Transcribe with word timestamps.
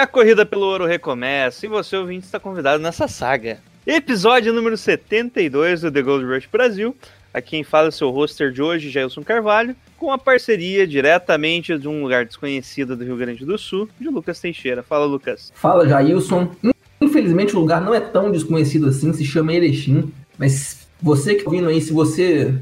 A 0.00 0.06
corrida 0.06 0.46
pelo 0.46 0.62
ouro 0.62 0.86
recomeça, 0.86 1.66
e 1.66 1.68
você, 1.68 1.94
ouvinte, 1.94 2.24
está 2.24 2.40
convidado 2.40 2.82
nessa 2.82 3.06
saga. 3.06 3.58
Episódio 3.86 4.50
número 4.50 4.74
72 4.74 5.82
do 5.82 5.92
The 5.92 6.00
Gold 6.00 6.24
Rush 6.24 6.48
Brasil. 6.50 6.96
Aqui 7.34 7.50
quem 7.50 7.62
fala 7.62 7.86
é 7.86 7.90
o 7.90 7.92
seu 7.92 8.08
roster 8.08 8.50
de 8.50 8.62
hoje, 8.62 8.88
Jailson 8.88 9.22
Carvalho, 9.22 9.76
com 9.98 10.10
a 10.10 10.16
parceria 10.16 10.86
diretamente 10.86 11.76
de 11.78 11.86
um 11.86 12.02
lugar 12.02 12.24
desconhecido 12.24 12.96
do 12.96 13.04
Rio 13.04 13.16
Grande 13.18 13.44
do 13.44 13.58
Sul, 13.58 13.90
de 14.00 14.08
Lucas 14.08 14.40
Teixeira. 14.40 14.82
Fala, 14.82 15.04
Lucas. 15.04 15.52
Fala, 15.54 15.86
Jailson. 15.86 16.50
Infelizmente 16.98 17.54
o 17.54 17.60
lugar 17.60 17.82
não 17.82 17.94
é 17.94 18.00
tão 18.00 18.32
desconhecido 18.32 18.88
assim, 18.88 19.12
se 19.12 19.24
chama 19.24 19.52
Erechim. 19.52 20.10
Mas 20.38 20.88
você 21.00 21.34
que 21.34 21.44
tá 21.44 21.50
vindo 21.50 21.68
aí, 21.68 21.80
se 21.80 21.92
você. 21.92 22.54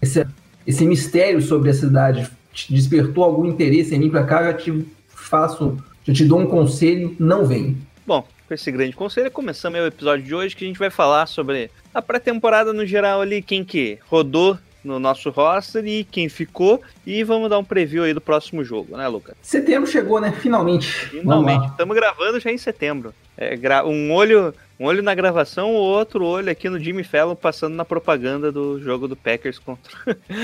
Esse, 0.00 0.26
esse 0.66 0.86
mistério 0.86 1.42
sobre 1.42 1.68
a 1.68 1.74
cidade 1.74 2.26
despertou 2.70 3.22
algum 3.22 3.44
interesse 3.44 3.94
em 3.94 4.00
vir 4.00 4.10
pra 4.10 4.24
cá, 4.24 4.44
eu 4.44 4.56
te 4.56 4.86
faço. 5.08 5.76
Já 6.04 6.12
te 6.14 6.24
dou 6.24 6.40
um 6.40 6.46
conselho, 6.46 7.14
não 7.18 7.44
vem. 7.46 7.76
Bom, 8.06 8.26
com 8.48 8.54
esse 8.54 8.70
grande 8.72 8.94
conselho, 8.96 9.30
começamos 9.30 9.78
aí 9.78 9.84
o 9.84 9.88
episódio 9.88 10.24
de 10.24 10.34
hoje 10.34 10.56
que 10.56 10.64
a 10.64 10.66
gente 10.68 10.78
vai 10.78 10.90
falar 10.90 11.26
sobre 11.26 11.70
a 11.94 12.00
pré-temporada 12.02 12.72
no 12.72 12.84
geral 12.86 13.20
ali, 13.20 13.42
quem 13.42 13.62
que 13.64 13.98
rodou 14.08 14.58
no 14.82 14.98
nosso 14.98 15.28
roster 15.30 15.86
e 15.86 16.04
quem 16.04 16.28
ficou. 16.28 16.80
E 17.06 17.22
vamos 17.22 17.50
dar 17.50 17.58
um 17.58 17.64
preview 17.64 18.02
aí 18.02 18.14
do 18.14 18.20
próximo 18.20 18.64
jogo, 18.64 18.96
né, 18.96 19.06
Lucas? 19.06 19.34
Setembro 19.42 19.88
chegou, 19.88 20.20
né? 20.20 20.32
Finalmente. 20.32 20.86
Finalmente, 20.88 21.66
estamos 21.68 21.94
gravando 21.94 22.40
já 22.40 22.50
em 22.50 22.58
setembro. 22.58 23.12
É, 23.36 23.54
um 23.84 24.12
olho 24.12 24.54
um 24.78 24.86
olho 24.86 25.02
na 25.02 25.14
gravação, 25.14 25.70
o 25.72 25.74
outro 25.78 26.24
olho 26.24 26.50
aqui 26.50 26.70
no 26.70 26.80
Jimmy 26.80 27.04
Fallon 27.04 27.34
passando 27.34 27.74
na 27.74 27.84
propaganda 27.84 28.50
do 28.50 28.80
jogo 28.80 29.06
do 29.06 29.14
Packers 29.14 29.58
contra, 29.58 29.92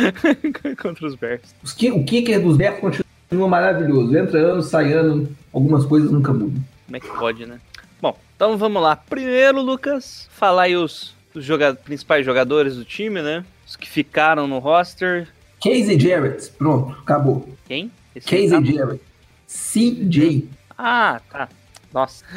contra 0.81 1.07
os 1.07 1.15
Bears. 1.15 1.55
Os 1.63 1.73
ki- 1.73 1.91
o 1.91 2.05
kicker 2.05 2.43
dos 2.43 2.55
Bears 2.59 2.79
continua 2.79 3.07
maravilhoso. 3.31 4.17
Entra 4.17 4.39
ano, 4.39 4.63
sai 4.63 4.93
ano, 4.93 5.29
algumas 5.53 5.85
coisas 5.85 6.11
nunca 6.11 6.33
mudam. 6.33 6.63
Como 6.87 6.97
é 6.97 7.01
que 7.01 7.09
pode, 7.09 7.47
né? 7.47 7.59
Bom, 8.01 8.17
então 8.37 8.57
vamos 8.57 8.83
lá. 8.83 8.97
Primeiro, 8.97 9.61
Lucas, 9.61 10.29
falar 10.33 10.63
aí 10.63 10.77
os, 10.77 11.15
os 11.35 11.45
joga- 11.45 11.75
principais 11.75 12.25
jogadores 12.25 12.77
do 12.77 12.85
time, 12.85 13.21
né? 13.23 13.45
Os 13.67 13.77
que 13.77 13.89
ficaram 13.89 14.47
no 14.47 14.59
roster. 14.59 15.29
Casey 15.63 15.99
Jarrett, 15.99 16.51
pronto, 16.53 16.93
acabou. 17.01 17.49
Quem? 17.67 17.91
Esse 18.15 18.29
Casey 18.29 18.51
tá- 18.51 18.63
Jarrett. 18.63 19.01
CJ. 19.49 20.49
Ah, 20.79 21.21
tá. 21.31 21.49
Nossa, 21.93 22.25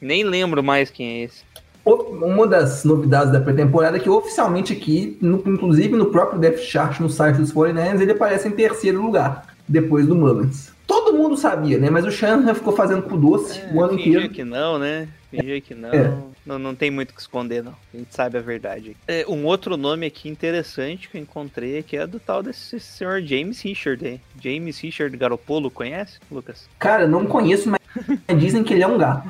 nem 0.00 0.24
lembro 0.24 0.62
mais 0.62 0.90
quem 0.90 1.06
é 1.06 1.22
esse. 1.24 1.42
Uma 1.84 2.46
das 2.46 2.82
novidades 2.84 3.30
da 3.32 3.40
pré-temporada 3.40 3.96
é 3.98 4.00
que 4.00 4.08
oficialmente 4.08 4.72
aqui, 4.72 5.18
no- 5.20 5.42
inclusive 5.46 5.94
no 5.96 6.06
próprio 6.06 6.38
Depth 6.40 6.60
Chart 6.60 6.98
no 7.00 7.10
site 7.10 7.36
dos 7.36 7.52
49ers, 7.52 8.00
ele 8.00 8.12
aparece 8.12 8.48
em 8.48 8.52
terceiro 8.52 9.02
lugar, 9.02 9.46
depois 9.68 10.06
do 10.06 10.14
Mullins. 10.14 10.72
Todo 11.14 11.22
mundo 11.22 11.36
sabia, 11.36 11.78
né? 11.78 11.88
Mas 11.90 12.04
o 12.04 12.10
Shanahan 12.10 12.54
ficou 12.54 12.74
fazendo 12.74 13.02
com 13.02 13.16
doce 13.16 13.60
o 13.72 13.82
ano 13.82 13.94
inteiro. 13.98 14.28
que 14.28 14.42
não, 14.42 14.78
né? 14.78 15.08
Fingir 15.30 15.62
que 15.62 15.74
não. 15.74 15.90
É. 15.90 16.12
não. 16.44 16.58
Não 16.58 16.74
tem 16.74 16.90
muito 16.90 17.10
o 17.10 17.14
que 17.14 17.20
esconder, 17.20 17.62
não. 17.62 17.74
A 17.92 17.96
gente 17.96 18.12
sabe 18.14 18.36
a 18.36 18.40
verdade. 18.40 18.96
É, 19.06 19.24
um 19.28 19.44
outro 19.46 19.76
nome 19.76 20.06
aqui 20.06 20.28
interessante 20.28 21.08
que 21.08 21.16
eu 21.16 21.22
encontrei 21.22 21.78
aqui 21.78 21.96
é 21.96 22.06
do 22.06 22.18
tal 22.18 22.42
desse 22.42 22.78
senhor 22.80 23.22
James 23.22 23.60
Richard, 23.62 24.06
hein? 24.06 24.20
James 24.40 24.78
Richard 24.80 25.16
Garopolo, 25.16 25.70
conhece, 25.70 26.18
Lucas? 26.30 26.68
Cara, 26.78 27.06
não 27.06 27.24
conheço, 27.26 27.68
mas 27.70 27.80
dizem 28.38 28.64
que 28.64 28.74
ele 28.74 28.82
é 28.82 28.86
um 28.86 28.98
gato. 28.98 29.28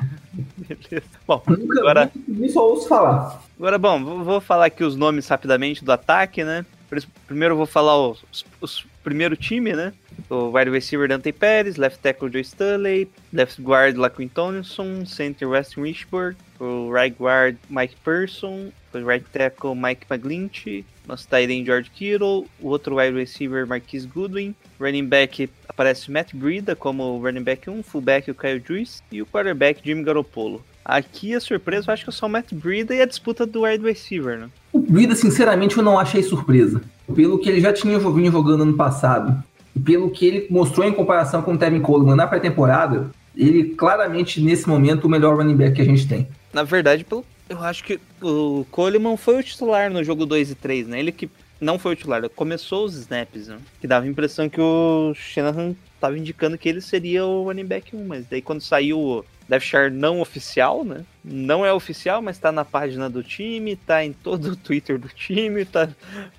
Beleza. 0.57 1.05
Bom, 1.27 1.41
Nunca 1.47 1.79
agora, 1.79 2.11
vi, 2.27 2.49
só 2.49 2.67
ouço 2.67 2.87
falar. 2.87 3.41
agora 3.57 3.77
bom, 3.77 4.23
vou, 4.23 4.41
falar 4.41 4.65
aqui 4.65 4.83
os 4.83 4.95
nomes 4.95 5.27
rapidamente 5.27 5.85
do 5.85 5.91
ataque, 5.91 6.43
né? 6.43 6.65
Pr- 6.89 7.05
Primeiro 7.27 7.53
eu 7.53 7.57
vou 7.57 7.65
falar 7.65 7.95
os, 8.09 8.23
os, 8.31 8.45
os 8.59 8.85
primeiro 9.03 9.37
time, 9.37 9.73
né? 9.73 9.93
O 10.29 10.49
wide 10.49 10.69
receiver 10.69 11.07
Dante 11.07 11.31
Pérez, 11.31 11.77
left 11.77 12.01
tackle 12.01 12.29
Joe 12.29 12.43
Stanley, 12.43 13.09
left 13.31 13.61
guard 13.61 13.97
Laquin 13.97 14.29
Tomlinson, 14.29 15.05
center 15.05 15.49
Weston 15.49 15.83
Richburg, 15.83 16.35
o 16.59 16.89
right 16.89 17.15
guard 17.17 17.57
Mike 17.69 17.95
Person, 18.03 18.71
o 18.93 18.99
right 18.99 19.25
tackle 19.31 19.75
Mike 19.75 20.07
McGlinchey, 20.09 20.83
nosso 21.07 21.27
tight 21.27 21.51
end 21.51 21.65
George 21.65 21.91
Kittle, 21.91 22.47
o 22.61 22.67
outro 22.69 22.95
wide 22.95 23.15
receiver 23.15 23.65
Marquise 23.67 24.07
Goodwin, 24.07 24.55
running 24.79 25.07
back 25.07 25.49
aparece 25.67 26.09
Matt 26.09 26.33
Breida 26.33 26.75
como 26.75 27.19
running 27.19 27.43
back 27.43 27.69
1, 27.69 27.83
fullback 27.83 28.31
o 28.31 28.35
Kyle 28.35 28.61
Juice 28.65 29.01
e 29.11 29.21
o 29.21 29.25
quarterback 29.25 29.81
Jimmy 29.83 30.03
Garoppolo. 30.03 30.63
Aqui 30.83 31.33
a 31.33 31.39
surpresa 31.39 31.89
eu 31.89 31.93
acho 31.93 32.03
que 32.03 32.09
é 32.09 32.13
só 32.13 32.27
o 32.27 32.29
Matt 32.29 32.53
Breida 32.53 32.93
e 32.93 33.01
a 33.01 33.05
disputa 33.05 33.45
do 33.45 33.63
wide 33.63 33.83
receiver, 33.83 34.37
né? 34.37 34.49
O 34.71 34.79
Brida, 34.79 35.15
sinceramente, 35.15 35.77
eu 35.77 35.83
não 35.83 35.97
achei 35.97 36.21
surpresa. 36.21 36.81
Pelo 37.15 37.39
que 37.39 37.49
ele 37.49 37.59
já 37.59 37.73
tinha 37.73 37.97
vinha 37.97 38.29
jogando 38.29 38.61
ano 38.61 38.75
passado, 38.75 39.43
pelo 39.83 40.09
que 40.09 40.25
ele 40.25 40.47
mostrou 40.49 40.87
em 40.87 40.93
comparação 40.93 41.41
com 41.41 41.53
o 41.53 41.57
Tevin 41.57 41.81
Coleman 41.81 42.15
na 42.15 42.27
pré-temporada, 42.27 43.09
ele 43.35 43.69
claramente, 43.75 44.39
nesse 44.41 44.67
momento, 44.67 45.05
o 45.05 45.09
melhor 45.09 45.35
running 45.37 45.55
back 45.57 45.75
que 45.75 45.81
a 45.81 45.85
gente 45.85 46.07
tem. 46.07 46.27
Na 46.53 46.63
verdade, 46.63 47.05
eu 47.49 47.59
acho 47.63 47.83
que 47.83 47.99
o 48.21 48.65
Coleman 48.71 49.17
foi 49.17 49.39
o 49.39 49.43
titular 49.43 49.91
no 49.91 50.03
jogo 50.03 50.25
2 50.25 50.51
e 50.51 50.55
3, 50.55 50.87
né? 50.87 50.99
Ele 50.99 51.11
que 51.11 51.29
não 51.59 51.77
foi 51.77 51.93
o 51.93 51.95
titular, 51.95 52.27
começou 52.29 52.85
os 52.85 52.95
snaps, 52.95 53.47
né? 53.47 53.57
Que 53.81 53.87
dava 53.87 54.05
a 54.05 54.09
impressão 54.09 54.47
que 54.49 54.59
o 54.61 55.13
Shanahan 55.15 55.75
tava 55.99 56.17
indicando 56.17 56.57
que 56.57 56.67
ele 56.69 56.81
seria 56.81 57.25
o 57.25 57.43
running 57.43 57.65
back 57.65 57.95
1, 57.95 58.05
mas 58.05 58.25
daí 58.25 58.41
quando 58.41 58.61
saiu 58.61 58.99
o 58.99 59.25
Deve 59.47 59.63
Chart 59.65 59.91
não 59.93 60.21
oficial, 60.21 60.83
né? 60.83 61.01
Não 61.23 61.65
é 61.65 61.71
oficial, 61.71 62.21
mas 62.21 62.37
tá 62.39 62.51
na 62.51 62.65
página 62.65 63.09
do 63.09 63.21
time, 63.21 63.75
tá 63.75 64.03
em 64.03 64.11
todo 64.13 64.51
o 64.51 64.55
Twitter 64.55 64.97
do 64.97 65.07
time, 65.09 65.63
tá 65.65 65.87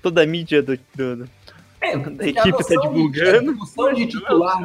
toda 0.01 0.23
a 0.23 0.25
mídia 0.25 0.61
do- 0.61 0.79
do- 0.95 1.29
É, 1.79 1.93
A 1.93 2.27
equipe 2.27 2.63
tá 2.63 2.81
divulgando. 2.81 3.51
A 3.51 3.53
noção 3.53 3.93
de 3.93 4.07
titular 4.07 4.63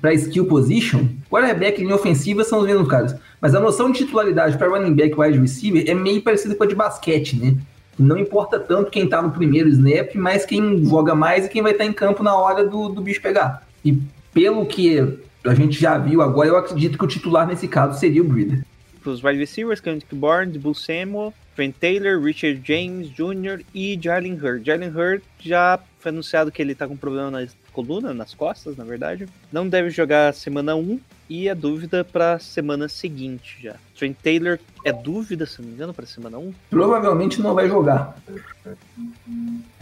para 0.00 0.14
skill 0.14 0.46
position, 0.46 1.06
quarterback 1.30 1.78
e 1.78 1.84
linha 1.84 1.94
ofensiva 1.94 2.42
são 2.42 2.60
os 2.60 2.66
mesmos 2.66 2.88
caras. 2.88 3.14
Mas 3.40 3.54
a 3.54 3.60
noção 3.60 3.90
de 3.90 3.98
titularidade 3.98 4.56
para 4.56 4.68
running 4.68 4.94
back 4.94 5.14
e 5.14 5.20
wide 5.20 5.38
receiver 5.38 5.84
é 5.86 5.94
meio 5.94 6.22
parecida 6.22 6.54
com 6.54 6.64
a 6.64 6.66
de 6.66 6.74
basquete, 6.74 7.36
né? 7.36 7.56
Não 7.98 8.18
importa 8.18 8.58
tanto 8.58 8.90
quem 8.90 9.08
tá 9.08 9.22
no 9.22 9.30
primeiro 9.30 9.68
snap, 9.68 10.14
mas 10.14 10.44
quem 10.44 10.84
joga 10.84 11.14
mais 11.14 11.46
e 11.46 11.48
quem 11.48 11.62
vai 11.62 11.72
estar 11.72 11.84
em 11.84 11.92
campo 11.92 12.22
na 12.22 12.34
hora 12.34 12.64
do, 12.64 12.88
do 12.88 13.00
bicho 13.00 13.20
pegar. 13.20 13.66
E 13.84 14.00
pelo 14.32 14.66
que 14.66 14.98
a 15.44 15.54
gente 15.54 15.78
já 15.78 15.96
viu 15.98 16.22
agora, 16.22 16.48
eu 16.48 16.56
acredito 16.56 16.98
que 16.98 17.04
o 17.04 17.08
titular 17.08 17.46
nesse 17.46 17.68
caso 17.68 17.98
seria 18.00 18.22
o 18.22 18.24
Breeder. 18.24 18.64
os 19.04 19.22
wide 19.22 19.38
receivers, 19.38 19.80
Kendrick 19.80 20.12
Bourne, 20.14 20.58
Bull 20.58 20.74
Samuel, 20.74 21.32
Trent 21.54 21.74
Taylor, 21.80 22.20
Richard 22.20 22.60
James 22.64 23.08
Jr. 23.10 23.64
e 23.74 23.98
Jalen 24.00 24.34
Hurd. 24.34 24.66
Jalen 24.66 24.90
Hurd 24.90 25.22
já 25.40 25.78
foi 26.00 26.10
anunciado 26.10 26.50
que 26.50 26.60
ele 26.60 26.74
tá 26.74 26.86
com 26.86 26.96
problema 26.96 27.30
na 27.30 27.46
coluna, 27.72 28.12
nas 28.12 28.34
costas, 28.34 28.76
na 28.76 28.84
verdade. 28.84 29.26
Não 29.52 29.68
deve 29.68 29.90
jogar 29.90 30.34
semana 30.34 30.74
1 30.74 30.98
e 31.28 31.48
é 31.48 31.54
dúvida 31.54 32.04
pra 32.04 32.38
semana 32.38 32.88
seguinte 32.88 33.58
já. 33.62 33.76
Trent 33.96 34.16
Taylor 34.22 34.58
é 34.84 34.92
dúvida, 34.92 35.46
se 35.46 35.60
não 35.60 35.68
me 35.68 35.74
engano, 35.74 35.94
pra 35.94 36.06
semana 36.06 36.38
1. 36.38 36.52
Provavelmente 36.70 37.40
não 37.40 37.54
vai 37.54 37.68
jogar. 37.68 38.16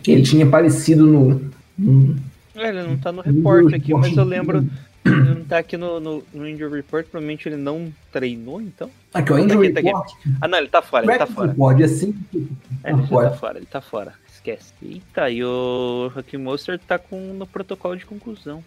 Ele 0.06 0.22
tinha 0.22 0.44
aparecido 0.44 1.06
no. 1.06 1.50
É, 2.54 2.68
ele 2.68 2.82
não 2.82 2.96
tá 2.98 3.10
no 3.10 3.22
report 3.22 3.72
aqui, 3.72 3.94
mas 3.94 4.16
eu 4.16 4.24
lembro. 4.24 4.66
Ele 5.04 5.34
não 5.34 5.44
tá 5.44 5.58
aqui 5.58 5.76
no, 5.76 5.98
no, 5.98 6.22
no 6.32 6.48
Injury 6.48 6.76
Report, 6.76 7.06
provavelmente 7.06 7.48
ele 7.48 7.56
não 7.56 7.92
treinou, 8.12 8.60
então. 8.60 8.90
Aqui, 9.12 9.32
ó, 9.32 9.36
Tá 9.36 9.42
Injury 9.42 9.66
aqui, 9.68 9.74
tá 9.74 9.80
aqui. 9.80 9.88
Report. 9.88 10.12
Ah, 10.40 10.48
não, 10.48 10.58
ele 10.58 10.68
tá 10.68 10.82
fora, 10.82 11.04
ele 11.04 11.18
tá 11.18 11.26
fora. 11.26 11.48
Report, 11.48 11.80
assim. 11.82 12.14
É, 12.84 12.92
ele 12.92 13.06
fora. 13.06 13.30
tá 13.30 13.36
fora, 13.36 13.58
ele 13.58 13.66
tá 13.66 13.80
fora. 13.80 14.12
Esquece. 14.32 14.72
Eita, 14.82 15.30
e 15.30 15.44
o 15.44 16.10
Hakim 16.16 16.38
Monster 16.38 16.78
tá 16.78 16.98
com, 16.98 17.18
no 17.34 17.46
protocolo 17.46 17.96
de 17.96 18.06
conclusão. 18.06 18.62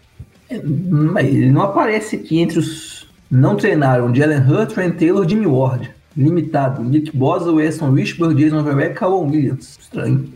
Mas 0.50 1.26
ele 1.26 1.50
não 1.50 1.62
aparece 1.62 2.16
aqui 2.16 2.38
entre 2.38 2.58
os. 2.58 3.06
Não 3.30 3.56
treinaram 3.56 4.14
Jalen 4.14 4.38
Hurts, 4.38 4.74
Trent 4.74 4.96
Taylor, 4.98 5.28
Jimmy 5.28 5.46
Ward. 5.46 5.92
Limitado. 6.16 6.82
Nick 6.82 7.14
Bosa, 7.14 7.52
Weston 7.52 7.92
Richburg, 7.92 8.42
Jason 8.42 8.62
Verbeck, 8.62 8.94
Calvin 8.94 9.30
Williams. 9.30 9.76
Estranho. 9.78 10.32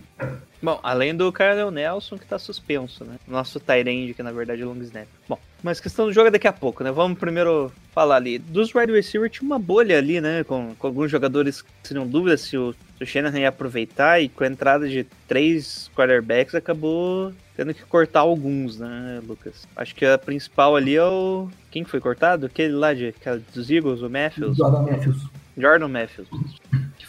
Bom, 0.62 0.78
além 0.82 1.14
do 1.14 1.32
Carl 1.32 1.70
Nelson 1.70 2.18
que 2.18 2.26
tá 2.26 2.38
suspenso, 2.38 3.04
né? 3.04 3.14
Nosso 3.26 3.58
Tyrande, 3.58 4.12
que 4.12 4.22
na 4.22 4.30
verdade 4.30 4.60
é 4.60 4.64
long 4.64 4.76
snap. 4.82 5.06
Bom, 5.26 5.38
Mas 5.62 5.80
questão 5.80 6.06
do 6.06 6.12
jogo 6.12 6.28
é 6.28 6.30
daqui 6.30 6.48
a 6.48 6.52
pouco, 6.52 6.82
né? 6.82 6.90
Vamos 6.90 7.18
primeiro 7.18 7.70
falar 7.92 8.16
ali. 8.16 8.38
Dos 8.38 8.74
wide 8.74 8.92
receiver 8.92 9.28
tinha 9.28 9.46
uma 9.46 9.58
bolha 9.58 9.98
ali, 9.98 10.20
né? 10.20 10.44
Com, 10.44 10.74
com 10.78 10.86
alguns 10.86 11.10
jogadores 11.10 11.62
que 11.62 11.68
seriam 11.82 12.06
dúvidas 12.06 12.40
se 12.40 12.56
o, 12.56 12.72
se 12.72 13.04
o 13.04 13.06
Shanahan 13.06 13.40
ia 13.40 13.48
aproveitar 13.48 14.20
e 14.20 14.28
com 14.28 14.44
a 14.44 14.46
entrada 14.46 14.88
de 14.88 15.06
três 15.28 15.90
quarterbacks 15.94 16.54
acabou 16.54 17.32
tendo 17.56 17.74
que 17.74 17.84
cortar 17.84 18.20
alguns, 18.20 18.78
né, 18.78 19.20
Lucas? 19.26 19.66
Acho 19.76 19.94
que 19.94 20.06
a 20.06 20.16
principal 20.16 20.76
ali 20.76 20.96
é 20.96 21.04
o. 21.04 21.48
Quem 21.70 21.84
foi 21.84 22.00
cortado? 22.00 22.46
Aquele 22.46 22.72
lá 22.72 22.94
de, 22.94 23.08
aquela 23.08 23.40
dos 23.52 23.70
Eagles, 23.70 24.00
o 24.00 24.08
Matthews. 24.08 24.56
Jordan 24.56 24.82
Matthews. 24.82 25.26
Jordan 25.58 25.88
Matthews. 25.88 26.28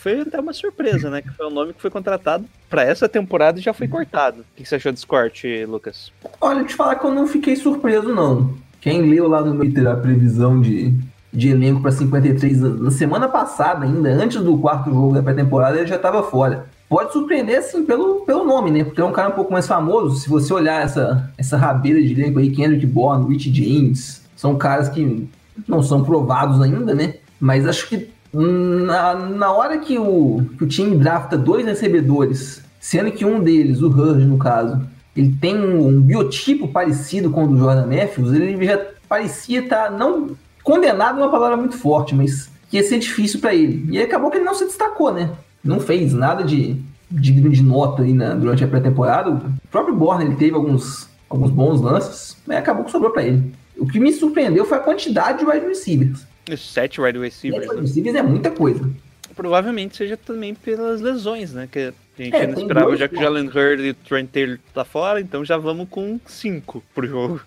Foi 0.02 0.20
até 0.20 0.40
uma 0.40 0.52
surpresa, 0.52 1.12
né? 1.12 1.22
Que 1.22 1.30
foi 1.30 1.46
o 1.46 1.52
nome 1.52 1.74
que 1.74 1.82
foi 1.82 1.92
contratado 1.92 2.44
pra 2.68 2.82
essa 2.84 3.08
temporada 3.08 3.60
e 3.60 3.62
já 3.62 3.72
foi 3.72 3.88
cortado. 3.88 4.42
O 4.42 4.46
que 4.56 4.68
você 4.68 4.76
achou 4.76 4.92
desse 4.92 5.06
corte, 5.06 5.64
Lucas? 5.66 6.12
Olha, 6.42 6.64
te 6.64 6.74
falar 6.74 6.96
que 6.96 7.06
eu 7.06 7.14
não 7.14 7.28
fiquei 7.28 7.56
surpreso, 7.56 8.10
não. 8.10 8.56
Quem 8.82 9.04
leu 9.04 9.28
lá 9.28 9.42
no 9.42 9.56
Twitter 9.56 9.88
a 9.88 9.96
previsão 9.96 10.60
de, 10.60 10.92
de 11.32 11.50
elenco 11.50 11.84
para 11.84 11.92
53 11.92 12.62
na 12.80 12.90
semana 12.90 13.30
passada, 13.30 13.86
ainda 13.86 14.10
antes 14.10 14.42
do 14.42 14.58
quarto 14.58 14.90
jogo 14.90 15.14
da 15.14 15.22
pré-temporada, 15.22 15.78
ele 15.78 15.86
já 15.86 15.98
estava 15.98 16.24
fora. 16.24 16.66
Pode 16.90 17.14
surpreender, 17.14 17.60
assim, 17.60 17.86
pelo, 17.86 18.22
pelo 18.22 18.44
nome, 18.44 18.72
né? 18.72 18.84
Porque 18.84 19.00
é 19.00 19.06
um 19.06 19.12
cara 19.12 19.30
um 19.30 19.34
pouco 19.34 19.54
mais 19.54 19.68
famoso. 19.68 20.18
Se 20.18 20.28
você 20.28 20.52
olhar 20.52 20.82
essa, 20.82 21.32
essa 21.38 21.58
rabeira 21.58 22.02
de 22.02 22.20
elenco 22.20 22.40
aí, 22.40 22.50
Kendrick 22.50 22.88
Bourne, 22.88 23.32
Rich 23.32 23.54
James, 23.54 24.24
são 24.36 24.58
caras 24.58 24.90
que 24.90 25.30
não 25.68 25.84
são 25.84 26.04
provados 26.04 26.60
ainda, 26.60 26.96
né? 26.96 27.18
Mas 27.40 27.68
acho 27.68 27.88
que 27.88 28.10
na, 28.34 29.16
na 29.16 29.52
hora 29.52 29.78
que 29.80 29.98
o, 29.98 30.46
que 30.58 30.64
o 30.64 30.68
time 30.68 30.96
drafta 30.96 31.38
dois 31.38 31.66
recebedores, 31.66 32.64
sendo 32.80 33.12
que 33.12 33.26
um 33.26 33.42
deles, 33.42 33.82
o 33.82 33.90
Hurd 33.90 34.24
no 34.26 34.38
caso, 34.38 34.82
ele 35.16 35.36
tem 35.40 35.58
um, 35.58 35.88
um 35.88 36.02
biotipo 36.02 36.68
parecido 36.68 37.30
com 37.30 37.44
o 37.44 37.48
do 37.48 37.58
Jordan 37.58 37.88
Matthews, 37.88 38.34
ele 38.34 38.66
já 38.66 38.80
parecia 39.08 39.60
estar, 39.60 39.90
tá, 39.90 39.92
não 39.92 40.38
condenado 40.64 41.20
é 41.20 41.24
uma 41.24 41.32
palavra 41.32 41.58
muito 41.58 41.78
forte, 41.78 42.16
mas 42.16 42.50
ia 42.72 42.84
ser 42.84 43.00
difícil 43.00 43.40
para 43.40 43.54
ele. 43.54 43.86
E 43.92 44.02
acabou 44.02 44.32
que 44.32 44.38
ele 44.38 44.46
não 44.46 44.56
se 44.56 44.66
destacou, 44.66 45.14
né? 45.14 45.32
Não 45.64 45.80
fez 45.80 46.14
nada 46.14 46.44
de 46.44 46.78
digno 47.10 47.50
de 47.50 47.62
nota 47.62 48.04
aí 48.04 48.14
na, 48.14 48.34
durante 48.34 48.64
a 48.64 48.68
pré-temporada. 48.68 49.32
O 49.32 49.68
próprio 49.70 49.96
Borne 49.96 50.26
ele 50.26 50.36
teve 50.36 50.56
alguns, 50.56 51.10
alguns 51.30 51.52
bons 51.52 51.82
lances, 51.82 52.38
mas 52.48 52.58
acabou 52.58 52.86
que 52.86 52.92
sobrou 52.92 53.12
para 53.12 53.24
ele. 53.24 53.54
O 53.78 53.86
que 53.86 54.00
me 54.00 54.14
surpreendeu 54.14 54.64
foi 54.64 54.78
a 54.78 54.82
quantidade 54.82 55.40
de 55.40 55.46
wide 55.46 55.66
receivers. 55.66 56.26
Sete 56.58 57.00
wide 57.00 57.20
receivers. 57.20 57.64
Sete 57.64 57.76
wide 57.76 57.88
receivers 57.88 58.16
é 58.16 58.22
muita 58.22 58.52
coisa. 58.52 58.90
Provavelmente 59.36 59.96
seja 59.96 60.18
também 60.18 60.54
pelas 60.54 61.02
lesões, 61.02 61.54
né? 61.54 61.68
Que 61.72 61.94
a 62.20 62.22
gente 62.22 62.36
é, 62.36 62.48
não 62.48 62.62
esperava, 62.62 62.96
já 62.96 63.08
que 63.08 63.16
o 63.16 63.20
Jalen 63.20 63.48
Hurd 63.48 63.84
e 63.84 63.90
o 63.92 63.94
Trent 63.94 64.30
Taylor 64.30 64.60
tá 64.74 64.84
fora, 64.84 65.22
então 65.22 65.44
já 65.46 65.58
vamos 65.58 65.88
com 65.90 66.20
cinco 66.26 66.84
pro 66.94 67.08
jogo. 67.08 67.42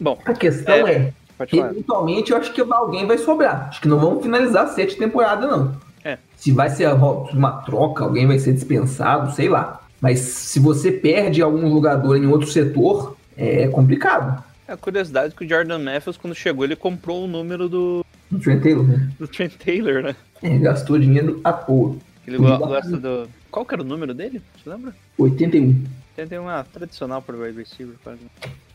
Bom. 0.00 0.18
A 0.24 0.32
questão 0.32 0.86
é, 0.86 0.92
é 0.92 1.12
eventualmente 1.40 2.32
eu 2.32 2.38
acho 2.38 2.52
que 2.52 2.60
alguém 2.60 3.06
vai 3.06 3.18
sobrar. 3.18 3.68
Acho 3.68 3.80
que 3.80 3.88
não 3.88 3.98
vamos 3.98 4.22
finalizar 4.22 4.68
sete 4.68 4.96
temporadas, 4.96 5.50
não. 5.50 5.76
É. 6.04 6.18
Se 6.36 6.50
vai 6.50 6.70
ser 6.70 6.88
uma 6.92 7.62
troca, 7.62 8.04
alguém 8.04 8.26
vai 8.26 8.38
ser 8.38 8.52
dispensado, 8.52 9.32
sei 9.32 9.48
lá. 9.48 9.80
Mas 10.00 10.18
se 10.18 10.58
você 10.58 10.90
perde 10.90 11.40
algum 11.40 11.70
jogador 11.70 12.16
em 12.16 12.26
outro 12.26 12.48
setor, 12.48 13.16
é 13.36 13.68
complicado. 13.68 14.42
É 14.66 14.72
a 14.72 14.76
curiosidade 14.76 15.34
que 15.34 15.44
o 15.44 15.48
Jordan 15.48 15.78
Matthews, 15.78 16.16
quando 16.16 16.34
chegou, 16.34 16.64
ele 16.64 16.74
comprou 16.74 17.24
o 17.24 17.28
número 17.28 17.68
do. 17.68 18.04
Do 18.32 18.38
Trent 18.38 18.62
Taylor, 18.62 18.84
né? 18.84 19.10
Do 19.18 19.28
Trent 19.28 19.52
Taylor, 19.56 20.02
né? 20.02 20.16
É, 20.42 20.56
gastou 20.56 20.98
dinheiro 20.98 21.38
à 21.44 21.52
toa. 21.52 21.96
Ele 22.26 22.38
gosta 22.38 22.96
do. 22.96 23.28
Qual 23.50 23.66
que 23.66 23.74
era 23.74 23.82
o 23.82 23.84
número 23.84 24.14
dele? 24.14 24.40
Você 24.56 24.70
lembra? 24.70 24.94
81. 25.18 25.84
81 26.16 26.50
é 26.50 26.64
tradicional 26.72 27.20
para 27.20 27.36
o 27.36 27.42
wide 27.42 27.58
receiver, 27.58 27.94
quase. 28.02 28.20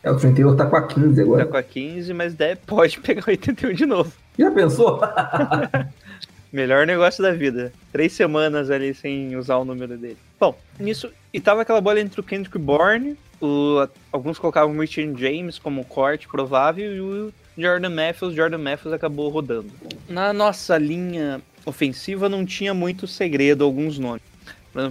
É, 0.04 0.10
o 0.12 0.16
Trent 0.16 0.36
Taylor 0.36 0.54
tá 0.54 0.64
com 0.64 0.76
a 0.76 0.86
15 0.86 1.20
agora. 1.20 1.44
Tá 1.44 1.50
com 1.50 1.56
a 1.56 1.62
15, 1.64 2.14
mas 2.14 2.34
deve, 2.34 2.60
pode 2.64 3.00
pegar 3.00 3.24
81 3.26 3.72
de 3.72 3.84
novo. 3.84 4.12
Já 4.38 4.48
pensou? 4.52 5.00
Melhor 6.52 6.86
negócio 6.86 7.20
da 7.20 7.32
vida. 7.32 7.72
Três 7.90 8.12
semanas 8.12 8.70
ali 8.70 8.94
sem 8.94 9.34
usar 9.34 9.56
o 9.56 9.64
número 9.64 9.98
dele. 9.98 10.18
Bom, 10.38 10.56
nisso. 10.78 11.10
E 11.34 11.40
tava 11.40 11.62
aquela 11.62 11.80
bola 11.80 12.00
entre 12.00 12.20
o 12.20 12.22
Kendrick 12.24 12.56
Bourne, 12.58 13.18
o, 13.40 13.88
alguns 14.12 14.38
colocavam 14.38 14.76
o 14.76 14.80
Richard 14.80 15.20
James 15.20 15.58
como 15.58 15.84
corte 15.84 16.28
provável 16.28 16.94
e 16.94 17.00
o 17.00 17.32
Jordan 17.58 17.90
Matthews. 17.90 18.34
Jordan 18.34 18.58
Matthews 18.58 18.94
acabou 18.94 19.28
rodando. 19.28 19.70
Na 20.08 20.32
nossa 20.32 20.78
linha 20.78 21.42
ofensiva 21.66 22.28
não 22.28 22.46
tinha 22.46 22.72
muito 22.72 23.06
segredo 23.06 23.64
alguns 23.64 23.98
nomes. 23.98 24.22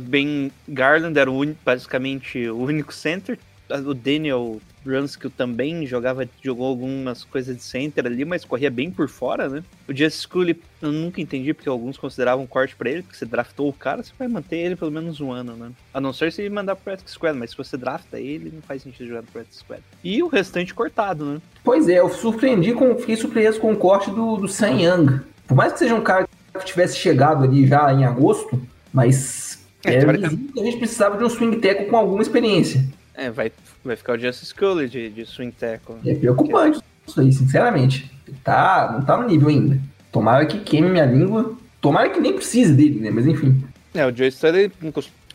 Ben 0.01 0.51
Garland 0.67 1.17
era 1.17 1.31
basicamente 1.63 2.49
o 2.49 2.57
único 2.57 2.93
center. 2.93 3.39
O 3.85 3.93
Daniel 3.93 4.61
Brunskill 4.83 5.29
também 5.29 5.85
jogava, 5.85 6.27
jogou 6.41 6.67
algumas 6.67 7.23
coisas 7.25 7.55
de 7.55 7.61
center 7.61 8.05
ali, 8.05 8.23
mas 8.23 8.45
corria 8.45 8.71
bem 8.71 8.89
por 8.89 9.09
fora, 9.09 9.49
né? 9.49 9.63
O 9.87 9.93
Just 9.93 10.21
Scully 10.21 10.61
eu 10.81 10.91
nunca 10.91 11.19
entendi 11.19 11.53
porque 11.53 11.67
alguns 11.67 11.97
consideravam 11.97 12.45
um 12.45 12.47
corte 12.47 12.75
para 12.75 12.89
ele, 12.89 13.01
porque 13.01 13.17
você 13.17 13.25
draftou 13.25 13.67
o 13.67 13.73
cara, 13.73 14.03
você 14.03 14.13
vai 14.17 14.27
manter 14.27 14.57
ele 14.57 14.75
pelo 14.75 14.91
menos 14.91 15.19
um 15.19 15.31
ano, 15.31 15.55
né? 15.55 15.71
A 15.93 15.99
não 15.99 16.13
ser 16.13 16.31
se 16.31 16.47
mandar 16.49 16.75
pro 16.75 16.85
Practice 16.85 17.13
Squad, 17.13 17.37
mas 17.37 17.51
se 17.51 17.57
você 17.57 17.75
drafta 17.75 18.19
ele, 18.19 18.51
não 18.53 18.61
faz 18.61 18.83
sentido 18.83 19.07
jogar 19.07 19.21
no 19.21 19.27
Practice 19.27 19.59
Squad. 19.59 19.81
E 20.03 20.23
o 20.23 20.27
restante 20.27 20.73
cortado, 20.73 21.25
né? 21.25 21.41
Pois 21.63 21.89
é, 21.89 21.99
eu 21.99 22.09
surpreendi 22.09 22.73
com, 22.73 22.95
fiquei 22.97 23.17
surpreso 23.17 23.59
com 23.59 23.73
o 23.73 23.77
corte 23.77 24.09
do, 24.11 24.37
do 24.37 24.47
Sam 24.47 24.81
Young. 24.81 25.19
Por 25.47 25.55
mais 25.55 25.73
que 25.73 25.79
seja 25.79 25.95
um 25.95 26.01
cara 26.01 26.27
que 26.57 26.65
tivesse 26.65 26.97
chegado 26.97 27.43
ali 27.43 27.67
já 27.67 27.91
em 27.93 28.05
agosto, 28.05 28.61
mas 28.93 29.65
é, 29.83 29.99
que 29.99 30.59
a 30.59 30.63
gente 30.63 30.77
precisava 30.77 31.17
de 31.17 31.23
um 31.23 31.29
swing 31.29 31.57
tackle 31.57 31.87
com 31.87 31.97
alguma 31.97 32.21
experiência. 32.21 32.83
É, 33.17 33.31
vai, 33.31 33.51
vai 33.83 33.95
ficar 33.95 34.13
o 34.13 34.19
Justice 34.19 34.45
Scully 34.45 34.87
de, 34.87 35.09
de 35.09 35.25
swing 35.25 35.51
tackle. 35.51 35.95
É 36.05 36.13
preocupante 36.13 36.79
isso 37.07 37.19
aí, 37.19 37.33
sinceramente. 37.33 38.11
Tá, 38.43 38.91
não 38.93 39.03
tá 39.03 39.17
no 39.17 39.27
nível 39.27 39.49
ainda. 39.49 39.79
Tomara 40.11 40.45
que 40.45 40.59
queime 40.59 40.87
minha 40.87 41.05
língua. 41.05 41.57
Tomara 41.81 42.09
que 42.09 42.19
nem 42.19 42.33
precise 42.33 42.73
dele, 42.73 42.99
né? 42.99 43.09
Mas 43.09 43.25
enfim. 43.25 43.63
É, 43.95 44.05
o 44.05 44.15
Joe 44.15 44.27
Stanley, 44.27 44.71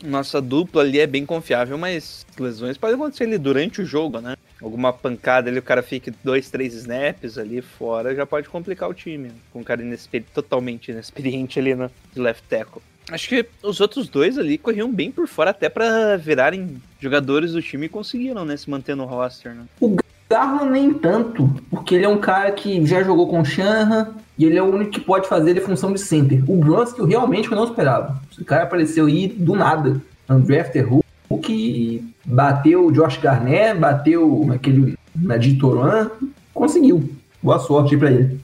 nossa 0.01 0.41
dupla 0.41 0.81
ali 0.81 0.99
é 0.99 1.07
bem 1.07 1.25
confiável, 1.25 1.77
mas 1.77 2.25
lesões 2.39 2.77
podem 2.77 2.95
acontecer 2.95 3.25
ali 3.25 3.37
durante 3.37 3.81
o 3.81 3.85
jogo, 3.85 4.21
né? 4.21 4.37
Alguma 4.61 4.93
pancada 4.93 5.49
ali, 5.49 5.59
o 5.59 5.63
cara 5.63 5.83
fica 5.83 6.13
dois, 6.23 6.49
três 6.49 6.73
snaps 6.73 7.37
ali 7.37 7.61
fora, 7.61 8.15
já 8.15 8.25
pode 8.25 8.47
complicar 8.47 8.89
o 8.89 8.93
time. 8.93 9.31
Com 9.51 9.59
um 9.59 9.63
cara 9.63 9.81
inexperi 9.81 10.25
totalmente 10.33 10.91
inexperiente 10.91 11.59
ali 11.59 11.75
no 11.75 11.91
left 12.15 12.43
tackle. 12.47 12.81
Acho 13.11 13.29
que 13.29 13.45
os 13.61 13.81
outros 13.81 14.07
dois 14.07 14.37
ali 14.37 14.57
corriam 14.57 14.91
bem 14.91 15.11
por 15.11 15.27
fora 15.27 15.51
até 15.51 15.69
para 15.69 16.17
virarem 16.17 16.81
jogadores 16.99 17.51
do 17.51 17.61
time 17.61 17.85
e 17.85 17.89
conseguiram, 17.89 18.45
né, 18.45 18.55
se 18.55 18.69
manter 18.69 18.95
no 18.95 19.05
roster, 19.05 19.53
né? 19.53 19.65
O 19.79 19.97
Garland 20.29 20.71
nem 20.71 20.93
tanto, 20.93 21.53
porque 21.69 21.95
ele 21.95 22.05
é 22.05 22.09
um 22.09 22.17
cara 22.17 22.51
que 22.51 22.85
já 22.85 23.03
jogou 23.03 23.27
com 23.27 23.41
o 23.41 23.45
Shanahan 23.45 24.15
e 24.37 24.45
ele 24.45 24.57
é 24.57 24.63
o 24.63 24.73
único 24.73 24.91
que 24.91 25.01
pode 25.01 25.27
fazer 25.27 25.57
a 25.57 25.61
função 25.61 25.93
de 25.93 25.99
center. 25.99 26.43
O 26.49 26.55
Bronski 26.55 27.03
realmente 27.05 27.51
eu 27.51 27.57
não 27.57 27.65
esperava. 27.65 28.19
O 28.39 28.45
cara 28.45 28.63
apareceu 28.63 29.05
aí 29.05 29.27
do 29.27 29.55
nada. 29.55 30.01
Undrafted 30.29 30.87
Hulk, 31.29 32.03
bateu 32.25 32.87
o 32.87 32.91
Josh 32.91 33.17
Garnett, 33.17 33.77
bateu 33.77 34.49
aquele 34.53 34.97
Nadir 35.15 35.59
Toran, 35.59 36.09
conseguiu. 36.53 37.09
Boa 37.41 37.59
sorte 37.59 37.97
para 37.97 38.09
ele. 38.09 38.39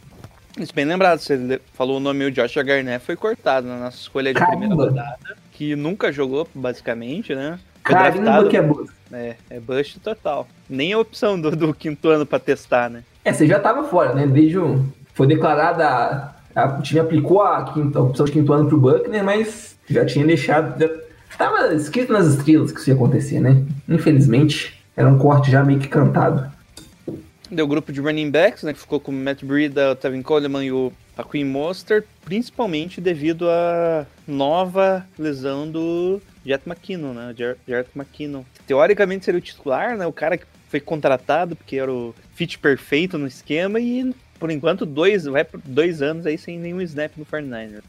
Isso 0.59 0.75
bem 0.75 0.83
lembrado, 0.83 1.19
você 1.19 1.61
falou 1.73 1.97
o 1.97 2.00
nome 2.01 2.25
o 2.25 2.31
Josh 2.31 2.56
Garnett 2.56 3.05
foi 3.05 3.15
cortado 3.15 3.65
na 3.65 3.77
nossa 3.77 3.98
escolha 3.98 4.34
de 4.34 4.39
Caramba. 4.39 4.57
primeira 4.57 4.75
rodada, 4.75 5.38
que 5.53 5.74
nunca 5.74 6.12
jogou 6.12 6.45
basicamente, 6.53 7.34
né? 7.34 7.57
Foi 7.84 7.93
Caramba 7.93 8.22
draftado, 8.22 8.50
que 8.50 8.57
é 8.57 8.62
bust. 8.62 8.93
É, 9.12 9.36
é 9.50 9.60
bust 9.60 10.00
total. 10.01 10.48
Nem 10.69 10.91
a 10.91 11.00
opção 11.00 11.39
do, 11.39 11.51
do 11.55 11.74
quinto 11.74 12.10
ano 12.10 12.25
para 12.25 12.39
testar, 12.39 12.89
né? 12.89 13.03
É, 13.24 13.31
você 13.31 13.48
já 13.48 13.57
tava 13.57 13.86
fora, 13.86 14.13
né? 14.13 14.27
Desde 14.27 14.60
o... 14.60 14.86
Foi 15.13 15.25
declarada... 15.27 16.36
A, 16.53 16.65
o 16.77 16.81
time 16.81 17.00
aplicou 17.00 17.41
a, 17.41 17.63
quinta, 17.74 18.00
a 18.00 18.01
opção 18.01 18.25
de 18.25 18.34
quinto 18.34 18.51
ano 18.51 18.67
pro 18.67 18.77
Buckner, 18.77 19.24
mas 19.24 19.77
já 19.89 20.05
tinha 20.05 20.25
deixado... 20.25 20.77
Já 20.77 21.38
tava 21.38 21.74
escrito 21.74 22.12
nas 22.12 22.27
estrelas 22.27 22.72
que 22.72 22.79
isso 22.79 22.89
ia 22.89 22.95
acontecer, 22.95 23.39
né? 23.39 23.63
Infelizmente, 23.88 24.84
era 24.95 25.07
um 25.07 25.17
corte 25.17 25.50
já 25.50 25.63
meio 25.63 25.79
que 25.79 25.88
cantado. 25.88 26.51
Deu 27.51 27.68
grupo 27.68 27.91
de 27.91 28.00
running 28.00 28.29
backs, 28.29 28.63
né? 28.63 28.74
Que 28.74 28.79
ficou 28.79 29.00
com 29.00 29.12
o 29.12 29.15
Matt 29.15 29.44
Breida, 29.44 29.91
o 29.91 29.96
Tevin 29.96 30.22
Coleman 30.22 30.63
e 30.65 30.72
o 30.72 30.94
Queen 31.29 31.46
Monster, 31.46 32.06
principalmente 32.24 33.01
devido 33.01 33.50
à 33.50 34.06
nova 34.27 35.06
lesão 35.18 35.70
do 35.70 36.22
Jet 36.46 36.63
McKinnon, 36.68 37.13
né? 37.13 37.34
Jet 37.36 37.89
McKinnon. 37.96 38.44
Teoricamente 38.65 39.25
seria 39.25 39.39
o 39.39 39.41
titular, 39.41 39.98
né? 39.98 40.06
O 40.06 40.13
cara 40.13 40.38
que 40.38 40.46
foi 40.70 40.79
contratado 40.79 41.56
porque 41.56 41.77
era 41.77 41.91
o 41.91 42.13
fit 42.36 42.58
perfeito 42.60 43.18
no 43.18 43.27
esquema 43.27 43.79
e 43.79 44.13
por 44.39 44.50
enquanto 44.50 44.86
dois, 44.86 45.25
vai 45.25 45.46
dois 45.65 46.01
anos 46.01 46.25
aí 46.25 46.38
sem 46.38 46.58
nenhum 46.58 46.82
snap 46.82 47.12
no 47.18 47.25
49ers. 47.25 47.84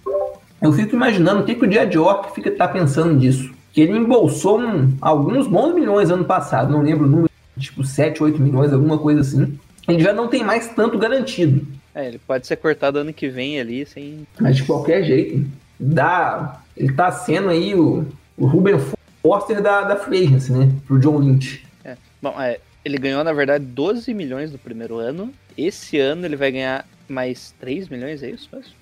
Eu 0.61 0.73
fico 0.73 0.95
imaginando 0.95 1.43
o 1.43 1.45
que, 1.45 1.55
que 1.55 1.65
o 1.65 1.73
York 1.73 2.35
fica 2.35 2.51
tá 2.51 2.67
pensando 2.67 3.19
disso. 3.19 3.53
Que 3.73 3.83
ele 3.83 3.97
embolsou 3.97 4.61
um, 4.61 4.93
alguns 5.01 5.47
bons 5.47 5.75
milhões 5.75 6.11
ano 6.11 6.25
passado, 6.25 6.73
não 6.73 6.83
lembro 6.83 7.07
o 7.07 7.09
número 7.09 7.30
tipo 7.61 7.85
7, 7.85 8.23
8 8.23 8.41
milhões, 8.41 8.73
alguma 8.73 8.99
coisa 8.99 9.21
assim. 9.21 9.59
Ele 9.89 10.03
já 10.03 10.13
não 10.13 10.29
tem 10.29 10.45
mais 10.45 10.69
tanto 10.69 10.99
garantido. 10.99 11.67
É, 11.95 12.07
ele 12.07 12.19
pode 12.19 12.47
ser 12.47 12.57
cortado 12.57 12.99
ano 12.99 13.13
que 13.13 13.29
vem 13.29 13.61
ali, 13.61 13.85
sem. 13.85 14.27
Mas 14.41 14.57
de 14.57 14.65
qualquer 14.65 15.03
jeito, 15.05 15.45
dá. 15.79 16.61
Ele 16.77 16.93
tá 16.93 17.11
sendo 17.11 17.51
aí 17.51 17.75
o, 17.75 18.07
o 18.37 18.47
Ruben 18.47 18.77
Foster 19.23 19.61
da, 19.61 19.83
da 19.83 19.97
Free 19.97 20.25
Agency, 20.25 20.53
né? 20.53 20.73
Pro 20.87 20.99
John 20.99 21.19
Lynch. 21.19 21.65
É. 21.85 21.97
Bom, 22.23 22.41
é, 22.41 22.59
Ele 22.85 22.97
ganhou, 22.99 23.23
na 23.25 23.33
verdade, 23.33 23.65
12 23.65 24.15
milhões 24.15 24.53
no 24.53 24.59
primeiro 24.59 24.99
ano. 24.99 25.33
Esse 25.59 25.99
ano 25.99 26.25
ele 26.25 26.37
vai 26.37 26.53
ganhar 26.53 26.87
mais 27.09 27.53
3 27.59 27.89
milhões, 27.89 28.23
é 28.23 28.31
isso 28.31 28.49
mesmo? 28.53 28.73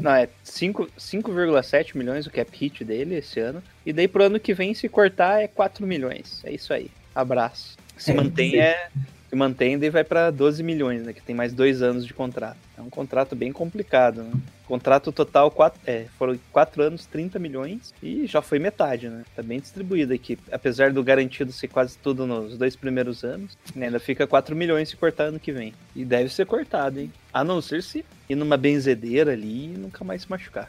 Não, 0.00 0.10
é 0.10 0.28
5 0.42 0.88
5,7 0.98 1.96
milhões 1.96 2.26
o 2.26 2.30
cap 2.30 2.50
hit 2.52 2.84
dele 2.84 3.16
esse 3.16 3.38
ano. 3.38 3.62
E 3.86 3.92
daí 3.92 4.08
pro 4.08 4.24
ano 4.24 4.40
que 4.40 4.52
vem, 4.52 4.74
se 4.74 4.88
cortar, 4.88 5.40
é 5.40 5.46
4 5.46 5.86
milhões. 5.86 6.42
É 6.44 6.52
isso 6.52 6.72
aí. 6.72 6.90
Abraço. 7.14 7.76
Se 8.00 8.10
É, 8.10 8.14
mantém, 8.14 8.58
é. 8.58 8.88
Se 9.28 9.36
mantém, 9.36 9.78
daí 9.78 9.90
vai 9.90 10.02
pra 10.02 10.28
12 10.28 10.60
milhões, 10.60 11.04
né? 11.04 11.12
Que 11.12 11.22
tem 11.22 11.36
mais 11.36 11.52
dois 11.52 11.82
anos 11.82 12.04
de 12.04 12.12
contrato. 12.12 12.56
É 12.76 12.82
um 12.82 12.90
contrato 12.90 13.36
bem 13.36 13.52
complicado, 13.52 14.24
né? 14.24 14.32
Contrato 14.66 15.12
total, 15.12 15.52
quatro, 15.52 15.80
é, 15.86 16.06
foram 16.18 16.36
4 16.50 16.82
anos, 16.82 17.06
30 17.06 17.38
milhões. 17.38 17.94
E 18.02 18.26
já 18.26 18.42
foi 18.42 18.58
metade, 18.58 19.08
né? 19.08 19.22
Tá 19.36 19.42
bem 19.42 19.60
distribuído 19.60 20.12
aqui. 20.12 20.36
Apesar 20.50 20.92
do 20.92 21.04
garantido 21.04 21.52
ser 21.52 21.68
quase 21.68 21.96
tudo 21.98 22.26
nos 22.26 22.58
dois 22.58 22.74
primeiros 22.74 23.22
anos, 23.22 23.56
né, 23.72 23.86
ainda 23.86 24.00
fica 24.00 24.26
4 24.26 24.56
milhões 24.56 24.88
se 24.88 24.96
cortar 24.96 25.24
ano 25.24 25.38
que 25.38 25.52
vem. 25.52 25.74
E 25.94 26.04
deve 26.04 26.28
ser 26.28 26.46
cortado, 26.46 26.98
hein? 26.98 27.12
A 27.32 27.44
não 27.44 27.60
ser 27.60 27.84
se 27.84 28.04
ir 28.28 28.34
numa 28.34 28.56
benzedeira 28.56 29.32
ali 29.32 29.66
e 29.66 29.78
nunca 29.78 30.02
mais 30.02 30.22
se 30.22 30.30
machucar. 30.30 30.68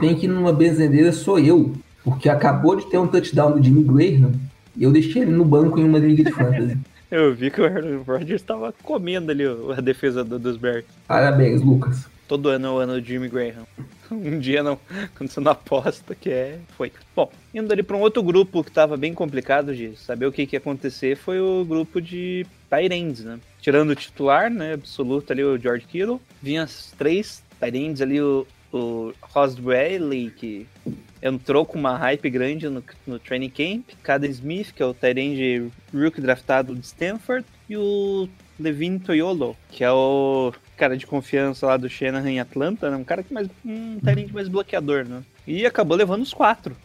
Tem 0.00 0.16
que 0.16 0.26
ir 0.26 0.28
numa 0.28 0.52
benzedeira 0.52 1.12
sou 1.12 1.38
eu. 1.38 1.76
Porque 2.02 2.28
acabou 2.28 2.74
de 2.74 2.88
ter 2.90 2.98
um 2.98 3.06
touchdown 3.06 3.52
do 3.52 3.62
Jimmy 3.62 3.84
Graham 3.84 4.32
e 4.76 4.84
eu 4.84 4.92
deixei 4.92 5.22
ele 5.22 5.32
no 5.32 5.44
banco 5.44 5.78
em 5.78 5.84
uma 5.84 5.98
liga 5.98 6.24
de 6.24 6.32
fantasy. 6.32 6.76
Eu 7.08 7.32
vi 7.32 7.52
que 7.52 7.60
o 7.60 7.64
Aaron 7.64 8.02
Rodgers 8.02 8.42
tava 8.42 8.74
comendo 8.82 9.30
ali 9.30 9.44
a 9.76 9.80
defesa 9.80 10.24
do- 10.24 10.40
dos 10.40 10.56
Bears. 10.56 10.84
Parabéns, 11.06 11.62
Lucas. 11.62 12.04
Todo 12.26 12.48
ano 12.48 12.66
é 12.66 12.70
o 12.70 12.78
ano 12.78 13.00
do 13.00 13.06
Jimmy 13.06 13.28
Graham. 13.28 13.64
Um 14.10 14.38
dia 14.38 14.62
não, 14.62 14.78
quando 15.16 15.30
você 15.30 15.40
não 15.40 15.50
aposta 15.52 16.14
que 16.14 16.30
é, 16.30 16.58
foi. 16.76 16.92
Bom, 17.14 17.28
indo 17.52 17.72
ali 17.72 17.82
para 17.82 17.96
um 17.96 18.00
outro 18.00 18.22
grupo 18.22 18.62
que 18.62 18.70
tava 18.70 18.96
bem 18.96 19.12
complicado 19.12 19.74
de 19.74 19.96
saber 19.96 20.26
o 20.26 20.32
que, 20.32 20.46
que 20.46 20.54
ia 20.54 20.58
acontecer, 20.58 21.16
foi 21.16 21.40
o 21.40 21.64
grupo 21.64 22.00
de 22.00 22.46
Tyrands, 22.70 23.24
né? 23.24 23.38
Tirando 23.60 23.90
o 23.90 23.94
titular, 23.96 24.48
né, 24.48 24.74
absoluto 24.74 25.32
ali, 25.32 25.42
o 25.42 25.58
George 25.58 25.86
Kittle, 25.86 26.20
vinha 26.40 26.62
as 26.62 26.92
três 26.96 27.42
Tyrands 27.58 28.00
ali, 28.00 28.20
o, 28.20 28.46
o 28.72 29.12
Ross 29.22 29.56
Bradley, 29.56 30.30
que 30.30 30.66
entrou 31.26 31.64
com 31.66 31.78
uma 31.78 31.96
hype 31.96 32.28
grande 32.30 32.68
no, 32.68 32.82
no 33.06 33.18
training 33.18 33.50
camp, 33.50 33.84
Caden 34.02 34.30
Smith, 34.30 34.72
que 34.74 34.82
é 34.82 34.86
o 34.86 34.94
Tyrande 34.94 35.68
rookie 35.94 36.20
draftado 36.20 36.74
de 36.74 36.84
Stanford, 36.86 37.44
e 37.68 37.76
o 37.76 38.28
Levin 38.58 38.98
Toyolo, 38.98 39.56
que 39.70 39.82
é 39.84 39.90
o 39.90 40.52
cara 40.76 40.96
de 40.96 41.06
confiança 41.06 41.66
lá 41.66 41.76
do 41.76 41.88
Shanahan 41.88 42.30
em 42.30 42.40
Atlanta, 42.40 42.90
né? 42.90 42.96
Um 42.96 43.04
cara 43.04 43.22
que 43.22 43.32
mais. 43.34 43.48
Um 43.64 43.98
Tyrande 44.00 44.32
mais 44.32 44.48
bloqueador, 44.48 45.04
né? 45.04 45.22
E 45.46 45.64
acabou 45.66 45.96
levando 45.96 46.22
os 46.22 46.32
quatro. 46.34 46.76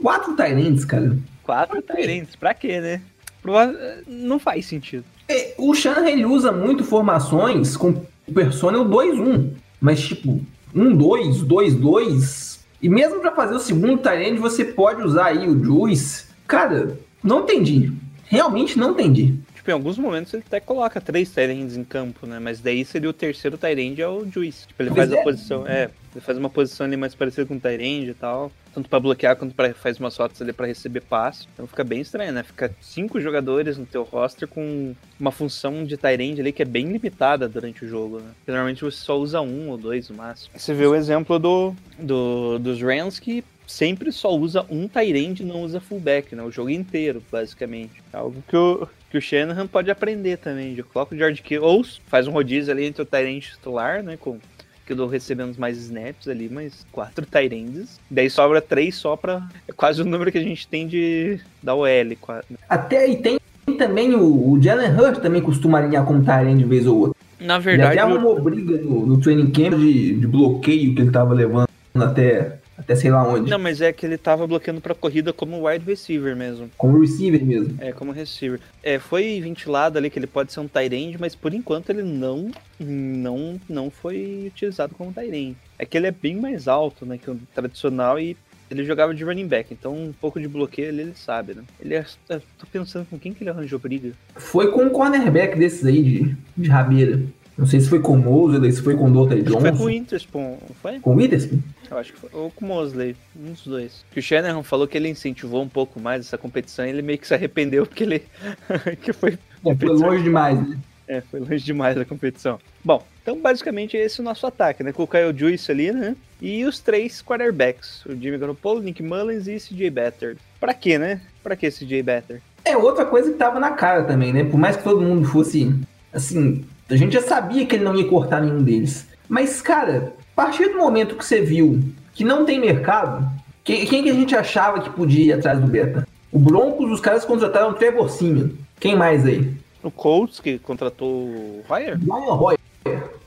Quatro 0.00 0.34
Tyrants, 0.36 0.84
cara. 0.84 1.16
Quatro 1.42 1.80
Tyrands. 1.82 2.36
Pra 2.36 2.52
quê, 2.54 2.80
né? 2.80 3.00
Prova- 3.42 3.74
Não 4.06 4.38
faz 4.38 4.66
sentido. 4.66 5.04
É, 5.28 5.54
O 5.58 5.74
Shanahan 5.74 6.10
ele 6.10 6.24
usa 6.24 6.52
muito 6.52 6.84
formações 6.84 7.76
com 7.76 7.90
o 8.26 8.32
personnel 8.32 8.84
2-1. 8.84 9.50
Mas 9.80 10.00
tipo, 10.06 10.40
1-2, 10.74 11.44
2-2. 11.44 12.57
E 12.80 12.88
mesmo 12.88 13.20
pra 13.20 13.32
fazer 13.32 13.54
o 13.54 13.60
segundo 13.60 13.98
Tyrant, 13.98 14.38
você 14.38 14.64
pode 14.64 15.02
usar 15.02 15.26
aí 15.26 15.48
o 15.48 15.64
Juice. 15.64 16.26
Cara, 16.46 16.98
não 17.22 17.40
entendi. 17.40 17.92
Realmente 18.24 18.78
não 18.78 18.90
entendi. 18.92 19.34
Tipo, 19.68 19.70
em 19.70 19.74
alguns 19.74 19.98
momentos 19.98 20.32
ele 20.32 20.42
até 20.46 20.60
coloca 20.60 20.98
três 20.98 21.30
Tyrands 21.30 21.76
em 21.76 21.84
campo, 21.84 22.26
né? 22.26 22.38
Mas 22.38 22.58
daí 22.58 22.84
seria 22.86 23.10
o 23.10 23.12
terceiro 23.12 23.58
Tyrande 23.58 24.00
é 24.00 24.08
o 24.08 24.26
Juice. 24.30 24.66
Tipo, 24.66 24.82
ele 24.82 24.90
Pois 24.90 24.98
faz 25.08 25.12
é. 25.12 25.20
a 25.20 25.24
posição. 25.24 25.66
É, 25.66 25.90
ele 26.14 26.24
faz 26.24 26.38
uma 26.38 26.48
posição 26.48 26.86
ali 26.86 26.96
mais 26.96 27.14
parecida 27.14 27.46
com 27.46 27.56
o 27.56 27.60
Tyrande 27.60 28.10
e 28.10 28.14
tal. 28.14 28.50
Tanto 28.74 28.88
pra 28.88 28.98
bloquear 28.98 29.36
quanto 29.36 29.54
pra 29.54 29.74
faz 29.74 29.98
umas 29.98 30.16
rotas 30.16 30.40
ali 30.40 30.54
pra 30.54 30.66
receber 30.66 31.02
passe. 31.02 31.46
Então 31.52 31.66
fica 31.66 31.84
bem 31.84 32.00
estranho, 32.00 32.32
né? 32.32 32.42
Fica 32.42 32.74
cinco 32.80 33.20
jogadores 33.20 33.76
no 33.76 33.84
teu 33.84 34.04
roster 34.04 34.48
com 34.48 34.94
uma 35.20 35.30
função 35.30 35.84
de 35.84 35.98
Tyrande 35.98 36.40
ali 36.40 36.52
que 36.52 36.62
é 36.62 36.66
bem 36.66 36.90
limitada 36.90 37.46
durante 37.46 37.84
o 37.84 37.88
jogo, 37.88 38.20
né? 38.20 38.30
Porque 38.38 38.50
normalmente 38.50 38.82
você 38.82 38.96
só 38.96 39.18
usa 39.18 39.42
um 39.42 39.68
ou 39.68 39.76
dois 39.76 40.08
no 40.08 40.16
máximo. 40.16 40.50
Você 40.56 40.72
vê 40.72 40.86
o 40.86 40.94
exemplo 40.94 41.38
do, 41.38 41.74
do 41.98 42.58
dos 42.58 42.80
Rams 42.80 43.18
que 43.18 43.44
sempre 43.68 44.10
só 44.10 44.34
usa 44.36 44.64
um 44.70 44.88
Tyrande 44.88 45.42
e 45.42 45.46
não 45.46 45.62
usa 45.62 45.78
fullback, 45.80 46.34
né? 46.34 46.42
O 46.42 46.50
jogo 46.50 46.70
inteiro, 46.70 47.22
basicamente. 47.30 48.02
É 48.12 48.16
Algo 48.16 48.42
que 48.48 48.56
o, 48.56 48.88
que 49.10 49.18
o 49.18 49.22
Shanahan 49.22 49.66
pode 49.68 49.90
aprender 49.90 50.38
também. 50.38 50.74
Já 50.74 50.82
coloca 50.82 51.14
o 51.14 51.18
George 51.18 51.42
Kittle, 51.42 51.64
ou 51.68 51.84
faz 52.08 52.26
um 52.26 52.32
rodízio 52.32 52.72
ali 52.72 52.84
entre 52.86 53.02
o 53.02 53.06
Tyrande 53.06 53.50
titular, 53.52 54.02
né? 54.02 54.16
Com 54.18 54.38
Kittle 54.86 55.06
recebendo 55.06 55.56
mais 55.58 55.76
snaps 55.76 56.26
ali, 56.26 56.48
mas 56.50 56.84
quatro 56.90 57.24
Tyrands. 57.26 58.00
Daí 58.10 58.28
sobra 58.30 58.60
três 58.62 58.96
só 58.96 59.14
pra... 59.16 59.46
É 59.68 59.72
quase 59.72 60.00
o 60.00 60.04
número 60.04 60.32
que 60.32 60.38
a 60.38 60.42
gente 60.42 60.66
tem 60.66 60.86
de 60.88 61.38
da 61.62 61.74
OL. 61.74 61.86
quase. 62.20 62.46
Até 62.68 62.98
aí 63.04 63.16
tem 63.16 63.38
também 63.76 64.14
o, 64.14 64.52
o 64.52 64.62
Jalen 64.62 64.90
Hurts 64.98 65.20
também 65.22 65.42
costuma 65.42 65.78
alinhar 65.78 66.04
como 66.06 66.24
Tyrant 66.24 66.56
de 66.56 66.64
vez 66.64 66.86
ou 66.86 66.96
outra. 66.98 67.18
Na 67.38 67.54
Ele 67.56 67.62
verdade, 67.64 67.98
até 67.98 68.04
o- 68.10 68.14
arrumou 68.16 68.40
briga 68.40 68.78
no, 68.78 69.06
no 69.06 69.20
training 69.20 69.50
camp 69.50 69.74
de, 69.78 70.14
de 70.14 70.26
bloqueio 70.26 70.94
que 70.94 71.02
ele 71.02 71.10
tava 71.10 71.34
levando 71.34 71.68
até, 71.94 72.58
até 72.78 72.94
sei 72.94 73.10
lá 73.10 73.26
onde. 73.26 73.50
Não, 73.50 73.58
mas 73.58 73.80
é 73.80 73.92
que 73.92 74.06
ele 74.06 74.16
tava 74.16 74.46
bloqueando 74.46 74.80
pra 74.80 74.94
corrida 74.94 75.32
como 75.32 75.66
wide 75.66 75.84
receiver 75.84 76.36
mesmo. 76.36 76.70
Como 76.78 77.00
receiver 77.00 77.44
mesmo. 77.44 77.76
É, 77.80 77.92
como 77.92 78.12
receiver. 78.12 78.60
É, 78.82 79.00
foi 79.00 79.40
ventilado 79.40 79.98
ali 79.98 80.08
que 80.08 80.18
ele 80.18 80.28
pode 80.28 80.52
ser 80.52 80.60
um 80.60 80.68
Tyrande, 80.68 81.18
mas 81.18 81.34
por 81.34 81.52
enquanto 81.52 81.90
ele 81.90 82.02
não, 82.02 82.50
não, 82.78 83.60
não 83.68 83.90
foi 83.90 84.44
utilizado 84.46 84.94
como 84.94 85.12
Tyrande. 85.12 85.56
É 85.76 85.84
que 85.84 85.96
ele 85.96 86.06
é 86.06 86.12
bem 86.12 86.36
mais 86.36 86.68
alto, 86.68 87.04
né, 87.04 87.18
que 87.18 87.30
o 87.30 87.38
tradicional 87.52 88.18
e 88.18 88.36
ele 88.70 88.84
jogava 88.84 89.14
de 89.14 89.24
running 89.24 89.46
back, 89.46 89.72
então 89.72 89.94
um 89.94 90.12
pouco 90.12 90.38
de 90.38 90.46
bloqueio 90.46 90.90
ali 90.90 91.00
ele 91.00 91.14
sabe, 91.14 91.54
né? 91.54 91.62
Ele 91.80 91.94
é, 91.94 92.04
eu 92.28 92.42
tô 92.58 92.66
pensando 92.70 93.06
com 93.06 93.18
quem 93.18 93.32
que 93.32 93.42
ele 93.42 93.50
arranjou 93.50 93.78
briga. 93.78 94.12
Foi 94.36 94.70
com 94.70 94.84
um 94.84 94.90
cornerback 94.90 95.58
desses 95.58 95.84
aí 95.86 96.02
de, 96.02 96.36
de 96.56 96.68
rabeira. 96.68 97.22
Não 97.58 97.66
sei 97.66 97.80
se 97.80 97.88
foi 97.88 97.98
com 97.98 98.12
o 98.12 98.18
Mosley, 98.18 98.70
se 98.70 98.80
foi 98.80 98.94
com 98.96 99.06
o 99.06 99.10
Dota 99.10 99.34
que 99.34 99.42
foi 99.42 99.52
Johnson. 99.52 99.76
com 99.76 99.82
o 99.82 99.86
Witherspoon, 99.86 100.58
não 100.68 100.76
foi? 100.80 101.00
Com 101.00 101.10
o 101.10 101.16
Witherspoon? 101.16 101.58
Eu 101.90 101.98
acho 101.98 102.12
que 102.12 102.20
foi. 102.20 102.30
Ou 102.32 102.50
com 102.52 102.64
o 102.64 102.68
Mosley, 102.68 103.16
um 103.36 103.50
dos 103.50 103.66
dois. 103.66 104.04
Que 104.12 104.20
o 104.20 104.22
Shanahan 104.22 104.62
falou 104.62 104.86
que 104.86 104.96
ele 104.96 105.08
incentivou 105.08 105.60
um 105.60 105.68
pouco 105.68 105.98
mais 105.98 106.24
essa 106.24 106.38
competição 106.38 106.86
e 106.86 106.90
ele 106.90 107.02
meio 107.02 107.18
que 107.18 107.26
se 107.26 107.34
arrependeu 107.34 107.84
porque 107.84 108.04
ele. 108.04 108.22
que 109.02 109.12
foi 109.12 109.36
É, 109.66 109.74
foi 109.74 109.88
longe 109.88 110.22
demais, 110.22 110.68
né? 110.68 110.78
É, 111.08 111.20
foi 111.20 111.40
longe 111.40 111.64
demais 111.64 111.98
a 111.98 112.04
competição. 112.04 112.60
Bom, 112.84 113.04
então 113.22 113.40
basicamente 113.40 113.96
esse 113.96 114.20
é 114.20 114.22
o 114.22 114.24
nosso 114.24 114.46
ataque, 114.46 114.84
né? 114.84 114.92
Com 114.92 115.02
o 115.02 115.08
Kyle 115.08 115.36
Juice 115.36 115.72
ali, 115.72 115.90
né? 115.90 116.14
E 116.40 116.64
os 116.64 116.78
três 116.78 117.20
quarterbacks, 117.20 118.06
o 118.06 118.14
Jimmy 118.14 118.38
Garoppolo, 118.38 118.80
Nick 118.80 119.02
Mullins 119.02 119.48
e 119.48 119.56
CJ 119.56 119.90
Beathard. 119.90 120.38
Pra 120.60 120.72
quê, 120.72 120.96
né? 120.96 121.20
Pra 121.42 121.56
que 121.56 121.68
CJ 121.70 122.04
Beathard? 122.04 122.40
É 122.64 122.76
outra 122.76 123.04
coisa 123.04 123.32
que 123.32 123.36
tava 123.36 123.58
na 123.58 123.72
cara 123.72 124.04
também, 124.04 124.32
né? 124.32 124.44
Por 124.44 124.58
mais 124.60 124.76
que 124.76 124.84
todo 124.84 125.00
mundo 125.00 125.26
fosse. 125.26 125.74
Assim, 126.12 126.64
a 126.88 126.96
gente 126.96 127.12
já 127.12 127.22
sabia 127.22 127.66
que 127.66 127.76
ele 127.76 127.84
não 127.84 127.94
ia 127.94 128.08
cortar 128.08 128.40
nenhum 128.40 128.62
deles. 128.62 129.06
Mas, 129.28 129.60
cara, 129.60 130.14
a 130.32 130.36
partir 130.36 130.68
do 130.68 130.78
momento 130.78 131.16
que 131.16 131.24
você 131.24 131.40
viu 131.40 131.82
que 132.14 132.24
não 132.24 132.44
tem 132.44 132.58
mercado, 132.58 133.30
quem, 133.62 133.84
quem 133.84 134.02
que 134.02 134.10
a 134.10 134.14
gente 134.14 134.34
achava 134.34 134.80
que 134.80 134.90
podia 134.90 135.24
ir 135.26 135.32
atrás 135.32 135.60
do 135.60 135.66
Beta? 135.66 136.06
O 136.32 136.38
Broncos, 136.38 136.90
os 136.90 137.00
caras 137.00 137.24
contrataram 137.24 137.70
o 137.70 137.74
Trevor 137.74 138.08
Simeon. 138.10 138.48
Quem 138.80 138.96
mais 138.96 139.26
aí? 139.26 139.52
O 139.82 139.90
Colts, 139.90 140.40
que 140.40 140.58
contratou 140.58 141.08
o 141.08 141.64
Hoyer, 141.68 141.98
Ryan 141.98 142.32
Hoyer. 142.32 142.58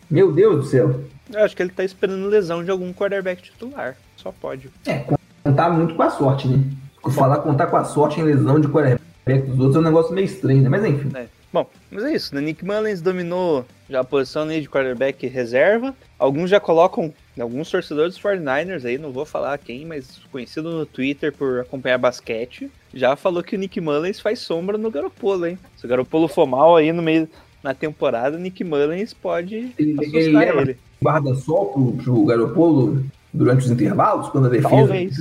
Meu 0.10 0.32
Deus 0.32 0.56
do 0.56 0.65
céu. 0.65 1.01
eu 1.32 1.44
acho 1.44 1.56
que 1.56 1.63
ele 1.63 1.72
tá 1.72 1.84
esperando 1.84 2.27
lesão 2.27 2.63
de 2.63 2.72
algum 2.72 2.91
quarterback 2.91 3.41
titular. 3.44 3.96
Só 4.18 4.32
pode. 4.32 4.70
É, 4.86 5.06
contar 5.44 5.70
muito 5.70 5.96
com 5.96 6.03
a 6.03 6.10
sorte, 6.10 6.48
né? 6.48 6.63
Falar 7.12 7.38
contar 7.38 7.68
com 7.68 7.77
a 7.77 7.84
sorte 7.84 8.20
em 8.20 8.24
lesão 8.24 8.60
de 8.60 8.68
quarterback 8.68 9.48
dos 9.48 9.60
outros 9.60 9.75
é 9.75 9.80
um 9.80 9.84
negócio 9.84 10.13
meio 10.13 10.25
estranho, 10.25 10.62
né? 10.62 10.70
Mas 10.70 10.84
enfim. 10.84 11.10
É. 11.15 11.25
Bom, 11.53 11.70
mas 11.91 12.03
é 12.05 12.13
isso, 12.15 12.34
né? 12.34 12.39
Nick 12.41 12.63
Mullins 12.63 13.01
dominou 13.01 13.65
já 13.89 14.00
a 14.00 14.03
posição 14.03 14.43
ali 14.43 14.62
de 14.62 14.70
quarterback 14.70 15.27
reserva. 15.27 15.93
Alguns 16.17 16.50
já 16.50 16.60
colocam, 16.62 17.13
alguns 17.39 17.70
torcedores 17.70 18.13
dos 18.13 18.24
49ers 18.24 18.86
aí, 18.86 18.98
não 18.98 19.12
vou 19.12 19.25
falar 19.25 19.58
quem, 19.58 19.86
mas 19.86 20.20
conhecido 20.31 20.72
no 20.72 20.86
Twitter 20.86 21.34
por 21.34 21.60
acompanhar 21.60 21.98
basquete, 21.98 22.72
já 22.93 23.15
falou 23.17 23.43
que 23.43 23.55
o 23.55 23.60
Nick 23.60 23.81
Mullins 23.81 24.20
faz 24.20 24.39
sombra 24.39 24.77
no 24.77 24.89
Garoppolo, 24.89 25.46
hein? 25.46 25.60
Se 25.75 25.86
o 25.86 25.89
Garoppolo 25.89 26.27
for 26.29 26.46
mal 26.48 26.77
aí 26.77 26.93
no 26.93 27.01
meio 27.01 27.27
na 27.62 27.74
temporada, 27.74 28.38
o 28.38 28.39
Nick 28.39 28.63
Mullins 28.63 29.13
pode 29.13 29.74
Ele- 29.77 29.93
assustar 30.00 30.48
ele 30.48 30.62
ele. 30.62 30.77
Guarda-sol 31.03 31.65
pro, 31.74 31.91
pro 32.03 32.25
Garopolo 32.25 33.03
durante 33.34 33.65
os 33.65 33.72
intervalos, 33.72 34.29
quando 34.29 34.48
a 34.48 34.50
defesa. 34.50 34.70
Talvez. 34.70 35.15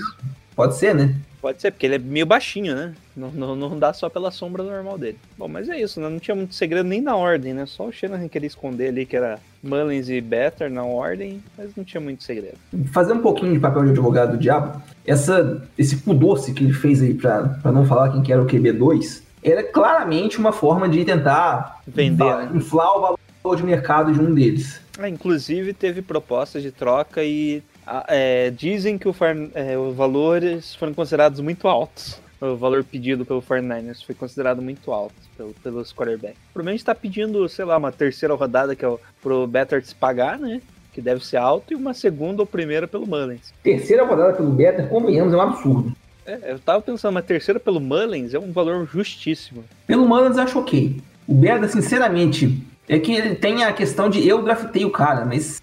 Pode 0.55 0.77
ser, 0.77 0.95
né? 0.95 1.15
Pode 1.41 1.61
ser, 1.61 1.71
porque 1.71 1.87
ele 1.87 1.95
é 1.95 1.99
meio 1.99 2.27
baixinho, 2.27 2.75
né? 2.75 2.93
Não, 3.17 3.31
não, 3.31 3.57
não 3.57 3.79
dá 3.79 3.93
só 3.95 4.11
pela 4.11 4.31
sombra 4.31 4.63
normal 4.63 4.99
dele. 4.99 5.17
Bom, 5.39 5.49
mas 5.49 5.69
é 5.71 5.81
isso, 5.81 5.99
né? 6.01 6.09
Não 6.09 6.19
tinha 6.19 6.35
muito 6.35 6.55
segredo 6.55 6.87
nem 6.87 7.01
na 7.01 7.17
ordem, 7.17 7.55
né? 7.55 7.65
Só 7.67 7.87
o 7.87 7.93
Shanahan 7.93 8.29
queria 8.29 8.47
esconder 8.47 8.89
ali 8.89 9.07
que 9.07 9.17
era 9.17 9.39
Mullins 9.63 10.11
e 10.11 10.21
Better 10.21 10.71
na 10.71 10.85
ordem, 10.85 11.43
mas 11.57 11.71
não 11.75 11.83
tinha 11.83 12.01
muito 12.01 12.23
segredo. 12.23 12.59
Fazer 12.93 13.15
um 13.15 13.21
pouquinho 13.21 13.53
de 13.55 13.59
papel 13.59 13.85
de 13.85 13.91
advogado 13.91 14.33
do 14.33 14.39
diabo, 14.39 14.83
essa, 15.07 15.67
esse 15.79 15.97
pudor-se 15.97 16.53
que 16.53 16.63
ele 16.65 16.73
fez 16.75 17.01
aí 17.01 17.15
pra, 17.15 17.43
pra 17.63 17.73
não 17.73 17.87
falar 17.87 18.11
quem 18.13 18.23
que 18.23 18.33
era 18.33 18.43
o 18.43 18.47
QB2, 18.47 19.23
era 19.43 19.63
claramente 19.63 20.39
uma 20.39 20.53
forma 20.53 20.87
de 20.89 21.03
tentar 21.07 21.81
Vender, 21.87 22.23
va- 22.23 22.45
né? 22.45 22.51
inflar 22.55 22.97
o 22.99 23.01
valor 23.43 23.57
de 23.57 23.63
mercado 23.65 24.13
de 24.13 24.21
um 24.21 24.35
deles. 24.35 24.79
Ah, 24.99 25.09
inclusive 25.09 25.73
teve 25.73 26.03
propostas 26.03 26.63
de 26.63 26.71
troca 26.71 27.25
e 27.25 27.63
é, 28.09 28.51
dizem 28.51 28.97
que 28.99 29.09
o, 29.09 29.13
far- 29.13 29.37
é, 29.55 29.77
os 29.77 29.95
valores 29.97 30.75
foram 30.75 30.95
considerados 30.95 31.41
muito 31.41 31.69
altos 31.69 32.21
o 32.41 32.57
valor 32.57 32.83
pedido 32.83 33.25
pelo 33.25 33.43
49ers 33.43 34.05
foi 34.05 34.15
considerado 34.15 34.63
muito 34.63 34.91
alto 34.93 35.15
pelo, 35.37 35.53
pelos 35.63 35.93
quarterbacks. 35.93 36.39
Provavelmente 36.53 36.85
tá 36.85 36.95
pedindo, 36.95 37.47
sei 37.49 37.65
lá, 37.65 37.77
uma 37.77 37.93
terceira 37.93 38.35
rodada 38.35 38.75
que 38.75 38.85
é 38.85 38.89
o, 38.89 38.99
pro 39.23 39.47
Better 39.47 39.85
se 39.85 39.95
pagar, 39.95 40.39
né? 40.39 40.63
Que 40.93 41.01
deve 41.01 41.25
ser 41.25 41.37
alto, 41.37 41.73
e 41.73 41.77
uma 41.77 41.95
segunda 41.95 42.43
ou 42.43 42.47
primeira 42.47 42.89
pelo 42.89 43.07
Mullins. 43.07 43.53
Terceira 43.63 44.05
rodada 44.05 44.33
pelo 44.33 44.51
Beta, 44.51 44.87
convenhamos, 44.87 45.33
é 45.33 45.37
um 45.37 45.41
absurdo. 45.41 45.95
É, 46.27 46.53
eu 46.53 46.59
tava 46.59 46.81
pensando, 46.81 47.13
uma 47.13 47.23
terceira 47.23 47.61
pelo 47.61 47.79
Mullins 47.79 48.35
é 48.35 48.39
um 48.39 48.51
valor 48.51 48.89
justíssimo. 48.91 49.65
Pelo 49.87 50.09
Mullins 50.09 50.37
eu 50.37 50.43
acho 50.43 50.59
ok. 50.59 51.01
O 51.29 51.35
Beta, 51.35 51.69
sinceramente, 51.69 52.61
é 52.89 52.99
que 52.99 53.13
ele 53.13 53.35
tem 53.37 53.63
a 53.63 53.73
questão 53.73 54.11
de 54.11 54.27
eu 54.27 54.43
draftei 54.43 54.85
o 54.85 54.91
cara, 54.91 55.25
mas 55.25 55.61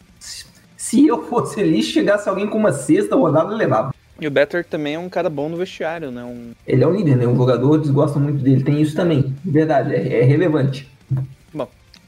se- 0.89 1.08
eu 1.08 1.24
fosse 1.25 1.60
ali, 1.62 1.82
chegasse 1.84 2.27
alguém 2.29 2.48
com 2.48 2.58
uma 2.58 2.72
sexta 2.72 3.15
rodada, 3.15 3.51
eu 3.51 3.58
levava. 3.58 3.94
E 4.20 4.25
o 4.27 4.32
Better 4.32 4.65
também 4.65 4.96
é 4.96 5.00
um 5.00 5.10
cara 5.10 5.29
bom 5.29 5.48
no 5.48 5.58
vestiário, 5.58 6.10
né? 6.10 6.24
Um, 6.24 6.51
Ele 6.65 6.84
é 6.84 6.88
um 6.88 6.91
líder, 6.96 7.17
né? 7.17 7.27
Um 7.27 7.36
jogador, 7.36 7.75
eles 7.75 7.89
gostam 7.91 8.22
muito 8.22 8.39
dele. 8.44 8.63
Tem 8.63 8.82
isso 8.82 8.96
também. 8.96 9.36
Verdade, 9.46 9.94
é, 9.94 10.22
é 10.22 10.24
relevante. 10.24 10.89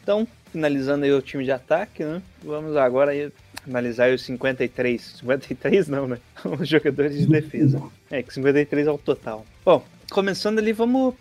Então, 0.02 0.28
finalizando 0.52 1.06
aí 1.06 1.14
o 1.14 1.22
time 1.22 1.44
de 1.44 1.52
ataque, 1.52 2.04
né? 2.04 2.20
Vamos 2.44 2.76
agora 2.76 3.12
aí 3.12 3.32
analisar 3.68 4.12
os 4.12 4.24
53. 4.24 5.18
53 5.20 5.88
não, 5.88 6.08
né? 6.08 6.18
Os 6.60 6.68
jogadores 6.68 7.16
de 7.16 7.28
defesa. 7.28 7.80
É, 8.10 8.24
que 8.24 8.34
53 8.34 8.88
é 8.88 8.92
o 8.92 8.98
total. 8.98 9.46
Bom, 9.64 9.84
começando 10.10 10.58
ali, 10.58 10.74
vamos 10.74 11.14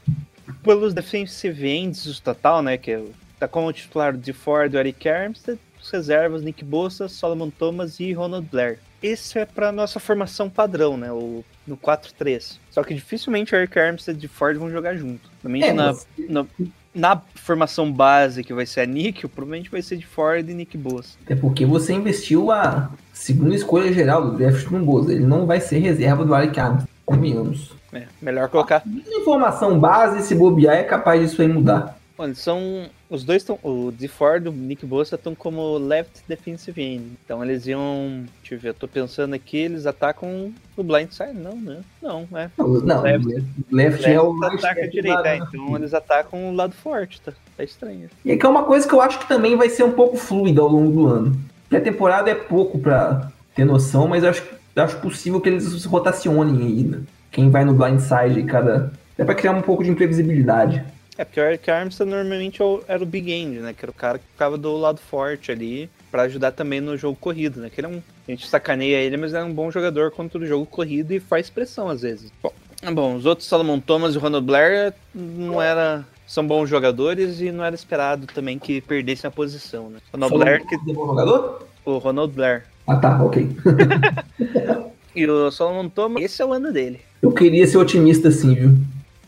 pelos 0.65 0.95
defensive 0.95 1.69
ends 1.69 2.07
do 2.07 2.19
total, 2.23 2.63
né? 2.63 2.79
Que 2.79 2.93
é 2.93 2.99
o- 2.99 3.11
tá 3.39 3.47
como 3.47 3.71
titular 3.75 4.15
o 4.15 4.17
DeFord, 4.17 4.75
o 4.75 4.81
Eric 4.81 5.07
Armstead, 5.07 5.59
os 5.89 5.93
reservas, 5.93 6.43
Nick 6.43 6.65
Bossa, 6.65 7.09
Solomon 7.09 7.51
Thomas 7.51 7.99
e 7.99 8.13
Ronald 8.13 8.47
Blair. 8.51 8.79
Esse 9.03 9.39
é 9.39 9.45
pra 9.45 9.71
nossa 9.73 9.99
formação 10.01 10.49
padrão, 10.51 10.97
né? 10.97 11.11
O, 11.13 11.45
no 11.67 11.77
4-3. 11.77 12.59
Só 12.71 12.83
que 12.83 12.95
dificilmente 12.95 13.55
o 13.55 13.57
Eric 13.59 13.79
Armstead 13.79 14.17
e 14.17 14.19
o 14.19 14.21
DeFord 14.29 14.59
vão 14.59 14.71
jogar 14.71 14.97
junto. 14.97 15.31
Normalmente 15.43 15.71
É, 15.71 15.73
na, 15.73 15.87
mas- 15.87 16.07
na, 16.29 16.47
na 16.95 17.23
formação 17.37 17.91
base, 17.93 18.43
que 18.43 18.53
vai 18.53 18.67
ser 18.67 18.81
a 18.81 18.87
Nick, 18.87 19.27
provavelmente 19.29 19.71
vai 19.71 19.81
ser 19.83 19.97
de 19.97 20.05
Ford 20.07 20.49
e 20.49 20.55
Nick 20.55 20.77
Bossa. 20.77 21.17
É 21.29 21.35
porque 21.35 21.65
você 21.65 21.93
investiu 21.93 22.51
a 22.51 22.91
segunda 23.13 23.55
escolha 23.55 23.93
geral 23.93 24.31
do 24.31 24.37
draft 24.37 24.69
no 24.71 24.85
Boza. 24.85 25.13
Ele 25.13 25.25
não 25.25 25.47
vai 25.47 25.61
ser 25.61 25.79
reserva 25.79 26.25
do 26.25 26.35
Alec 26.35 26.59
Armstead, 26.59 26.91
convenhamos. 27.07 27.73
É, 27.93 28.07
melhor 28.21 28.49
colocar. 28.49 28.83
Informação 28.87 29.79
base, 29.79 30.27
se 30.27 30.35
bobear, 30.35 30.77
é 30.77 30.83
capaz 30.83 31.21
disso 31.21 31.41
aí 31.41 31.49
mudar. 31.49 31.97
Olha, 32.19 32.35
são. 32.35 32.87
Os 33.11 33.25
dois 33.25 33.43
estão. 33.43 33.59
O 33.63 33.91
de 33.91 34.07
Ford 34.07 34.45
e 34.45 34.49
o 34.49 34.53
Nick 34.53 34.85
Bossa 34.85 35.15
estão 35.15 35.35
como 35.35 35.79
left 35.79 36.23
defensive 36.29 36.81
end. 36.81 37.05
Então 37.25 37.43
eles 37.43 37.67
iam. 37.67 38.25
Deixa 38.41 38.55
eu 38.55 38.59
ver, 38.59 38.69
eu 38.71 38.75
tô 38.75 38.87
pensando 38.87 39.35
aqui, 39.35 39.57
eles 39.57 39.87
atacam 39.87 40.53
no 40.77 40.85
blind 40.85 41.11
side? 41.11 41.33
Não, 41.33 41.57
né? 41.57 41.81
Não, 42.03 42.29
é. 42.35 42.51
Não, 42.57 42.69
não 42.69 43.03
Left. 43.03 43.45
left, 43.71 44.07
é 44.07 44.21
o 44.21 44.33
Left 44.39 44.59
ataca 44.59 44.83
a 44.83 44.87
direita, 44.87 45.29
é, 45.29 45.37
então 45.39 45.77
eles 45.77 45.95
atacam 45.95 46.51
o 46.51 46.55
lado 46.55 46.75
forte, 46.75 47.21
tá? 47.21 47.33
Tá 47.57 47.65
estranho. 47.65 48.09
E 48.25 48.31
é 48.31 48.37
que 48.37 48.45
é 48.45 48.49
uma 48.49 48.65
coisa 48.65 48.87
que 48.87 48.95
eu 48.95 49.01
acho 49.01 49.19
que 49.19 49.29
também 49.29 49.57
vai 49.57 49.69
ser 49.69 49.85
um 49.85 49.93
pouco 49.93 50.17
fluida 50.17 50.61
ao 50.61 50.69
longo 50.69 50.93
do 50.93 51.07
ano. 51.07 51.41
Porque 51.63 51.77
a 51.77 51.81
temporada 51.81 52.31
é 52.31 52.35
pouco 52.35 52.79
pra 52.79 53.31
ter 53.55 53.65
noção, 53.65 54.07
mas 54.07 54.23
eu 54.23 54.31
acho, 54.31 54.43
eu 54.77 54.83
acho 54.83 54.97
possível 54.99 55.41
que 55.41 55.49
eles 55.49 55.65
se 55.65 55.89
rotacionem 55.89 56.63
aí, 56.63 56.83
né? 56.85 57.01
Quem 57.31 57.51
vai 57.51 57.65
no 57.65 57.75
blindside 57.75 58.43
cada. 58.45 58.93
É 59.17 59.25
pra 59.25 59.35
criar 59.35 59.53
um 59.53 59.61
pouco 59.61 59.83
de 59.83 59.91
imprevisibilidade. 59.91 60.85
É, 61.19 61.25
porque 61.25 61.41
o 61.41 61.43
Eric 61.43 61.69
Armstead 61.69 62.09
normalmente 62.09 62.63
é 62.63 62.81
era 62.87 63.03
o 63.03 63.07
big 63.07 63.33
end, 63.33 63.59
né? 63.59 63.75
Que 63.77 63.85
era 63.85 63.91
o 63.91 63.95
cara 63.95 64.19
que 64.19 64.25
ficava 64.25 64.57
do 64.57 64.77
lado 64.77 65.01
forte 65.01 65.51
ali 65.51 65.91
pra 66.13 66.23
ajudar 66.23 66.53
também 66.53 66.81
no 66.81 66.97
jogo 66.97 67.19
corrido, 67.21 67.61
né? 67.61 67.69
Que 67.69 67.81
ele 67.81 67.89
é 67.89 67.91
um. 67.91 68.03
A 68.27 68.31
gente 68.31 68.47
sacaneia 68.47 68.99
ele, 68.99 69.17
mas 69.17 69.33
ele 69.33 69.43
é 69.43 69.45
um 69.45 69.53
bom 69.53 69.69
jogador 69.69 70.13
contra 70.13 70.39
o 70.39 70.47
jogo 70.47 70.65
corrido 70.65 71.13
e 71.13 71.19
faz 71.19 71.51
pressão 71.51 71.89
às 71.89 72.03
vezes. 72.03 72.33
Bom, 72.41 72.53
ah, 72.85 72.93
bom 72.93 73.17
os 73.17 73.27
outros 73.27 73.49
Solomon 73.49 73.81
Thomas 73.81 74.15
e 74.15 74.19
Ronald 74.19 74.47
Blair 74.47 74.95
não 75.13 75.61
era. 75.61 76.07
São 76.25 76.47
bons 76.47 76.69
jogadores 76.69 77.41
e 77.41 77.51
não 77.51 77.65
era 77.65 77.75
esperado 77.75 78.27
também 78.27 78.59
que 78.59 78.83
perdessem 78.83 79.27
a 79.27 79.31
posição, 79.31 79.89
né? 79.89 79.99
Ronald 80.13 80.35
Blair, 80.35 80.67
que, 80.67 80.75
é 80.75 80.79
bom 80.79 81.07
jogador? 81.07 81.67
o 81.87 81.97
Ronald 81.97 82.33
Blair. 82.35 82.65
Ah 82.87 82.97
tá, 82.97 83.23
ok. 83.23 83.49
E 85.17 85.27
o 85.27 85.51
Solomon 85.51 85.89
Thomas, 85.89 86.23
esse 86.23 86.41
é 86.41 86.47
o 86.47 86.53
ano 86.53 86.73
dele. 86.73 87.01
Eu 87.21 87.33
queria 87.33 87.67
ser 87.67 87.79
otimista 87.79 88.29
assim, 88.29 88.55
viu? 88.55 88.71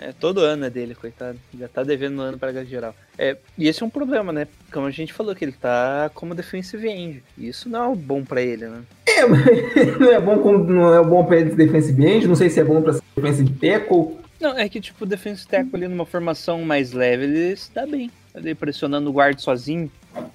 É, 0.03 0.13
todo 0.13 0.41
ano 0.41 0.65
é 0.65 0.71
dele, 0.71 0.95
coitado. 0.95 1.39
Já 1.59 1.69
tá 1.69 1.83
devendo 1.83 2.15
no 2.15 2.23
ano 2.23 2.39
para 2.39 2.65
geral. 2.65 2.95
É, 3.19 3.37
e 3.59 3.69
esse 3.69 3.83
é 3.83 3.87
um 3.87 3.91
problema, 3.91 4.33
né? 4.33 4.49
Como 4.73 4.87
a 4.87 4.91
gente 4.91 5.13
falou, 5.13 5.35
que 5.35 5.45
ele 5.45 5.53
tá 5.53 6.11
como 6.15 6.35
defensive 6.35 6.89
end. 6.89 7.23
E 7.37 7.49
Isso 7.49 7.69
não 7.69 7.93
é 7.93 7.95
bom 7.95 8.25
pra 8.25 8.41
ele, 8.41 8.67
né? 8.67 8.81
É, 9.07 9.27
mas 9.27 9.45
não 10.01 10.11
é 10.11 10.19
bom 10.19 10.39
como 10.39 10.65
não 10.65 10.95
é 10.95 11.05
bom 11.05 11.23
pra 11.27 11.37
ele 11.37 11.55
defensive 11.55 12.03
end, 12.03 12.27
não 12.27 12.35
sei 12.35 12.49
se 12.49 12.61
é 12.61 12.65
bom 12.65 12.81
pra 12.81 12.99
defensive 13.15 13.51
tackle. 13.51 14.17
Não, 14.41 14.57
é 14.59 14.67
que 14.71 14.81
tipo, 14.81 15.05
o 15.05 15.07
defensive 15.07 15.47
tackle 15.47 15.77
ali 15.77 15.89
numa 15.89 16.07
formação 16.07 16.63
mais 16.63 16.93
leve, 16.93 17.25
ele 17.25 17.57
se 17.57 17.71
dá 17.75 17.87
bem. 17.87 18.11
Ali 18.35 18.55
pressionando 18.55 19.11
o 19.11 19.13
guard 19.13 19.39
sozinho. 19.39 19.91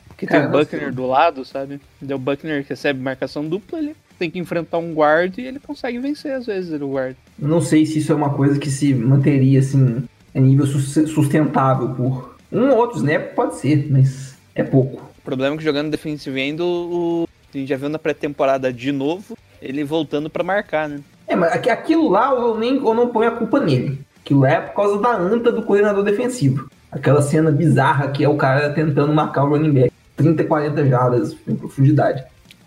Porque 0.10 0.28
tem 0.28 0.46
o 0.46 0.50
Buckner 0.50 0.94
do 0.94 1.08
lado, 1.08 1.44
sabe? 1.44 1.82
Daí 2.00 2.16
o 2.16 2.20
Buckner 2.20 2.64
recebe 2.70 3.02
marcação 3.02 3.44
dupla, 3.48 3.80
ele 3.80 3.96
tem 4.18 4.30
que 4.32 4.40
enfrentar 4.40 4.78
um 4.78 4.94
guard 4.94 5.38
e 5.38 5.42
ele 5.46 5.60
consegue 5.60 6.00
vencer 6.00 6.34
às 6.34 6.46
vezes 6.46 6.80
o 6.82 6.92
guard. 6.94 7.16
Não 7.38 7.62
sei 7.62 7.86
se 7.86 8.00
isso 8.00 8.12
é 8.12 8.16
uma 8.16 8.30
coisa 8.34 8.60
que 8.60 8.70
se 8.70 8.94
manteria 8.94 9.60
assim 9.60 10.04
a 10.34 10.40
nível 10.40 10.66
sus- 10.66 11.10
sustentável 11.12 11.90
por 11.90 12.36
um 12.52 12.70
ou 12.72 12.78
outro 12.78 12.98
snap, 12.98 13.34
pode 13.36 13.56
ser, 13.56 13.88
mas 13.90 14.36
é 14.54 14.64
pouco. 14.64 15.02
O 15.20 15.22
problema 15.24 15.56
é 15.56 15.58
que 15.58 15.64
jogando 15.64 15.90
defensive 15.92 16.40
end, 16.40 16.62
o, 16.62 17.28
a 17.54 17.58
gente 17.58 17.68
já 17.70 17.78
viu 17.78 17.90
na 17.90 17.98
pré-temporada 18.00 18.72
de 18.72 18.92
novo, 18.92 19.38
ele 19.62 19.84
voltando 19.84 20.30
pra 20.30 20.44
marcar, 20.44 20.88
né? 20.88 21.00
É, 21.28 21.36
mas 21.36 21.52
aqui- 21.54 21.70
aquilo 21.70 22.10
lá 22.10 22.32
eu, 22.32 22.58
nem, 22.58 22.76
eu 22.76 22.94
não 22.94 23.08
ponho 23.10 23.30
a 23.30 23.32
culpa 23.36 23.60
nele. 23.60 24.00
Aquilo 24.24 24.42
lá 24.42 24.50
é 24.50 24.62
por 24.62 24.76
causa 24.76 25.02
da 25.02 25.16
anta 25.18 25.52
do 25.52 25.64
coordenador 25.64 26.04
defensivo. 26.04 26.70
Aquela 26.92 27.22
cena 27.22 27.52
bizarra 27.52 28.10
que 28.10 28.24
é 28.24 28.30
o 28.30 28.38
cara 28.38 28.70
tentando 28.72 29.12
marcar 29.14 29.44
o 29.44 29.50
running 29.50 29.72
back. 29.72 29.92
30, 30.16 30.44
40 30.46 30.86
jardas 30.88 31.36
em 31.48 31.56
profundidade. 31.56 32.24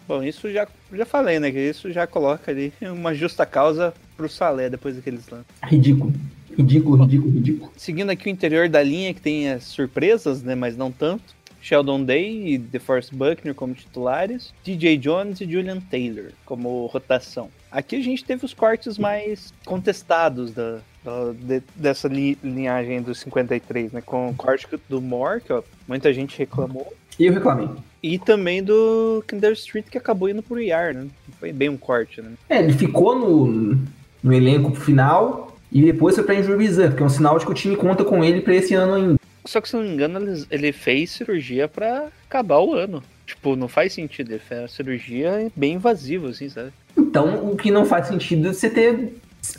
Bom, 0.09 0.23
isso 0.23 0.51
já, 0.51 0.67
já 0.93 1.05
falei, 1.05 1.39
né? 1.39 1.51
Que 1.53 1.59
isso 1.61 1.93
já 1.93 2.07
coloca 2.07 2.51
ali 2.51 2.73
uma 2.81 3.15
justa 3.15 3.45
causa 3.45 3.93
pro 4.17 4.29
Salé 4.29 4.71
depois 4.71 4.97
daqueles 4.97 5.29
lances. 5.29 5.47
Ridículo. 5.63 6.13
Ridículo, 6.57 7.05
ridículo, 7.05 7.31
ridículo. 7.33 7.73
Seguindo 7.77 8.11
aqui 8.11 8.29
o 8.29 8.31
interior 8.31 8.69
da 8.69 8.83
linha, 8.83 9.13
que 9.15 9.21
tem 9.21 9.51
as 9.51 9.65
surpresas, 9.65 10.43
né? 10.43 10.55
Mas 10.55 10.77
não 10.77 10.91
tanto. 10.91 11.37
Sheldon 11.61 12.03
Day 12.05 12.55
e 12.55 12.59
DeForest 12.59 13.13
Buckner 13.15 13.55
como 13.55 13.75
titulares. 13.75 14.55
DJ 14.65 14.97
Jones 14.97 15.41
e 15.41 15.45
Julian 15.51 15.81
Taylor 15.81 16.31
como 16.47 16.87
rotação. 16.87 17.51
Aqui 17.71 17.97
a 17.97 18.01
gente 18.03 18.25
teve 18.25 18.45
os 18.47 18.55
cortes 18.55 18.97
mais 18.97 19.53
contestados 19.67 20.53
da, 20.53 20.79
da- 21.05 21.33
de- 21.33 21.63
dessa 21.77 22.09
li- 22.09 22.39
linhagem 22.43 23.03
dos 23.03 23.21
53, 23.21 23.93
né? 23.93 24.01
Com 24.01 24.31
o 24.31 24.35
corte 24.35 24.67
do 24.89 25.01
Moore, 25.03 25.43
que 25.43 25.53
ó, 25.53 25.63
muita 25.87 26.13
gente 26.15 26.39
reclamou. 26.39 26.91
E 27.19 27.27
eu 27.27 27.33
reclamei. 27.35 27.69
E 28.03 28.19
também 28.19 28.63
do 28.63 29.25
Kinder 29.27 29.53
Street, 29.53 29.87
que 29.91 29.99
acabou 29.99 30.29
indo 30.29 30.43
pro 30.43 30.61
IAR, 30.61 30.95
né? 30.95 31.07
Foi 31.41 31.53
bem 31.53 31.69
um 31.69 31.77
corte, 31.77 32.21
né? 32.21 32.31
É, 32.49 32.59
ele 32.63 32.73
ficou 32.73 33.19
no, 33.19 33.77
no 34.23 34.33
elenco 34.33 34.75
final 34.75 35.57
e 35.73 35.83
depois 35.83 36.15
foi 36.15 36.25
pra 36.25 36.35
injury 36.35 36.65
reserve, 36.65 36.97
que 36.97 37.03
é 37.03 37.07
um 37.07 37.11
sinal 37.11 37.39
de 37.39 37.45
que 37.45 37.51
o 37.51 37.55
time 37.55 37.77
conta 37.77 38.05
com 38.05 38.23
ele 38.23 38.41
pra 38.41 38.55
esse 38.55 38.75
ano 38.75 38.95
ainda. 38.95 39.21
Só 39.45 39.61
que, 39.61 39.69
se 39.69 39.77
não 39.77 39.83
me 39.83 39.91
engano, 39.91 40.19
ele, 40.21 40.47
ele 40.51 40.73
fez 40.73 41.11
cirurgia 41.11 41.67
pra 41.67 42.07
acabar 42.29 42.59
o 42.59 42.75
ano. 42.75 43.03
Tipo, 43.27 43.57
não 43.57 43.69
faz 43.69 43.93
sentido. 43.93 44.31
Ele 44.33 44.39
fez 44.39 44.61
uma 44.61 44.69
cirurgia 44.69 45.51
bem 45.57 45.75
invasiva, 45.75 46.29
assim, 46.29 46.49
sabe? 46.49 46.71
Então, 46.97 47.51
o 47.51 47.57
que 47.57 47.71
não 47.71 47.85
faz 47.85 48.07
sentido 48.07 48.49
é 48.49 48.53
você 48.53 48.71
ter 48.71 49.15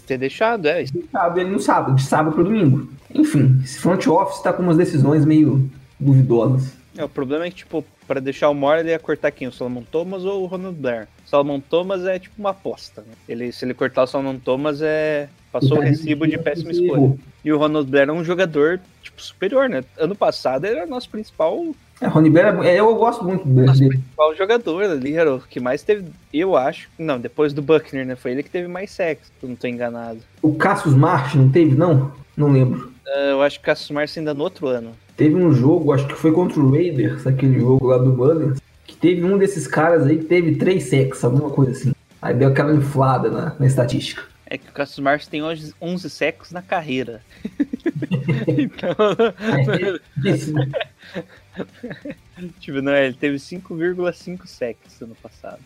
Ter 0.06 0.18
deixado, 0.18 0.68
é. 0.68 0.84
deixado 0.84 1.40
ele 1.40 1.50
no 1.50 1.60
sábado, 1.60 1.96
de 1.96 2.04
sábado 2.04 2.34
pro 2.34 2.44
domingo. 2.44 2.90
Enfim, 3.14 3.60
esse 3.64 3.80
front 3.80 4.06
office 4.08 4.42
tá 4.42 4.52
com 4.52 4.62
umas 4.62 4.78
decisões 4.78 5.26
meio 5.26 5.70
duvidosas. 6.00 6.74
É, 6.98 7.04
o 7.04 7.10
problema 7.10 7.46
é 7.46 7.50
que, 7.50 7.58
tipo, 7.58 7.86
pra 8.08 8.20
deixar 8.20 8.50
o 8.50 8.54
Moore, 8.54 8.80
ele 8.80 8.90
ia 8.90 9.00
cortar 9.00 9.32
quem? 9.32 9.48
O 9.48 9.52
Solomon 9.52 9.84
Thomas 9.84 10.26
ou 10.26 10.44
o 10.44 10.46
Ronald 10.48 10.76
Blair? 10.78 11.08
O 11.26 11.30
Solomon 11.30 11.60
Thomas 11.60 12.04
é 12.06 12.18
tipo 12.20 12.36
uma 12.38 12.50
aposta, 12.50 13.02
né? 13.02 13.14
Ele, 13.28 13.52
se 13.52 13.64
ele 13.64 13.74
cortar 13.74 14.04
o 14.04 14.08
Solomon 14.08 14.38
Thomas, 14.40 14.82
é. 14.82 15.30
Passou 15.52 15.78
o 15.78 15.82
recibo 15.82 16.28
de 16.28 16.38
péssima 16.38 16.72
escolha. 16.72 17.16
E 17.44 17.52
o 17.52 17.58
Ronald 17.58 17.90
Blair 17.90 18.08
é 18.10 18.12
um 18.12 18.24
jogador, 18.24 18.80
tipo, 19.02 19.20
superior, 19.22 19.68
né? 19.68 19.84
Ano 19.98 20.16
passado 20.16 20.66
ele 20.66 20.78
era 20.78 20.86
nosso 20.86 21.10
principal 21.10 21.66
É, 22.00 22.06
Ronnie 22.08 22.30
Blair, 22.30 22.56
é- 22.64 22.80
eu 22.80 22.94
gosto 22.96 23.24
muito 23.24 23.48
dele. 23.48 23.68
principal 23.90 24.36
jogador 24.36 24.84
ali, 24.84 25.16
era 25.16 25.36
o 25.36 25.40
que 25.42 25.60
mais 25.60 25.82
teve, 25.84 26.06
eu 26.34 26.56
acho. 26.56 26.88
Não, 27.00 27.20
depois 27.20 27.52
do 27.52 27.62
Buckner, 27.64 28.06
né? 28.06 28.16
Foi 28.16 28.32
ele 28.32 28.44
que 28.44 28.50
teve 28.50 28.68
mais 28.68 28.92
sexo, 28.92 29.26
se 29.40 29.44
eu 29.46 29.50
não 29.50 29.56
tô 29.56 29.68
enganado. 29.68 30.20
O 30.42 30.54
Cassius 30.56 30.94
Martin 30.96 31.38
não 31.40 31.50
teve, 31.50 31.74
não? 31.76 32.12
Não 32.38 32.52
lembro. 32.52 32.94
Ah, 33.08 33.30
eu 33.32 33.42
acho 33.42 33.58
que 33.60 33.64
o 33.64 33.66
Cassius 33.66 33.90
Marcia 33.92 34.20
ainda 34.22 34.34
no 34.36 34.44
outro 34.44 34.68
ano. 34.68 34.92
Teve 35.20 35.36
um 35.36 35.52
jogo, 35.52 35.92
acho 35.92 36.08
que 36.08 36.14
foi 36.14 36.32
contra 36.32 36.58
o 36.62 36.72
Raiders, 36.72 37.28
aquele 37.28 37.60
jogo 37.60 37.88
lá 37.88 37.98
do 37.98 38.14
Bullets, 38.14 38.62
que 38.88 38.96
teve 38.96 39.22
um 39.26 39.38
desses 39.38 39.68
caras 39.68 40.08
aí 40.08 40.18
que 40.18 40.24
teve 40.24 40.56
três 40.56 40.86
sexos, 40.86 41.26
alguma 41.26 41.50
coisa 41.50 41.74
assim. 41.74 41.92
Aí 42.22 42.34
deu 42.34 42.48
aquela 42.48 42.74
inflada 42.74 43.30
na, 43.30 43.54
na 43.60 43.68
estatística. 43.68 44.24
é 44.46 44.58
que 44.58 44.70
o 44.70 44.72
Cassius 44.72 45.00
Marsh 45.00 45.28
tem 45.28 45.44
11 45.44 45.76
11 45.82 46.10
sacks 46.10 46.52
na 46.52 46.62
carreira. 46.62 47.22
então, 48.48 48.96
tipo, 52.62 52.82
não, 52.82 52.96
ele 52.96 53.14
teve 53.14 53.36
5,5 53.36 54.48
sacks 54.48 55.02
ano 55.02 55.18
passado. 55.22 55.60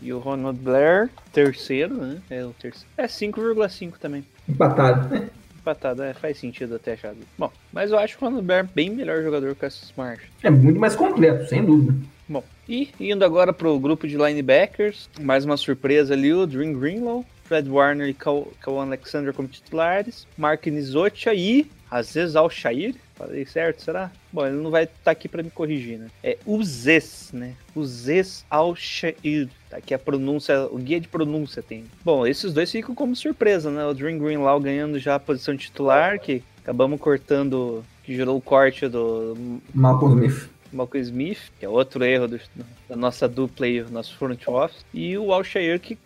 E 0.00 0.12
o 0.12 0.20
Ronald 0.20 0.60
Blair, 0.60 1.10
terceiro, 1.32 1.96
né? 1.96 2.18
É 2.30 2.44
o 2.44 2.50
terceiro. 2.50 2.88
É 2.96 3.08
5,5 3.08 3.94
também. 3.98 4.24
Empatado. 4.48 5.28
Empatado, 5.68 6.02
é, 6.02 6.14
faz 6.14 6.38
sentido 6.38 6.76
até 6.76 6.94
achar. 6.94 7.14
Bom, 7.36 7.52
mas 7.70 7.90
eu 7.90 7.98
acho 7.98 8.16
o 8.24 8.42
Blair 8.42 8.66
bem 8.74 8.88
melhor 8.88 9.22
jogador 9.22 9.54
que 9.54 9.66
o 9.66 9.68
Marsh. 9.98 10.22
É 10.42 10.48
muito 10.48 10.80
mais 10.80 10.96
completo, 10.96 11.46
sem 11.46 11.62
dúvida. 11.62 11.94
Bom, 12.26 12.42
e 12.66 12.88
indo 12.98 13.22
agora 13.22 13.52
pro 13.52 13.78
grupo 13.78 14.08
de 14.08 14.16
linebackers, 14.16 15.10
mais 15.20 15.44
uma 15.44 15.58
surpresa 15.58 16.14
ali, 16.14 16.32
o 16.32 16.46
Dream 16.46 16.72
Greenlaw, 16.72 17.22
Fred 17.44 17.68
Warner 17.68 18.08
e 18.08 18.14
Kawan 18.14 18.86
Alexander 18.86 19.34
como 19.34 19.46
titulares, 19.46 20.26
Mark 20.38 20.64
Nizotia 20.66 21.34
e 21.34 21.70
Aziz 21.90 22.34
Al-Shair, 22.34 22.94
falei 23.18 23.44
certo, 23.44 23.82
será? 23.82 24.10
Bom, 24.32 24.46
ele 24.46 24.56
não 24.56 24.70
vai 24.70 24.84
estar 24.84 25.10
aqui 25.10 25.28
para 25.28 25.42
me 25.42 25.50
corrigir, 25.50 25.98
né? 25.98 26.06
É 26.22 26.38
Uzes, 26.46 27.30
né? 27.32 27.54
Uzes 27.74 28.44
Al-Shair, 28.48 29.48
tá 29.68 29.78
aqui 29.78 29.92
a 29.92 29.98
pronúncia, 29.98 30.66
o 30.70 30.78
guia 30.78 31.00
de 31.00 31.08
pronúncia 31.08 31.62
tem. 31.62 31.84
Bom, 32.04 32.26
esses 32.26 32.52
dois 32.52 32.70
ficam 32.70 32.94
como 32.94 33.16
surpresa, 33.16 33.70
né? 33.70 33.84
O 33.84 33.92
Dream 33.94 34.18
Greenlaw 34.18 34.60
ganhando 34.60 34.98
já 34.98 35.16
a 35.16 35.20
posição 35.20 35.56
titular, 35.56 36.18
que 36.20 36.42
acabamos 36.62 37.00
cortando, 37.00 37.84
que 38.04 38.14
gerou 38.14 38.36
o 38.36 38.40
corte 38.40 38.86
do 38.88 39.60
Malcolm 39.74 40.24
Smith. 40.26 40.50
Malcolm 40.72 41.02
Smith, 41.02 41.38
que 41.58 41.64
é 41.64 41.68
outro 41.68 42.04
erro 42.04 42.28
do- 42.28 42.40
da 42.88 42.94
nossa 42.96 43.26
dupla 43.26 43.64
aí, 43.66 43.80
o 43.80 43.90
nosso 43.90 44.16
front 44.16 44.46
office, 44.46 44.84
e 44.92 45.16
o 45.16 45.32
Alshair 45.32 45.80
que, 45.80 45.98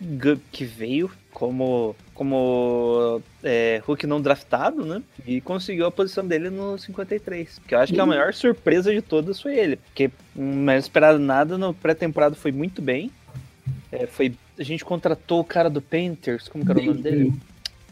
que 0.53 0.65
veio 0.65 1.11
como, 1.33 1.97
como 2.15 3.21
é, 3.43 3.83
Hulk 3.87 4.07
não 4.07 4.21
draftado, 4.21 4.85
né? 4.85 5.03
E 5.27 5.41
conseguiu 5.41 5.87
a 5.87 5.91
posição 5.91 6.27
dele 6.27 6.51
no 6.51 6.79
53. 6.79 7.61
Que 7.67 7.75
eu 7.75 7.79
acho 7.79 7.93
que 7.93 8.01
a 8.01 8.07
maior 8.07 8.33
surpresa 8.33 8.93
de 8.93 9.03
todas 9.03 9.41
foi 9.41 9.57
ele, 9.57 9.77
porque 9.77 10.11
não 10.35 10.71
era 10.71 10.79
esperado 10.79 11.19
nada, 11.19 11.59
no 11.59 11.75
pré-temporada 11.75 12.35
foi 12.35 12.53
muito 12.53 12.81
bem. 12.81 13.11
É, 13.91 14.07
foi, 14.07 14.35
a 14.59 14.63
gente 14.63 14.85
contratou 14.85 15.41
o 15.41 15.45
cara 15.45 15.69
do 15.69 15.83
Panthers, 15.83 16.49
como 16.49 16.65
que 16.65 16.71
era 16.71 16.81
o 16.81 16.85
nome 16.85 17.03
dele? 17.03 17.33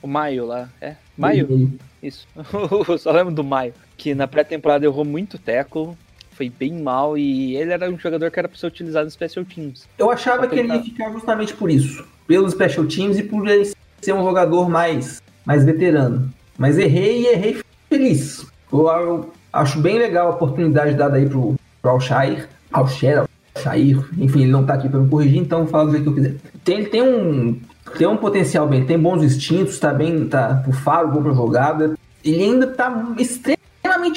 O 0.03 0.07
Maio 0.07 0.47
lá, 0.47 0.69
é? 0.81 0.97
Maio? 1.17 1.79
Isso. 2.03 2.27
Eu 2.89 2.99
só 2.99 3.13
lembro 3.13 3.35
do 3.35 3.45
Maio. 3.45 3.75
Que 3.97 4.15
na 4.15 4.27
pré-temporada 4.27 4.87
errou 4.87 5.05
muito 5.05 5.39
tackle. 5.39 5.95
Foi 6.41 6.49
bem 6.49 6.81
mal. 6.81 7.19
E 7.19 7.55
ele 7.55 7.71
era 7.71 7.91
um 7.91 7.99
jogador 7.99 8.31
que 8.31 8.39
era 8.39 8.49
pra 8.49 8.57
ser 8.57 8.67
utilizado 8.67 9.05
no 9.05 9.11
Special 9.11 9.45
Teams. 9.45 9.87
Eu 9.99 10.11
achava 10.11 10.49
que 10.49 10.59
ele 10.59 10.73
ia 10.73 10.83
ficar 10.83 11.13
justamente 11.13 11.53
por 11.53 11.71
isso. 11.71 12.03
Pelos 12.27 12.53
special 12.53 12.87
teams 12.87 13.19
e 13.19 13.23
por 13.23 13.47
ele 13.47 13.71
ser 14.01 14.15
um 14.15 14.25
jogador 14.25 14.71
mais, 14.71 15.23
mais 15.45 15.67
veterano. 15.67 16.33
Mas 16.57 16.79
errei 16.79 17.25
e 17.25 17.27
errei 17.27 17.61
feliz. 17.91 18.47
Eu, 18.73 18.89
eu 18.89 19.31
acho 19.53 19.81
bem 19.81 19.99
legal 19.99 20.29
a 20.29 20.31
oportunidade 20.31 20.95
dada 20.95 21.19
aí 21.19 21.29
pro, 21.29 21.57
pro 21.83 21.91
Alshire. 21.91 22.47
Alshire, 22.73 23.27
Alshire. 23.55 24.03
Enfim, 24.17 24.45
ele 24.45 24.53
não 24.53 24.65
tá 24.65 24.73
aqui 24.73 24.89
pra 24.89 24.99
me 24.99 25.11
corrigir, 25.11 25.41
então 25.41 25.61
eu 25.61 25.67
falo 25.67 25.89
do 25.89 25.93
jeito 25.93 26.05
que 26.05 26.09
eu 26.09 26.15
quiser. 26.15 26.37
Tem, 26.65 26.79
ele 26.79 26.89
tem 26.89 27.03
um, 27.03 27.61
tem 27.99 28.07
um 28.07 28.17
potencial 28.17 28.67
bem, 28.67 28.87
tem 28.87 28.99
bons 28.99 29.23
instintos, 29.23 29.79
tá 29.79 29.93
bem, 29.93 30.27
tá 30.27 30.55
pro 30.55 30.73
faro, 30.73 31.09
bom 31.09 31.23
pra 31.23 31.35
jogada. 31.35 31.99
Ele 32.25 32.43
ainda 32.43 32.67
tá 32.67 33.13
extremamente 33.19 33.60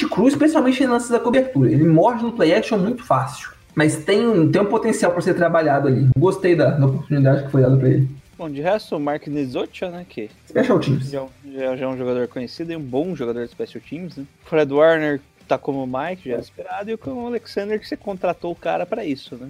cru, 0.10 0.28
especialmente 0.28 0.82
em 0.84 0.88
lances 0.88 1.10
da 1.10 1.19
cobertura. 1.19 1.72
Ele 1.72 1.84
morde 1.86 2.24
no 2.24 2.32
play 2.32 2.54
action 2.54 2.78
muito 2.78 3.04
fácil. 3.04 3.50
Mas 3.76 3.98
tem, 4.06 4.26
um- 4.28 4.52
tem 4.52 4.62
um 4.62 4.65
potencial 4.65 5.12
para 5.12 5.22
ser 5.22 5.34
trabalhado 5.34 5.88
ali. 5.88 6.08
Gostei 6.17 6.56
da, 6.56 6.72
da 6.72 6.86
oportunidade 6.86 7.43
que 7.46 7.52
foi 7.52 7.62
dada 7.63 7.76
para 7.76 7.89
ele. 7.89 8.08
Bom, 8.38 8.50
de 8.50 8.62
resto, 8.62 8.96
o 8.96 9.00
Mark 9.00 9.26
Nizotia, 9.28 9.89
né? 9.89 10.06
Que 10.08 10.30
Special 10.48 10.80
Teams. 10.80 11.10
já, 11.10 11.24
já, 11.54 11.76
já 11.76 11.86
é 11.86 11.88
um 11.88 11.98
jogador 11.98 12.28
conhecido 12.28 12.72
e 12.72 12.76
um 12.76 12.82
bom 12.82 13.15
jogador 13.15 13.43
de 13.46 13.52
Special 13.52 13.82
Teams, 13.88 14.15
né? 14.17 14.26
Fred 14.46 14.72
Warner 14.74 15.19
tá 15.48 15.58
como 15.58 15.84
o 15.84 15.88
Mike, 15.88 16.30
já 16.30 16.34
era 16.34 16.41
esperado. 16.41 16.89
E 16.91 16.93
o 16.96 17.28
Alexander 17.28 17.80
que 17.80 17.88
você 17.88 17.98
contratou 17.98 18.52
o 18.52 18.56
cara 18.56 18.86
pra 18.86 19.04
isso, 19.06 19.36
né? 19.36 19.50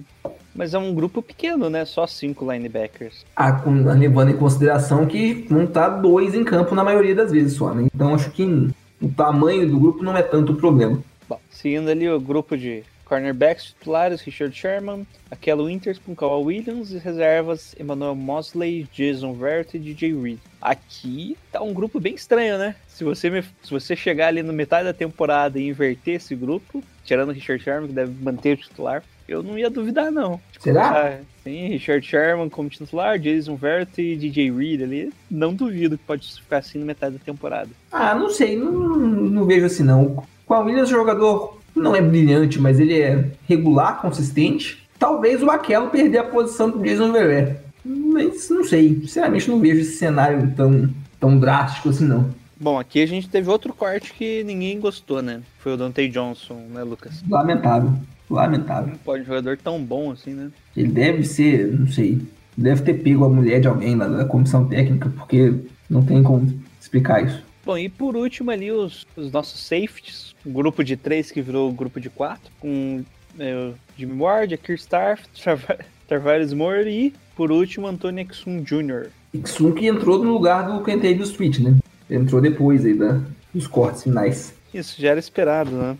Mas 0.54 0.72
é 0.72 0.78
um 0.78 0.94
grupo 0.94 1.20
pequeno, 1.20 1.68
né? 1.68 1.84
Só 1.84 2.06
cinco 2.06 2.50
linebackers. 2.50 3.24
Ah, 3.36 3.52
com- 3.52 3.84
levando 3.84 4.30
em 4.30 4.36
consideração 4.36 5.04
que 5.06 5.46
vão 5.50 5.64
estar 5.64 5.88
dois 5.88 6.34
em 6.34 6.44
campo 6.44 6.74
na 6.74 6.84
maioria 6.84 7.14
das 7.14 7.30
vezes 7.32 7.54
só, 7.56 7.74
né? 7.74 7.88
Então 7.94 8.14
acho 8.14 8.30
que 8.30 8.68
o 9.04 9.12
tamanho 9.12 9.68
do 9.68 9.78
grupo 9.78 10.02
não 10.02 10.16
é 10.16 10.22
tanto 10.22 10.52
o 10.52 10.56
problema. 10.56 11.02
Bom, 11.28 11.40
seguindo 11.50 11.88
ali 11.90 12.08
o 12.08 12.20
grupo 12.20 12.56
de 12.56 12.82
cornerbacks 13.04 13.66
titulares, 13.66 14.20
Richard 14.22 14.56
Sherman, 14.56 15.06
Aquela 15.30 15.62
Winters 15.62 15.98
com 15.98 16.14
Kawhi 16.14 16.44
Williams 16.58 16.90
e 16.92 16.98
reservas 16.98 17.74
Emmanuel 17.78 18.14
Mosley, 18.14 18.88
Jason 18.92 19.34
Verrett 19.34 19.76
e 19.76 19.80
DJ 19.80 20.14
Reed. 20.18 20.38
Aqui 20.60 21.36
tá 21.52 21.60
um 21.62 21.72
grupo 21.74 22.00
bem 22.00 22.14
estranho, 22.14 22.56
né? 22.58 22.74
Se 22.88 23.04
você, 23.04 23.28
me- 23.28 23.42
se 23.42 23.70
você 23.70 23.94
chegar 23.94 24.28
ali 24.28 24.42
no 24.42 24.52
metade 24.52 24.84
da 24.84 24.94
temporada 24.94 25.58
e 25.58 25.68
inverter 25.68 26.14
esse 26.16 26.34
grupo, 26.34 26.82
tirando 27.04 27.28
o 27.28 27.32
Richard 27.32 27.62
Sherman, 27.62 27.88
que 27.88 27.94
deve 27.94 28.12
manter 28.24 28.54
o 28.54 28.56
titular, 28.60 29.02
eu 29.28 29.42
não 29.42 29.58
ia 29.58 29.70
duvidar, 29.70 30.10
não. 30.10 30.40
Será? 30.58 30.90
Ah, 30.90 31.18
sim, 31.42 31.68
Richard 31.68 32.06
Sherman 32.06 32.48
como 32.48 32.68
titular, 32.68 33.18
Jason 33.18 33.56
Verrett 33.56 34.00
e 34.00 34.16
DJ 34.16 34.50
Reed 34.52 34.82
ali. 34.82 35.12
Não 35.30 35.54
duvido 35.54 35.98
que 35.98 36.04
pode 36.04 36.34
ficar 36.40 36.58
assim 36.58 36.78
na 36.78 36.84
metade 36.84 37.16
da 37.16 37.24
temporada. 37.24 37.70
Ah, 37.90 38.14
não 38.14 38.30
sei, 38.30 38.56
não, 38.56 38.70
não 38.70 39.44
vejo 39.44 39.66
assim 39.66 39.82
não. 39.82 40.24
Com 40.46 40.54
a 40.54 40.60
Williams, 40.60 40.90
o 40.90 40.92
jogador 40.92 41.58
não 41.74 41.94
é 41.94 42.00
brilhante, 42.00 42.60
mas 42.60 42.78
ele 42.78 43.00
é 43.00 43.24
regular, 43.48 44.00
consistente. 44.00 44.86
Talvez 44.98 45.42
o 45.42 45.50
Aquelo 45.50 45.90
perder 45.90 46.18
a 46.18 46.24
posição 46.24 46.70
do 46.70 46.82
Jason 46.82 47.12
Verrett. 47.12 47.58
Mas 47.84 48.48
não 48.48 48.64
sei, 48.64 49.00
sinceramente 49.00 49.50
não 49.50 49.60
vejo 49.60 49.80
esse 49.80 49.96
cenário 49.96 50.52
tão, 50.56 50.88
tão 51.20 51.38
drástico 51.38 51.90
assim 51.90 52.06
não. 52.06 52.30
Bom, 52.58 52.78
aqui 52.78 53.02
a 53.02 53.06
gente 53.06 53.28
teve 53.28 53.50
outro 53.50 53.74
corte 53.74 54.14
que 54.14 54.42
ninguém 54.44 54.80
gostou, 54.80 55.20
né? 55.20 55.42
Foi 55.58 55.74
o 55.74 55.76
Dante 55.76 56.08
Johnson, 56.08 56.54
né, 56.70 56.82
Lucas? 56.82 57.22
Lamentável, 57.28 57.92
lamentável. 58.28 58.90
Não 58.92 58.98
pode 58.98 59.22
um 59.22 59.26
jogador 59.26 59.56
tão 59.56 59.82
bom 59.82 60.10
assim, 60.10 60.32
né? 60.32 60.50
Ele 60.76 60.88
deve 60.88 61.24
ser, 61.24 61.72
não 61.72 61.86
sei, 61.86 62.20
deve 62.56 62.82
ter 62.82 62.94
pego 62.94 63.24
a 63.24 63.28
mulher 63.28 63.60
de 63.60 63.68
alguém 63.68 63.94
lá 63.94 64.06
da 64.06 64.24
comissão 64.24 64.66
técnica, 64.66 65.10
porque 65.16 65.52
não 65.88 66.04
tem 66.04 66.22
como 66.22 66.52
explicar 66.80 67.24
isso. 67.24 67.42
Bom, 67.64 67.78
e 67.78 67.88
por 67.88 68.14
último 68.14 68.50
ali 68.50 68.70
os, 68.70 69.06
os 69.16 69.32
nossos 69.32 69.60
safeties, 69.60 70.34
um 70.44 70.52
grupo 70.52 70.84
de 70.84 70.96
três 70.96 71.30
que 71.30 71.40
virou 71.40 71.70
um 71.70 71.74
grupo 71.74 71.98
de 71.98 72.10
quatro, 72.10 72.50
com 72.60 73.02
é, 73.38 73.54
o 73.54 73.74
Jimmy 73.96 74.20
Ward, 74.20 74.54
a 74.54 74.58
Kirstaff, 74.58 75.24
Travares 76.06 76.52
Moore 76.52 76.88
e, 76.88 77.14
por 77.34 77.50
último, 77.50 77.86
Anthony 77.86 78.26
Exum 78.30 78.62
Jr. 78.62 79.08
Iksun 79.32 79.72
que 79.72 79.86
entrou 79.86 80.22
no 80.22 80.32
lugar 80.32 80.66
do 80.66 80.84
Kentavious 80.84 81.30
Street, 81.30 81.58
né? 81.58 81.76
Entrou 82.10 82.40
depois 82.40 82.84
aí 82.84 82.94
da, 82.94 83.20
dos 83.52 83.66
cortes 83.66 84.02
finais. 84.02 84.54
Isso 84.72 85.00
já 85.00 85.10
era 85.10 85.18
esperado, 85.18 85.70
né? 85.70 85.96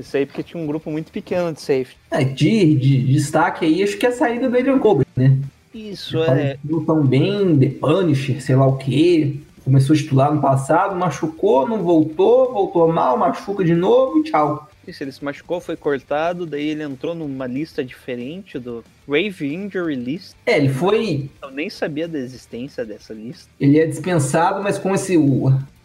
Isso 0.00 0.16
aí 0.16 0.26
porque 0.26 0.42
tinha 0.42 0.62
um 0.62 0.66
grupo 0.66 0.90
muito 0.90 1.12
pequeno 1.12 1.52
de 1.52 1.60
safety. 1.60 1.96
É, 2.10 2.24
de, 2.24 2.74
de 2.74 3.12
destaque 3.12 3.64
aí, 3.64 3.82
acho 3.82 3.96
que 3.96 4.06
é 4.06 4.08
a 4.08 4.12
saída 4.12 4.48
do 4.48 4.56
Adrian 4.56 4.78
Colbert, 4.78 5.06
né? 5.16 5.38
Isso 5.72 6.22
é. 6.22 6.58
Não 6.64 6.84
tão 6.84 7.06
bem, 7.06 7.56
The 7.58 7.68
Punisher, 7.78 8.42
sei 8.42 8.56
lá 8.56 8.66
o 8.66 8.76
quê. 8.76 9.36
Começou 9.64 9.94
a 9.94 9.98
titular 9.98 10.34
no 10.34 10.40
passado, 10.40 10.96
machucou, 10.96 11.68
não 11.68 11.82
voltou, 11.82 12.52
voltou 12.52 12.92
mal, 12.92 13.16
machuca 13.16 13.62
de 13.62 13.74
novo 13.74 14.18
e 14.18 14.24
tchau. 14.24 14.68
Isso, 14.86 15.04
ele 15.04 15.12
se 15.12 15.22
machucou, 15.22 15.60
foi 15.60 15.76
cortado, 15.76 16.46
daí 16.46 16.70
ele 16.70 16.82
entrou 16.82 17.14
numa 17.14 17.46
lista 17.46 17.84
diferente 17.84 18.58
do 18.58 18.82
Wave 19.06 19.54
Injury 19.54 19.94
List. 19.94 20.34
É, 20.46 20.56
ele 20.56 20.70
foi. 20.70 21.30
Eu 21.40 21.50
nem 21.50 21.70
sabia 21.70 22.08
da 22.08 22.18
existência 22.18 22.84
dessa 22.84 23.12
lista. 23.14 23.48
Ele 23.60 23.78
é 23.78 23.86
dispensado, 23.86 24.62
mas 24.62 24.78
com 24.78 24.94
esse, 24.94 25.16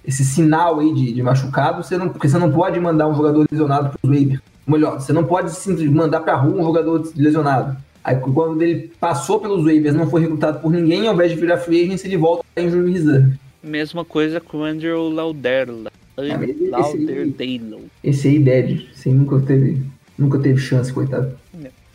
esse 0.07 0.23
sinal 0.23 0.79
aí 0.79 0.93
de, 0.93 1.13
de 1.13 1.21
machucado, 1.23 1.83
você 1.83 1.97
não, 1.97 2.09
porque 2.09 2.27
você 2.29 2.37
não 2.37 2.51
pode 2.51 2.79
mandar 2.79 3.07
um 3.07 3.15
jogador 3.15 3.45
lesionado 3.49 3.97
pro 3.99 4.11
waiver. 4.11 4.41
Melhor, 4.67 4.99
você 4.99 5.13
não 5.13 5.23
pode 5.23 5.51
simplesmente 5.51 5.93
mandar 5.95 6.21
pra 6.21 6.35
rua 6.35 6.59
um 6.59 6.63
jogador 6.63 7.07
lesionado. 7.15 7.77
Aí 8.03 8.15
quando 8.17 8.61
ele 8.61 8.91
passou 8.99 9.39
pelos 9.39 9.63
waivers, 9.63 9.95
não 9.95 10.09
foi 10.09 10.21
recrutado 10.21 10.59
por 10.59 10.71
ninguém, 10.71 11.07
ao 11.07 11.13
invés 11.13 11.31
de 11.31 11.37
virar 11.37 11.57
free 11.57 11.83
agent, 11.85 12.03
ele 12.05 12.17
volta 12.17 12.43
pra 12.53 12.63
injury 12.63 12.91
reserve. 12.91 13.33
Mesma 13.63 14.05
coisa 14.05 14.39
com 14.39 14.57
o 14.59 14.63
Andrew 14.63 15.09
Lauderla. 15.09 15.91
Ah, 16.17 16.21
mas 16.39 16.49
esse- 16.49 16.67
Lauderdale. 16.69 17.77
Esse 18.03 18.27
aí, 18.27 18.39
dead, 18.39 18.85
esse 18.93 19.09
aí 19.09 19.15
nunca 19.15 19.39
teve, 19.41 19.81
nunca 20.17 20.39
teve 20.39 20.59
chance, 20.59 20.93
coitado. 20.93 21.31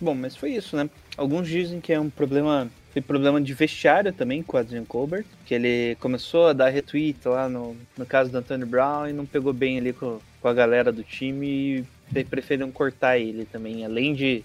Bom, 0.00 0.14
mas 0.14 0.34
foi 0.34 0.52
isso, 0.52 0.76
né? 0.76 0.88
Alguns 1.16 1.46
dizem 1.46 1.78
que 1.80 1.92
é 1.92 2.00
um 2.00 2.08
problema. 2.08 2.68
Foi 2.92 3.00
problema 3.00 3.40
de 3.40 3.54
vestiário 3.54 4.12
também 4.12 4.42
com 4.42 4.56
o 4.56 4.60
Adrian 4.60 4.84
Colbert, 4.84 5.24
que 5.46 5.54
ele 5.54 5.96
começou 6.00 6.48
a 6.48 6.52
dar 6.52 6.68
retweet 6.70 7.16
lá 7.26 7.48
no, 7.48 7.76
no 7.96 8.04
caso 8.04 8.30
do 8.30 8.38
Antonio 8.38 8.66
Brown 8.66 9.08
e 9.08 9.12
não 9.12 9.24
pegou 9.24 9.52
bem 9.52 9.78
ali 9.78 9.92
com, 9.92 10.18
com 10.40 10.48
a 10.48 10.52
galera 10.52 10.90
do 10.90 11.02
time 11.04 11.84
e 12.14 12.24
preferiram 12.24 12.70
cortar 12.72 13.16
ele 13.18 13.44
também, 13.44 13.84
além 13.84 14.12
de 14.14 14.42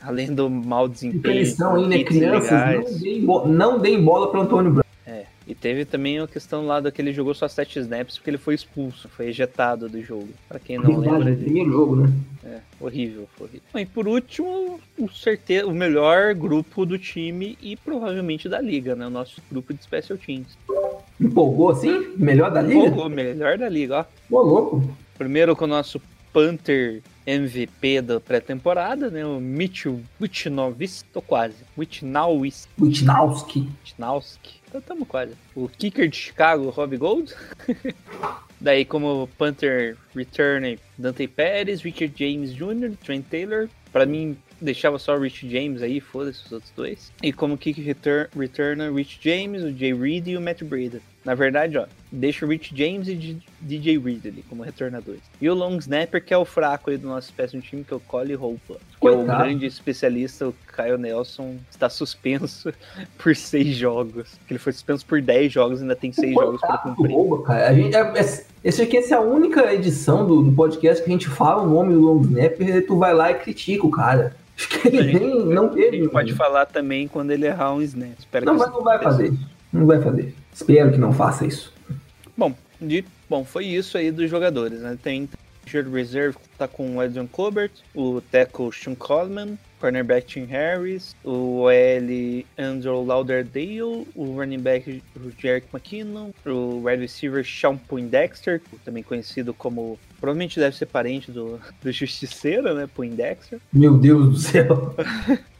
além 0.00 0.32
do 0.32 0.48
mau 0.48 0.88
desempenho. 0.88 1.40
lição 1.40 1.74
aí, 1.74 1.86
né? 1.88 1.96
hits 1.98 2.16
Crianças, 2.16 2.50
não 2.52 2.98
deem, 3.00 3.24
bo- 3.26 3.46
não 3.48 3.78
deem 3.78 4.02
bola 4.02 4.30
pro 4.30 4.40
Antônio 4.42 4.70
Brown. 4.70 4.84
É, 5.06 5.24
e 5.50 5.54
teve 5.54 5.84
também 5.84 6.20
a 6.20 6.28
questão 6.28 6.64
lá 6.64 6.78
daquele 6.78 7.10
ele 7.10 7.16
jogou 7.16 7.34
só 7.34 7.48
sete 7.48 7.80
snaps 7.80 8.16
porque 8.16 8.30
ele 8.30 8.38
foi 8.38 8.54
expulso, 8.54 9.08
foi 9.08 9.26
ejetado 9.26 9.88
do 9.88 10.00
jogo. 10.00 10.28
Pra 10.48 10.60
quem 10.60 10.78
não 10.78 11.00
Verdade, 11.00 11.24
lembra, 11.24 11.44
primeiro 11.44 11.70
jogo, 11.72 11.96
né? 11.96 12.12
é 12.44 12.60
horrível, 12.80 13.28
foi 13.36 13.48
horrível. 13.48 13.68
E 13.74 13.86
por 13.86 14.06
último, 14.06 14.80
o, 14.96 15.08
certe... 15.10 15.62
o 15.64 15.72
melhor 15.72 16.34
grupo 16.34 16.86
do 16.86 16.98
time 16.98 17.58
e 17.60 17.76
provavelmente 17.76 18.48
da 18.48 18.60
liga, 18.60 18.94
né? 18.94 19.06
O 19.06 19.10
nosso 19.10 19.42
grupo 19.50 19.74
de 19.74 19.82
Special 19.82 20.16
Teams. 20.18 20.56
Empolgou 21.20 21.70
assim? 21.70 22.12
Melhor 22.16 22.50
da 22.52 22.62
liga? 22.62 22.94
O 22.94 23.08
melhor 23.08 23.58
da 23.58 23.68
liga, 23.68 24.06
ó. 24.30 24.36
Ô, 24.36 24.42
louco. 24.42 24.96
Primeiro 25.18 25.56
com 25.56 25.64
o 25.64 25.68
nosso 25.68 26.00
Panther 26.32 27.02
MVP 27.26 28.02
da 28.02 28.20
pré-temporada, 28.20 29.10
né? 29.10 29.26
O 29.26 29.40
Mitchell 29.40 30.00
Witchnovis, 30.20 31.04
tô 31.12 31.20
quase. 31.20 31.56
Witchnowis, 31.76 32.68
Witnowski. 32.80 33.68
Witchnowski, 33.80 34.59
então 34.70 34.80
tamo 34.80 35.04
quase. 35.04 35.34
O 35.54 35.68
kicker 35.68 36.08
de 36.08 36.16
Chicago, 36.16 36.70
Rob 36.70 36.96
Gold. 36.96 37.34
Daí 38.60 38.84
como 38.84 39.28
Panther 39.36 39.96
Return, 40.14 40.78
Dante 40.96 41.26
Pérez, 41.26 41.82
Richard 41.82 42.14
James 42.16 42.52
Jr., 42.54 42.96
Trent 43.02 43.26
Taylor. 43.26 43.68
Pra 43.92 44.06
mim, 44.06 44.36
deixava 44.60 44.98
só 44.98 45.16
o 45.16 45.20
Rich 45.20 45.48
James 45.50 45.82
aí, 45.82 45.98
foda-se 45.98 46.44
os 46.46 46.52
outros 46.52 46.72
dois. 46.76 47.12
E 47.22 47.32
como 47.32 47.58
kick 47.58 47.80
return, 47.80 48.28
returner, 48.36 48.92
Rich 48.92 49.18
James, 49.22 49.62
o 49.62 49.72
Jay 49.76 49.92
Reed 49.92 50.28
e 50.28 50.36
o 50.36 50.40
Matt 50.40 50.62
Breida. 50.62 51.00
Na 51.22 51.34
verdade, 51.34 51.76
ó, 51.76 51.84
deixa 52.10 52.46
o 52.46 52.48
Rich 52.48 52.74
James 52.74 53.06
e 53.06 53.38
DJ 53.60 53.98
Reed 53.98 54.24
ali 54.26 54.42
como 54.48 54.62
retornadores. 54.62 55.20
E 55.38 55.50
o 55.50 55.54
long 55.54 55.76
snapper, 55.76 56.24
que 56.24 56.32
é 56.32 56.38
o 56.38 56.46
fraco 56.46 56.88
aí 56.90 56.96
do 56.96 57.06
nosso 57.08 57.30
de 57.36 57.60
time, 57.60 57.84
que 57.84 57.92
é 57.92 57.96
o 57.96 58.00
Cole 58.00 58.34
Roupa. 58.34 58.76
Que 58.98 59.06
é 59.06 59.10
o 59.10 59.16
Coitado. 59.18 59.42
grande 59.44 59.66
especialista, 59.66 60.48
o 60.48 60.54
Kyle 60.74 60.96
Nelson, 60.96 61.56
está 61.70 61.90
suspenso 61.90 62.72
por 63.18 63.36
seis 63.36 63.76
jogos. 63.76 64.30
Que 64.46 64.54
ele 64.54 64.58
foi 64.58 64.72
suspenso 64.72 65.04
por 65.04 65.20
10 65.20 65.52
jogos 65.52 65.80
e 65.80 65.82
ainda 65.82 65.94
tem 65.94 66.10
seis 66.10 66.32
jogos 66.32 66.58
para 66.60 66.78
Coitado 66.78 66.96
cumprir. 66.96 67.14
Rouba, 67.14 67.42
cara. 67.44 67.68
A 67.68 67.74
gente, 67.74 67.94
é- 67.94 68.00
é- 68.18 68.44
esse 68.64 68.82
aqui 68.82 68.96
essa 68.96 69.14
é 69.14 69.18
a 69.18 69.20
única 69.20 69.72
edição 69.74 70.26
do, 70.26 70.42
do 70.42 70.52
podcast 70.52 71.04
que 71.04 71.10
a 71.10 71.12
gente 71.12 71.28
fala 71.28 71.62
o 71.62 71.68
nome 71.68 71.92
do 71.92 72.00
long 72.00 72.22
snapper 72.22 72.76
e 72.76 72.80
tu 72.80 72.96
vai 72.96 73.12
lá 73.12 73.30
e 73.30 73.34
critica 73.34 73.86
o 73.86 73.90
cara. 73.90 74.34
Acho 74.56 74.68
que 74.70 74.88
ele 74.88 74.98
A 74.98 75.02
gente- 75.02 75.18
nem, 75.20 75.44
não 75.46 75.66
A 75.66 75.68
teve. 75.68 75.98
gente 75.98 76.08
pode 76.10 76.32
mano. 76.32 76.36
falar 76.44 76.64
também 76.66 77.06
quando 77.08 77.30
ele 77.30 77.46
errar 77.46 77.74
um 77.74 77.82
snap. 77.82 78.10
Espero 78.18 78.46
Não 78.46 78.56
isso 78.56 78.70
não 78.70 78.82
vai 78.82 78.98
fazer. 79.02 79.32
Não 79.72 79.86
vai 79.86 80.00
fazer. 80.00 80.34
Espero 80.52 80.92
que 80.92 80.98
não 80.98 81.12
faça 81.12 81.46
isso. 81.46 81.72
Bom, 82.36 82.54
de, 82.80 83.04
bom, 83.28 83.44
foi 83.44 83.66
isso 83.66 83.96
aí 83.96 84.10
dos 84.10 84.28
jogadores, 84.30 84.80
né? 84.80 84.98
Tem 85.02 85.28
injured 85.66 85.90
reserve 85.90 86.36
que 86.36 86.48
tá 86.58 86.66
com 86.66 86.96
o 86.96 87.02
Edson 87.02 87.26
Colbert, 87.26 87.70
o 87.94 88.20
tackle 88.20 88.72
Sean 88.72 88.94
Coleman, 88.94 89.58
cornerback 89.80 90.26
Tim 90.26 90.44
Harris, 90.44 91.14
o 91.24 91.62
OL 91.62 92.44
Andrew 92.58 93.04
Lauderdale, 93.04 94.06
o 94.14 94.36
running 94.36 94.58
back 94.58 95.02
Jerick 95.38 95.68
McKinnon, 95.72 96.30
o 96.44 96.82
wide 96.84 97.02
receiver 97.02 97.44
Sean 97.44 97.76
Poindexter, 97.76 98.60
também 98.84 99.02
conhecido 99.02 99.54
como 99.54 99.98
provavelmente 100.20 100.60
deve 100.60 100.76
ser 100.76 100.86
parente 100.86 101.30
do, 101.30 101.58
do 101.82 101.92
Justiceiro, 101.92 102.74
né? 102.74 102.88
Poindexter. 102.94 103.60
Meu 103.72 103.96
Deus 103.96 104.30
do 104.30 104.36
céu. 104.36 104.94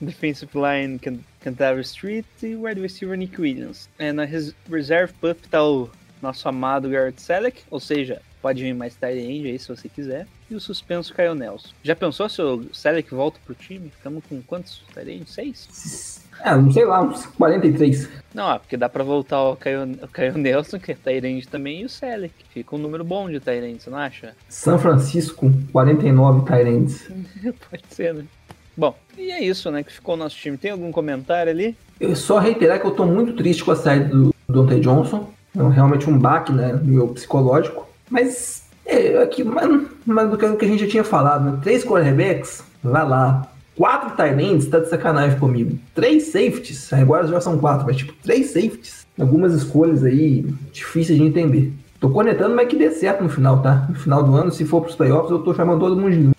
Defensive 0.00 0.50
line 0.54 0.98
Can- 0.98 1.18
Canterbury 1.40 1.82
Street 1.82 2.24
e 2.42 2.54
wide 2.56 2.80
receiver 2.80 3.16
Nick 3.16 3.40
Williams. 3.40 3.88
É, 3.98 4.12
na 4.12 4.24
res- 4.24 4.54
reserve 4.70 5.12
puff 5.20 5.48
tá 5.48 5.62
o 5.64 5.88
nosso 6.22 6.48
amado 6.48 6.88
Garrett 6.88 7.20
Selleck, 7.20 7.62
ou 7.70 7.78
seja, 7.80 8.20
pode 8.42 8.62
vir 8.62 8.74
mais 8.74 8.94
tight 8.94 9.18
end 9.18 9.46
aí 9.48 9.58
se 9.58 9.68
você 9.68 9.88
quiser. 9.88 10.26
E 10.50 10.54
o 10.54 10.60
suspenso 10.60 11.14
Kyle 11.14 11.34
Nelson. 11.34 11.68
Já 11.82 11.94
pensou 11.94 12.28
se 12.28 12.40
o 12.40 12.64
Selleck 12.72 13.14
volta 13.14 13.38
pro 13.44 13.54
time? 13.54 13.90
Ficamos 13.90 14.24
com 14.28 14.40
quantos 14.42 14.82
tight 14.94 15.10
ends? 15.10 15.30
Seis? 15.32 16.26
Ah, 16.40 16.56
não 16.56 16.70
sei 16.72 16.84
lá, 16.84 17.02
uns 17.02 17.26
43. 17.26 18.08
Não, 18.32 18.48
ah, 18.48 18.58
porque 18.60 18.76
dá 18.76 18.88
pra 18.88 19.02
voltar 19.02 19.42
o 19.42 19.56
Kyle, 19.56 19.98
o 20.00 20.08
Kyle 20.08 20.38
Nelson, 20.40 20.78
que 20.78 20.92
é 20.92 21.18
end 21.26 21.48
também, 21.48 21.82
e 21.82 21.84
o 21.84 21.88
Selleck. 21.88 22.32
Fica 22.50 22.76
um 22.76 22.78
número 22.78 23.02
bom 23.04 23.28
de 23.28 23.36
end, 23.36 23.82
você 23.82 23.90
não 23.90 23.98
acha? 23.98 24.34
São 24.48 24.78
Francisco, 24.78 25.52
49 25.72 26.46
Tyrants. 26.46 27.08
Pode 27.68 27.82
ser, 27.90 28.14
né? 28.14 28.24
Bom, 28.78 28.94
e 29.18 29.32
é 29.32 29.42
isso, 29.42 29.72
né? 29.72 29.82
Que 29.82 29.92
ficou 29.92 30.14
o 30.14 30.16
nosso 30.16 30.36
time. 30.36 30.56
Tem 30.56 30.70
algum 30.70 30.92
comentário 30.92 31.50
ali? 31.50 31.76
Eu 31.98 32.14
só 32.14 32.38
reiterar 32.38 32.78
que 32.80 32.86
eu 32.86 32.92
tô 32.92 33.04
muito 33.04 33.32
triste 33.32 33.64
com 33.64 33.72
a 33.72 33.76
saída 33.76 34.04
do 34.06 34.32
Dante 34.48 34.78
Johnson. 34.78 35.28
É 35.56 35.68
realmente 35.68 36.08
um 36.08 36.16
baque, 36.16 36.52
né, 36.52 36.74
no 36.74 36.84
meu 36.84 37.08
psicológico. 37.08 37.88
Mas, 38.08 38.62
é, 38.86 39.20
aqui, 39.20 39.42
mais, 39.42 40.30
do 40.30 40.38
que 40.38 40.64
a 40.64 40.68
gente 40.68 40.84
já 40.84 40.88
tinha 40.88 41.02
falado, 41.02 41.44
né? 41.44 41.58
Três 41.60 41.84
quarterbacks, 41.84 42.62
vai 42.80 43.08
lá. 43.08 43.50
Quatro 43.74 44.16
Tyrants, 44.16 44.68
tá 44.68 44.78
de 44.78 44.88
sacanagem 44.88 45.40
comigo. 45.40 45.76
Três 45.92 46.28
safeties, 46.28 46.92
agora 46.92 47.26
já 47.26 47.40
são 47.40 47.58
quatro, 47.58 47.84
mas 47.84 47.96
tipo, 47.96 48.12
três 48.22 48.52
safeties. 48.52 49.04
Algumas 49.18 49.54
escolhas 49.54 50.04
aí 50.04 50.46
difíceis 50.70 51.18
de 51.18 51.24
entender. 51.24 51.72
Tô 51.98 52.10
conectando, 52.10 52.54
mas 52.54 52.68
que 52.68 52.76
dê 52.76 52.92
certo 52.92 53.24
no 53.24 53.28
final, 53.28 53.60
tá? 53.60 53.86
No 53.88 53.96
final 53.96 54.22
do 54.22 54.36
ano, 54.36 54.52
se 54.52 54.64
for 54.64 54.82
pros 54.82 54.94
playoffs, 54.94 55.32
eu 55.32 55.40
tô 55.40 55.52
chamando 55.52 55.80
todo 55.80 56.00
mundo 56.00 56.12
de 56.12 56.37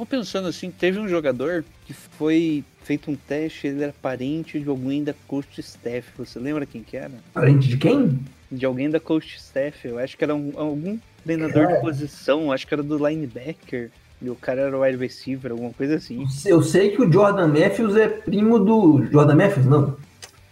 Tava 0.00 0.08
pensando 0.08 0.48
assim, 0.48 0.70
teve 0.70 0.98
um 0.98 1.06
jogador 1.06 1.62
que 1.86 1.92
foi 1.92 2.64
feito 2.84 3.10
um 3.10 3.14
teste, 3.14 3.66
ele 3.66 3.82
era 3.82 3.94
parente 4.00 4.58
de 4.58 4.66
alguém 4.66 5.04
da 5.04 5.12
coach 5.28 5.60
staff. 5.60 6.08
Você 6.16 6.38
lembra 6.38 6.64
quem 6.64 6.82
que 6.82 6.96
era? 6.96 7.10
Parente 7.34 7.68
de 7.68 7.76
quem? 7.76 8.18
De 8.50 8.64
alguém 8.64 8.88
da 8.88 8.98
coach 8.98 9.36
staff. 9.36 9.86
Eu 9.86 9.98
acho 9.98 10.16
que 10.16 10.24
era 10.24 10.34
um- 10.34 10.52
algum 10.56 10.98
treinador 11.22 11.66
de 11.66 11.80
posição, 11.82 12.50
acho 12.50 12.66
que 12.66 12.72
era 12.72 12.82
do 12.82 12.96
linebacker. 13.06 13.90
E 14.22 14.30
o 14.30 14.34
cara 14.34 14.62
era 14.62 14.78
wide 14.78 14.96
receiver, 14.96 15.50
alguma 15.52 15.72
coisa 15.74 15.96
assim. 15.96 16.26
Eu 16.46 16.62
sei 16.62 16.92
que 16.96 17.02
o 17.02 17.12
Jordan 17.12 17.48
Matthews 17.48 17.94
é 17.96 18.08
primo 18.08 18.58
do. 18.58 19.04
Jordan 19.12 19.34
Matthews, 19.34 19.66
não. 19.66 19.96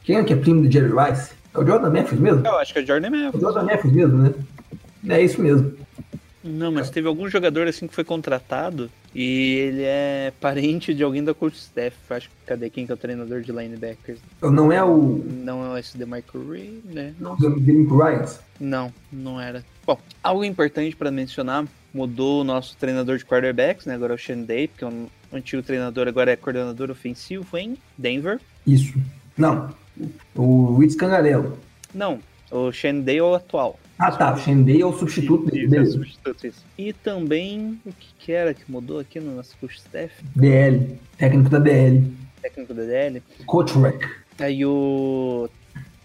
Quem 0.05 0.17
é 0.17 0.25
que 0.25 0.35
é 0.35 0.37
primo 0.37 0.61
do 0.61 0.71
Jerry 0.71 0.89
Rice? 0.93 1.31
É 1.55 1.59
o 1.59 1.67
Jordan 1.67 1.91
Matthews 1.91 2.21
mesmo? 2.21 2.47
Eu 2.47 2.59
acho 2.59 2.71
que 2.75 2.81
é 2.81 2.85
Jordan 2.85 3.07
É 3.09 3.11
o 3.11 3.13
Matthews. 3.25 3.43
Jordan 3.43 3.63
Matthews 3.65 3.95
mesmo, 3.95 4.19
né? 4.19 4.35
É 5.09 5.23
isso 5.23 5.41
mesmo. 5.41 5.73
Não, 6.49 6.73
mas 6.73 6.91
teve 6.91 7.07
algum 7.07 7.29
jogador 7.29 7.67
assim 7.67 7.87
que 7.87 7.95
foi 7.95 8.05
contratado 8.05 8.91
e 9.15 9.55
ele 9.55 9.83
é 9.83 10.33
parente 10.41 10.95
de 10.95 11.03
alguém 11.03 11.23
da 11.23 11.35
coach 11.35 11.57
staff. 11.57 11.97
Acho 12.11 12.29
que 12.29 12.35
cadê 12.47 12.71
quem 12.71 12.87
que 12.87 12.93
é 12.93 12.95
o 12.95 12.99
treinador 12.99 13.41
de 13.41 13.53
linebackers? 13.53 14.19
Não 14.43 14.73
é 14.73 14.83
o 14.83 15.25
Não 15.27 15.77
é 15.77 15.81
esse 15.81 15.97
de 15.97 16.05
Michael 16.05 16.49
Ray, 16.49 16.83
né? 16.85 17.15
Não 17.19 17.37
Ryans? 17.37 18.41
Não, 18.59 18.93
não 19.13 19.41
era. 19.41 19.65
Bom, 19.87 19.99
algo 20.23 20.45
importante 20.45 20.95
para 20.97 21.11
mencionar, 21.11 21.67
mudou 21.93 22.41
o 22.41 22.45
nosso 22.45 22.77
treinador 22.77 23.19
de 23.19 23.25
quarterbacks, 23.25 23.87
né? 23.87 23.95
Agora 23.95 24.15
é 24.15 24.17
o 24.17 24.19
Shane 24.19 24.45
Day, 24.45 24.69
porque 24.69 24.85
o 24.85 25.09
antigo 25.33 25.63
treinador 25.63 26.09
agora 26.09 26.33
é 26.33 26.37
coordenador 26.37 26.91
ofensivo 26.91 27.57
em 27.57 27.77
Denver. 27.97 28.41
Isso. 28.67 28.95
Não. 29.37 29.73
O 30.35 30.77
Witz 30.77 30.95
Cangarello. 30.95 31.59
Não, 31.95 32.21
o 32.51 32.71
Shane 32.71 33.03
Day 33.03 33.19
é 33.19 33.23
o 33.23 33.35
atual. 33.35 33.79
Ah 33.99 34.13
tá, 34.13 34.33
o 34.33 34.37
Shendei 34.39 34.81
é 34.81 34.87
o 34.87 34.93
substituto 34.97 35.51
dele. 35.51 35.77
É 35.77 35.85
substituto, 35.85 36.47
isso. 36.47 36.65
E 36.79 36.93
também, 36.93 37.81
o 37.85 37.93
que, 37.93 38.09
que 38.19 38.33
era 38.33 38.55
que 38.55 38.63
mudou 38.71 39.01
aqui 39.01 39.19
no 39.19 39.35
nosso 39.35 39.57
coach 39.59 39.77
staff? 39.79 40.15
DL. 40.37 40.97
Técnico 41.17 41.51
da 41.51 41.59
DL. 41.59 42.05
Técnico 42.41 42.75
da 42.75 42.83
DL. 42.85 43.23
Coach 43.47 43.77
Rec. 43.79 44.05
Aí 44.39 44.65
o, 44.65 45.51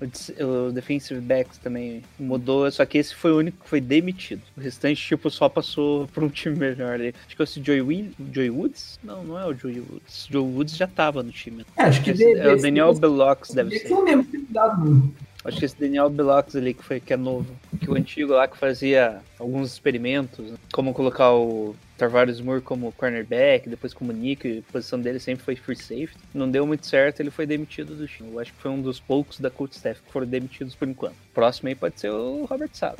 o, 0.01 0.67
o 0.67 0.71
defensive 0.71 1.21
backs 1.21 1.59
também 1.59 2.01
mudou, 2.19 2.69
só 2.71 2.83
que 2.83 2.97
esse 2.97 3.13
foi 3.13 3.31
o 3.31 3.37
único 3.37 3.63
que 3.63 3.69
foi 3.69 3.79
demitido. 3.79 4.41
O 4.57 4.61
restante, 4.61 4.99
tipo, 4.99 5.29
só 5.29 5.47
passou 5.47 6.07
pra 6.15 6.25
um 6.25 6.29
time 6.29 6.55
melhor 6.57 6.93
ali. 6.95 7.13
Acho 7.27 7.35
que 7.35 7.41
é 7.41 7.45
esse 7.45 7.61
Joey, 7.63 7.81
Will, 7.81 8.11
Joey 8.31 8.49
Woods? 8.49 8.99
Não, 9.03 9.23
não 9.23 9.37
é 9.39 9.45
o 9.45 9.53
Joey 9.53 9.81
Woods. 9.81 10.27
Joey 10.31 10.51
Woods 10.51 10.75
já 10.75 10.87
tava 10.87 11.21
no 11.21 11.31
time. 11.31 11.63
É, 11.77 11.83
acho 11.83 12.01
que 12.03 12.09
Esse 12.09 12.25
deve- 12.25 12.39
é 12.39 12.47
o 12.47 12.53
esse- 12.55 12.63
Daniel 12.63 12.89
esse- 12.89 12.99
Belox, 13.01 13.49
deve 13.53 13.75
esse 13.75 13.87
ser. 13.87 13.93
é 13.93 13.95
o 13.97 14.03
mesmo, 14.03 14.23
cuidado. 14.25 15.13
Acho 15.45 15.57
que 15.57 15.65
esse 15.65 15.79
Daniel 15.79 16.09
Belox 16.09 16.55
ali 16.55 16.73
que 16.73 16.83
foi 16.83 16.99
que 16.99 17.13
é 17.13 17.17
novo. 17.17 17.53
Que 17.79 17.89
o 17.89 17.95
antigo 17.95 18.33
lá 18.33 18.47
que 18.47 18.57
fazia 18.57 19.19
alguns 19.37 19.73
experimentos, 19.73 20.51
né? 20.51 20.57
como 20.71 20.93
colocar 20.93 21.33
o 21.33 21.75
Tarvaris 21.97 22.39
Moore 22.39 22.61
como 22.61 22.91
cornerback, 22.93 23.67
depois 23.67 23.93
como 23.93 24.11
Nick, 24.11 24.63
a 24.67 24.71
posição 24.71 24.99
dele 24.99 25.19
sempre 25.19 25.43
foi 25.43 25.55
free 25.55 25.75
safety. 25.75 26.17
Não 26.33 26.49
deu 26.49 26.65
muito 26.65 26.85
certo, 26.87 27.19
ele 27.19 27.29
foi 27.29 27.45
demitido 27.45 27.95
do 27.95 28.07
time. 28.07 28.31
Eu 28.31 28.39
acho 28.39 28.53
que 28.53 28.61
foi 28.61 28.71
um 28.71 28.81
dos 28.81 28.99
poucos 28.99 29.39
da 29.39 29.49
coach 29.49 29.73
staff 29.73 30.01
que 30.01 30.11
foram 30.11 30.27
demitidos 30.27 30.75
por 30.75 30.87
enquanto. 30.87 31.15
Próximo 31.33 31.69
aí 31.69 31.75
pode 31.75 31.99
ser 31.99 32.09
o 32.09 32.45
Robert 32.45 32.69
Sala. 32.73 32.97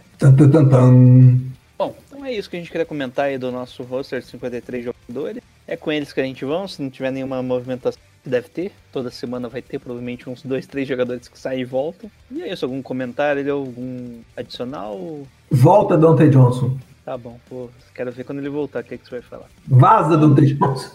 Bom, 1.78 1.96
então 2.08 2.24
é 2.24 2.32
isso 2.32 2.50
que 2.50 2.56
a 2.56 2.60
gente 2.60 2.72
queria 2.72 2.86
comentar 2.86 3.26
aí 3.26 3.38
do 3.38 3.52
nosso 3.52 3.84
roster 3.84 4.20
de 4.20 4.28
53 4.28 4.86
jogadores. 4.86 5.44
É 5.66 5.76
com 5.76 5.92
eles 5.92 6.14
que 6.14 6.22
a 6.22 6.24
gente 6.24 6.46
vão, 6.46 6.68
se 6.68 6.82
não 6.82 6.90
tiver 6.90 7.12
nenhuma 7.12 7.42
movimentação 7.42 8.02
deve 8.30 8.50
ter. 8.50 8.72
Toda 8.92 9.12
semana 9.12 9.50
vai 9.50 9.62
ter 9.62 9.80
provavelmente 9.80 10.30
uns 10.30 10.42
dois, 10.44 10.66
três 10.66 10.88
jogadores 10.88 11.28
que 11.28 11.38
saem 11.38 11.62
e 11.62 11.66
voltam. 11.66 12.10
E 12.32 12.42
é 12.42 12.52
isso, 12.52 12.66
algum 12.66 12.82
comentário, 12.82 13.54
algum 13.54 14.22
adicional? 14.36 15.22
Volta, 15.50 15.98
Dante 15.98 16.30
Johnson. 16.30 16.78
Tá 17.06 17.18
bom, 17.18 17.38
pô, 17.50 17.70
quero 17.94 18.12
ver 18.12 18.24
quando 18.24 18.40
ele 18.40 18.50
voltar, 18.50 18.80
o 18.80 18.84
que, 18.84 18.94
é 18.94 18.98
que 18.98 19.06
você 19.06 19.20
vai 19.20 19.22
falar. 19.22 19.48
Vaza, 19.68 20.18
Dante 20.18 20.54
Johnson. 20.54 20.92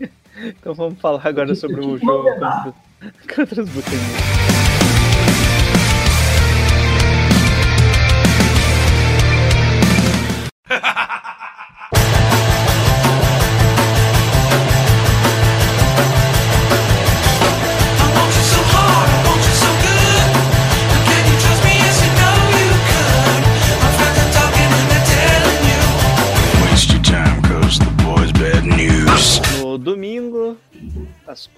Então 0.42 0.72
vamos 0.72 0.98
falar 1.00 1.20
agora 1.26 1.54
sobre 1.54 1.80
o 1.80 1.98
jogo 1.98 2.22
contra, 2.22 2.72
contra 3.34 3.62
os 3.62 3.68
Buccaneers. 3.68 4.69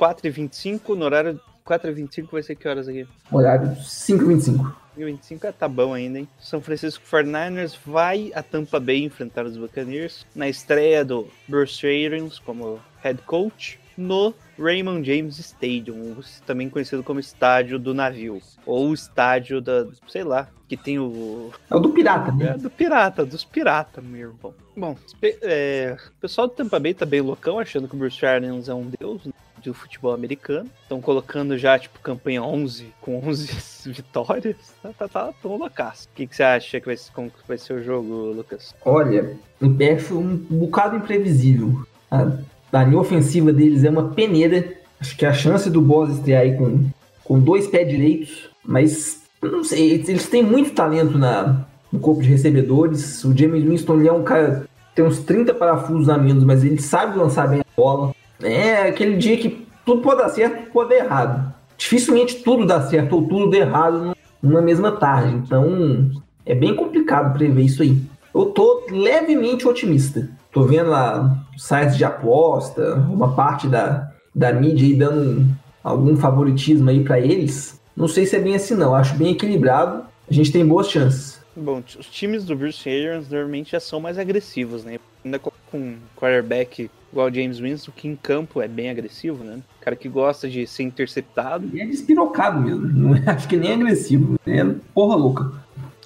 4h25, 0.03 0.97
no 0.97 1.05
horário 1.05 1.41
4h25 1.65 2.29
vai 2.33 2.43
ser 2.43 2.57
que 2.57 2.67
horas 2.67 2.89
aqui? 2.89 3.07
Horário 3.31 3.69
5h25. 3.77 4.75
2025 4.97 5.47
é, 5.47 5.53
tá 5.53 5.69
bom 5.69 5.95
ainda, 5.95 6.19
hein? 6.19 6.29
São 6.41 6.61
Francisco 6.61 7.05
49ers 7.09 7.77
vai 7.87 8.33
a 8.35 8.43
Tampa 8.43 8.81
Bay 8.81 9.05
enfrentar 9.05 9.47
os 9.47 9.57
Buccaneers 9.57 10.27
na 10.35 10.49
estreia 10.49 11.05
do 11.05 11.29
Bruce 11.47 11.87
Arians 11.87 12.41
como 12.41 12.81
head 13.01 13.23
coach 13.23 13.81
no 13.97 14.35
Raymond 14.59 15.07
James 15.07 15.39
Stadium, 15.39 16.17
também 16.47 16.69
conhecido 16.69 17.03
como 17.03 17.21
estádio 17.21 17.79
do 17.79 17.95
navio 17.95 18.41
ou 18.67 18.93
estádio 18.93 19.61
da, 19.61 19.87
sei 20.09 20.25
lá, 20.25 20.49
que 20.69 20.77
tem 20.77 20.99
o 20.99 21.51
É 21.71 21.77
o 21.77 21.81
do 21.81 21.91
Pirata, 21.91 22.31
é, 22.31 22.35
né? 22.35 22.59
do 22.59 22.71
pirata, 22.71 23.25
dos 23.25 23.45
piratas, 23.45 24.03
meu 24.03 24.31
irmão. 24.31 24.55
Bom, 24.77 24.97
é, 25.43 25.97
o 26.17 26.21
pessoal 26.21 26.49
do 26.49 26.55
Tampa 26.55 26.81
Bay 26.81 26.95
tá 26.95 27.07
bem 27.07 27.21
loucão, 27.21 27.59
achando 27.59 27.87
que 27.87 27.95
o 27.95 27.99
Bruce 27.99 28.25
Arians 28.25 28.69
é 28.69 28.75
um 28.75 28.91
deus 28.99 29.25
né, 29.27 29.33
do 29.63 29.75
futebol 29.75 30.13
americano. 30.13 30.69
Estão 30.83 31.01
colocando 31.01 31.57
já, 31.57 31.79
tipo, 31.79 31.99
campanha 32.01 32.43
11, 32.43 32.93
com 33.01 33.19
11 33.27 33.49
vitórias. 33.91 34.57
Tá, 34.83 34.91
tá, 34.99 35.09
tá 35.09 35.33
tão 35.43 35.57
loucaço. 35.57 36.09
O 36.09 36.17
que, 36.17 36.27
que 36.27 36.37
você 36.37 36.43
acha 36.43 36.81
que 36.81 36.87
vai, 36.87 36.97
como 37.13 37.31
que 37.31 37.49
vai 37.49 37.59
ser 37.59 37.75
o 37.75 37.83
jogo, 37.83 38.33
Lucas? 38.33 38.75
Olha, 38.85 39.37
o 39.61 39.71
PF 39.71 40.15
um 40.15 40.37
bocado 40.37 40.97
imprevisível. 40.97 41.83
A, 42.11 42.33
a 42.73 42.85
linha 42.85 43.01
ofensiva 43.01 43.53
deles 43.53 43.85
é 43.85 43.91
uma 43.91 44.09
peneira. 44.11 44.75
Acho 45.01 45.17
que 45.17 45.27
a 45.27 45.33
chance 45.33 45.69
do 45.71 45.81
Boss 45.81 46.11
estrear 46.11 46.43
aí 46.43 46.57
com, 46.57 46.89
com 47.25 47.41
dois 47.41 47.67
pés 47.67 47.89
direitos, 47.89 48.51
mas 48.65 49.23
não 49.43 49.65
sei, 49.65 49.93
eles, 49.93 50.29
têm 50.29 50.43
muito 50.43 50.73
talento 50.73 51.19
na, 51.19 51.67
no 51.91 51.99
corpo 51.99 52.23
de 52.23 52.29
recebedores. 52.29 53.25
O 53.25 53.37
James 53.37 53.65
Winston 53.65 54.01
é 54.03 54.13
um 54.13 54.23
cara 54.23 54.67
tem 54.95 55.05
uns 55.05 55.21
30 55.21 55.55
parafusos 55.55 56.09
a 56.09 56.19
menos, 56.19 56.45
mas 56.45 56.63
ele 56.65 56.81
sabe 56.81 57.19
lançar 57.19 57.49
bem 57.49 57.61
a 57.61 57.65
bola. 57.77 58.12
É 58.43 58.89
aquele 58.89 59.17
dia 59.17 59.37
que 59.37 59.67
tudo 59.85 60.03
pode 60.03 60.21
dar 60.23 60.29
certo, 60.29 60.57
tudo 60.59 60.71
pode 60.73 60.89
dar 60.91 60.97
errado. 60.97 61.55
Dificilmente 61.77 62.37
tudo 62.43 62.67
dá 62.67 62.81
certo 62.83 63.15
ou 63.17 63.27
tudo 63.27 63.51
dá 63.51 63.59
errado 63.59 63.99
num- 64.05 64.15
numa 64.43 64.61
mesma 64.63 64.93
tarde. 64.93 65.35
Então 65.35 66.11
é 66.47 66.55
bem 66.55 66.75
complicado 66.75 67.33
prever 67.37 67.63
isso 67.65 67.83
aí. 67.83 68.01
Eu 68.35 68.47
tô 68.47 68.87
levemente 68.91 69.67
otimista. 69.67 70.29
Tô 70.53 70.65
vendo 70.65 70.91
lá 70.91 71.39
sites 71.57 71.97
de 71.97 72.05
aposta, 72.05 72.95
uma 72.95 73.33
parte 73.35 73.67
da, 73.69 74.11
da 74.35 74.53
mídia 74.53 74.87
aí 74.87 74.95
dando 74.95 75.21
um- 75.41 75.49
algum 75.83 76.17
favoritismo 76.17 76.89
aí 76.91 77.03
pra 77.03 77.19
eles. 77.19 77.81
Não 77.97 78.07
sei 78.09 78.25
se 78.27 78.37
é 78.37 78.41
bem 78.41 78.55
assim 78.55 78.75
não, 78.75 78.95
acho 78.95 79.15
bem 79.17 79.33
equilibrado. 79.33 80.05
A 80.31 80.33
gente 80.33 80.53
tem 80.53 80.65
boas 80.67 80.89
chances. 80.89 81.41
Bom, 81.55 81.83
os 81.99 82.07
times 82.07 82.45
do 82.45 82.57
Bruce 82.57 82.89
Arians 82.89 83.29
normalmente 83.29 83.73
já 83.73 83.81
são 83.81 84.01
mais 84.01 84.19
agressivos, 84.19 84.85
né? 84.85 84.99
Ainda 85.25 85.39
com 85.73 85.79
um 85.79 85.97
quarterback 86.17 86.89
igual 87.11 87.33
James 87.35 87.59
Winston, 87.59 87.91
que 87.97 88.07
em 88.07 88.15
campo 88.15 88.63
é 88.63 88.69
bem 88.69 88.89
agressivo, 88.91 89.43
né? 89.43 89.59
Cara 89.81 89.97
que 89.97 90.09
gosta 90.09 90.49
de 90.49 90.67
ser 90.67 90.85
interceptado. 90.85 91.69
E 91.75 91.81
é 91.81 91.87
despirocado 91.87 92.61
mesmo, 92.61 92.87
não 92.93 93.17
é- 93.17 93.23
acho 93.27 93.49
que 93.49 93.57
nem 93.57 93.73
agressivo, 93.73 94.39
é 94.47 94.65
porra 94.95 95.17
louca. 95.17 95.53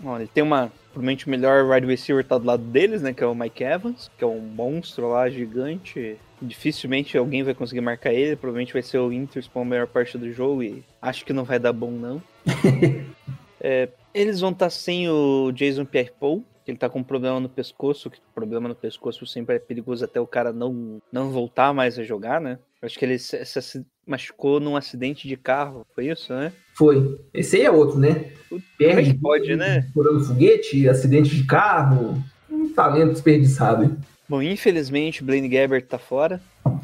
Olha, 0.04 0.22
ele 0.22 0.30
tem 0.32 0.42
uma, 0.42 0.70
provavelmente 0.92 1.26
o 1.26 1.30
melhor 1.30 1.64
wide 1.70 1.86
receiver 1.86 2.24
tá 2.24 2.38
do 2.38 2.46
lado 2.46 2.62
deles, 2.62 3.02
né? 3.02 3.12
Que 3.12 3.22
é 3.24 3.26
o 3.26 3.34
Mike 3.34 3.62
Evans, 3.64 4.10
que 4.16 4.24
é 4.24 4.26
um 4.26 4.40
monstro 4.40 5.08
lá, 5.10 5.28
gigante. 5.28 6.16
Dificilmente 6.40 7.16
alguém 7.16 7.42
vai 7.42 7.54
conseguir 7.54 7.80
marcar 7.80 8.12
ele. 8.12 8.36
Provavelmente 8.36 8.72
vai 8.74 8.82
ser 8.82 8.98
o 8.98 9.10
Interspawn 9.12 9.62
a 9.62 9.64
maior 9.64 9.86
parte 9.86 10.18
do 10.18 10.30
jogo 10.32 10.62
e 10.62 10.84
acho 11.00 11.24
que 11.24 11.32
não 11.32 11.44
vai 11.44 11.58
dar 11.58 11.72
bom, 11.72 11.90
não. 11.90 12.22
É, 13.58 13.88
eles 14.14 14.38
vão 14.40 14.50
estar 14.50 14.70
sem 14.70 15.08
o 15.08 15.50
Jason 15.50 15.84
Pierre-Paul, 15.84 16.44
que 16.66 16.72
ele 16.72 16.78
tá 16.78 16.90
com 16.90 16.98
um 16.98 17.04
problema 17.04 17.38
no 17.38 17.48
pescoço, 17.48 18.10
que 18.10 18.18
problema 18.34 18.68
no 18.68 18.74
pescoço 18.74 19.24
sempre 19.24 19.54
é 19.54 19.58
perigoso 19.60 20.04
até 20.04 20.20
o 20.20 20.26
cara 20.26 20.52
não, 20.52 21.00
não 21.12 21.30
voltar 21.30 21.72
mais 21.72 21.96
a 21.96 22.02
jogar, 22.02 22.40
né? 22.40 22.58
Acho 22.82 22.98
que 22.98 23.04
ele 23.04 23.20
se, 23.20 23.44
se 23.44 23.86
machucou 24.04 24.58
num 24.58 24.76
acidente 24.76 25.28
de 25.28 25.36
carro, 25.36 25.86
foi 25.94 26.08
isso, 26.08 26.32
né? 26.34 26.52
Foi. 26.74 27.20
Esse 27.32 27.54
aí 27.56 27.62
é 27.62 27.70
outro, 27.70 28.00
né? 28.00 28.32
Como 28.48 28.60
é 28.80 29.02
que 29.04 29.14
pode, 29.14 29.54
né? 29.54 29.88
Furando 29.94 30.24
foguete, 30.24 30.88
acidente 30.88 31.36
de 31.36 31.44
carro, 31.44 32.20
um 32.50 32.68
talento 32.70 33.12
desperdiçado. 33.12 33.84
hein? 33.84 33.96
Bom, 34.28 34.42
infelizmente, 34.42 35.22
Blaine 35.22 35.48
Gabbert 35.48 35.86
tá 35.86 35.98
fora. 35.98 36.40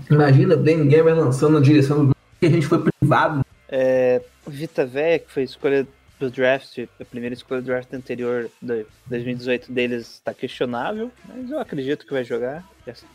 Imagina 0.09 0.57
Blaine 0.57 0.87
Gamer 0.87 1.17
lançando 1.17 1.55
na 1.55 1.61
direção 1.61 2.07
do 2.07 2.17
que 2.39 2.47
a 2.47 2.51
gente 2.51 2.67
foi 2.67 2.79
privado. 2.79 3.45
É, 3.69 4.23
o 4.47 4.51
Vita 4.51 4.87
Véia, 4.87 5.19
que 5.19 5.29
foi 5.29 5.43
a 5.43 5.47
escolha 5.47 5.89
do 6.23 6.31
draft, 6.31 6.79
a 7.01 7.05
primeira 7.05 7.35
escolha 7.35 7.61
do 7.61 7.67
draft 7.67 7.93
anterior 7.93 8.49
de 8.61 8.87
2018 9.07 9.73
deles, 9.73 10.15
está 10.15 10.33
questionável, 10.33 11.11
mas 11.29 11.51
eu 11.51 11.59
acredito 11.59 12.07
que 12.07 12.13
vai 12.13 12.25
jogar. 12.25 12.65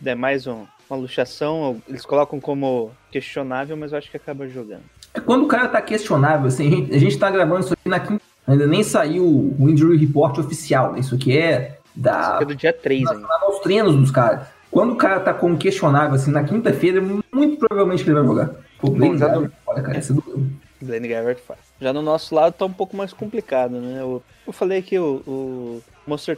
É 0.05 0.15
mais 0.15 0.45
um- 0.47 0.65
uma 0.89 0.97
luxação, 0.99 1.81
eles 1.87 2.05
colocam 2.05 2.39
como 2.39 2.91
questionável, 3.11 3.75
mas 3.77 3.91
eu 3.91 3.97
acho 3.97 4.09
que 4.11 4.17
acaba 4.17 4.47
jogando. 4.47 4.83
É 5.13 5.19
Quando 5.19 5.43
o 5.45 5.47
cara 5.47 5.67
tá 5.67 5.81
questionável, 5.81 6.47
assim, 6.47 6.67
a 6.67 6.69
gente, 6.75 6.95
a 6.95 6.99
gente 6.99 7.17
tá 7.17 7.29
gravando 7.31 7.61
isso 7.65 7.73
aqui 7.73 7.89
na 7.89 7.99
quinta. 7.99 8.23
Ainda 8.45 8.65
nem 8.65 8.81
saiu 8.83 9.25
o 9.59 9.69
injury 9.69 9.97
report 9.97 10.37
oficial, 10.37 10.93
né? 10.93 10.99
Isso 10.99 11.15
aqui 11.15 11.37
é 11.37 11.77
Isso 11.93 12.01
da 12.03 12.35
aqui 12.35 12.43
é 12.43 12.47
do 12.47 12.55
dia 12.55 12.71
3 12.71 12.99
ainda. 13.01 13.11
relacionado 13.11 13.43
aos 13.43 13.59
treinos 13.59 13.95
dos 13.95 14.11
caras. 14.11 14.47
Quando 14.71 14.93
o 14.93 14.95
cara 14.95 15.19
tá 15.19 15.33
como 15.33 15.57
questionável, 15.57 16.15
assim, 16.15 16.31
na 16.31 16.43
quinta-feira, 16.43 17.01
muito 17.01 17.57
provavelmente 17.57 18.03
ele 18.03 18.13
vai 18.13 18.23
jogar. 18.23 18.51
Pô, 18.79 18.89
Blaine 18.91 19.17
já 19.17 19.27
Gabbert, 19.27 19.51
olha, 19.65 19.81
cara, 19.81 19.97
esse 19.97 20.11
é 20.11 20.15
do... 20.15 20.47
Blaine 20.81 21.07
Gabbert 21.07 21.39
faz. 21.39 21.59
Já 21.79 21.93
no 21.93 22.01
nosso 22.01 22.33
lado 22.33 22.53
tá 22.53 22.65
um 22.65 22.73
pouco 22.73 22.97
mais 22.97 23.13
complicado, 23.13 23.79
né? 23.79 24.01
Eu, 24.01 24.23
eu 24.45 24.53
falei 24.53 24.81
que 24.81 24.97
o, 24.97 25.21
o 25.27 25.81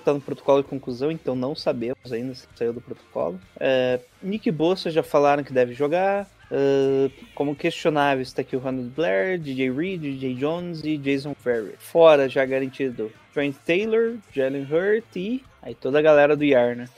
tá 0.04 0.14
no 0.14 0.20
protocolo 0.20 0.62
de 0.64 0.68
conclusão, 0.68 1.12
então 1.12 1.36
não 1.36 1.56
sabemos 1.56 2.12
ainda 2.12 2.34
se 2.34 2.48
saiu 2.56 2.74
do 2.74 2.82
protocolo. 2.82 3.40
É, 3.60 4.00
Nick 4.22 4.50
Bossa 4.52 4.90
já 4.90 5.04
falaram 5.04 5.44
que 5.44 5.54
deve 5.54 5.74
jogar. 5.74 6.28
É, 6.52 7.12
como 7.36 7.56
questionável 7.56 8.24
está 8.24 8.42
aqui 8.42 8.56
o 8.56 8.60
Ronald 8.60 8.90
Blair, 8.90 9.40
DJ 9.40 9.72
Reed, 9.72 10.02
DJ 10.02 10.34
Jones 10.34 10.84
e 10.84 10.98
Jason 10.98 11.36
Ferry. 11.36 11.76
Fora 11.78 12.28
já 12.28 12.44
garantido 12.46 13.12
Trent 13.34 13.56
Taylor, 13.66 14.16
Jalen 14.34 14.64
Hurt 14.64 15.16
e 15.16 15.44
aí 15.62 15.76
toda 15.76 16.00
a 16.00 16.02
galera 16.02 16.36
do 16.36 16.44
YAR, 16.44 16.76
né? 16.76 16.90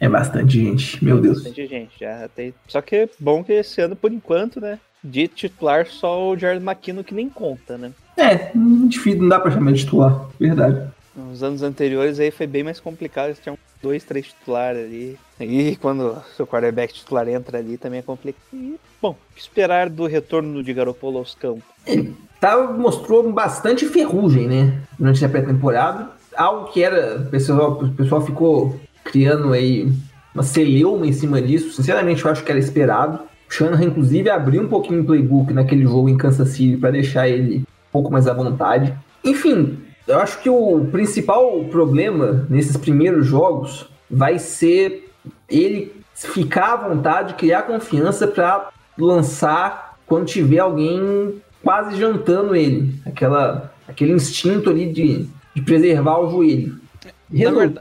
É 0.00 0.08
bastante 0.08 0.54
gente, 0.54 1.04
meu 1.04 1.20
Deus. 1.20 1.42
Bastante 1.42 1.66
gente. 1.66 2.00
Já 2.00 2.28
tem... 2.28 2.54
Só 2.66 2.80
que 2.80 2.96
é 2.96 3.08
bom 3.18 3.44
que 3.44 3.52
esse 3.52 3.80
ano, 3.80 3.94
por 3.94 4.12
enquanto, 4.12 4.60
né? 4.60 4.78
De 5.04 5.28
titular 5.28 5.86
só 5.86 6.30
o 6.30 6.36
Jared 6.36 6.64
McKinnon 6.64 7.04
que 7.04 7.14
nem 7.14 7.28
conta, 7.28 7.76
né? 7.76 7.92
É, 8.16 8.50
difícil, 8.88 9.20
não 9.20 9.28
dá 9.28 9.38
pra 9.38 9.50
chamar 9.50 9.72
de 9.72 9.80
titular, 9.80 10.26
verdade. 10.40 10.88
Nos 11.14 11.42
anos 11.42 11.62
anteriores 11.62 12.18
aí 12.18 12.30
foi 12.30 12.46
bem 12.46 12.64
mais 12.64 12.80
complicado, 12.80 13.26
eles 13.26 13.38
tinham 13.38 13.58
dois, 13.82 14.02
três 14.02 14.28
titulares 14.28 14.84
ali. 14.84 15.18
E 15.38 15.76
quando 15.76 16.16
seu 16.36 16.46
quarterback 16.46 16.94
titular 16.94 17.28
entra 17.28 17.58
ali 17.58 17.76
também 17.76 17.98
é 18.00 18.02
complicado. 18.02 18.42
E, 18.52 18.76
bom, 19.00 19.10
o 19.10 19.34
que 19.34 19.40
esperar 19.40 19.90
do 19.90 20.06
retorno 20.06 20.62
de 20.62 20.72
Garoppolo 20.72 21.18
aos 21.18 21.34
campos? 21.34 21.62
Tá, 22.40 22.56
mostrou 22.72 23.30
bastante 23.30 23.86
ferrugem, 23.86 24.48
né? 24.48 24.80
Durante 24.98 25.24
a 25.24 25.28
pré-temporada. 25.28 26.10
Algo 26.36 26.72
que 26.72 26.82
era. 26.82 27.18
O 27.20 27.26
pessoal, 27.26 27.72
o 27.72 27.92
pessoal 27.92 28.20
ficou 28.24 28.80
criando 29.04 29.52
aí 29.52 29.92
uma 30.34 30.42
celeuma 30.42 31.06
em 31.06 31.12
cima 31.12 31.40
disso. 31.40 31.72
Sinceramente, 31.72 32.24
eu 32.24 32.30
acho 32.30 32.42
que 32.42 32.50
era 32.50 32.58
esperado. 32.58 33.20
Shanahan, 33.54 33.84
inclusive, 33.84 34.28
abriu 34.28 34.62
um 34.62 34.68
pouquinho 34.68 35.02
o 35.02 35.04
playbook 35.04 35.52
naquele 35.52 35.84
jogo 35.84 36.08
em 36.08 36.16
Kansas 36.16 36.48
City 36.48 36.76
para 36.76 36.90
deixar 36.90 37.28
ele 37.28 37.58
um 37.58 37.92
pouco 37.92 38.10
mais 38.10 38.26
à 38.26 38.34
vontade. 38.34 38.92
Enfim, 39.22 39.78
eu 40.08 40.18
acho 40.18 40.42
que 40.42 40.50
o 40.50 40.86
principal 40.90 41.64
problema 41.70 42.46
nesses 42.50 42.76
primeiros 42.76 43.26
jogos 43.26 43.88
vai 44.10 44.40
ser 44.40 45.08
ele 45.48 45.92
ficar 46.14 46.72
à 46.72 46.88
vontade, 46.88 47.34
criar 47.34 47.62
confiança 47.62 48.26
para 48.26 48.70
lançar 48.98 49.98
quando 50.04 50.26
tiver 50.26 50.58
alguém 50.58 51.40
quase 51.62 51.96
jantando 51.96 52.56
ele. 52.56 52.94
Aquela, 53.06 53.72
aquele 53.86 54.12
instinto 54.12 54.68
ali 54.68 54.92
de, 54.92 55.28
de 55.54 55.62
preservar 55.62 56.18
o 56.18 56.30
joelho. 56.30 56.76
Resolve. 57.32 57.78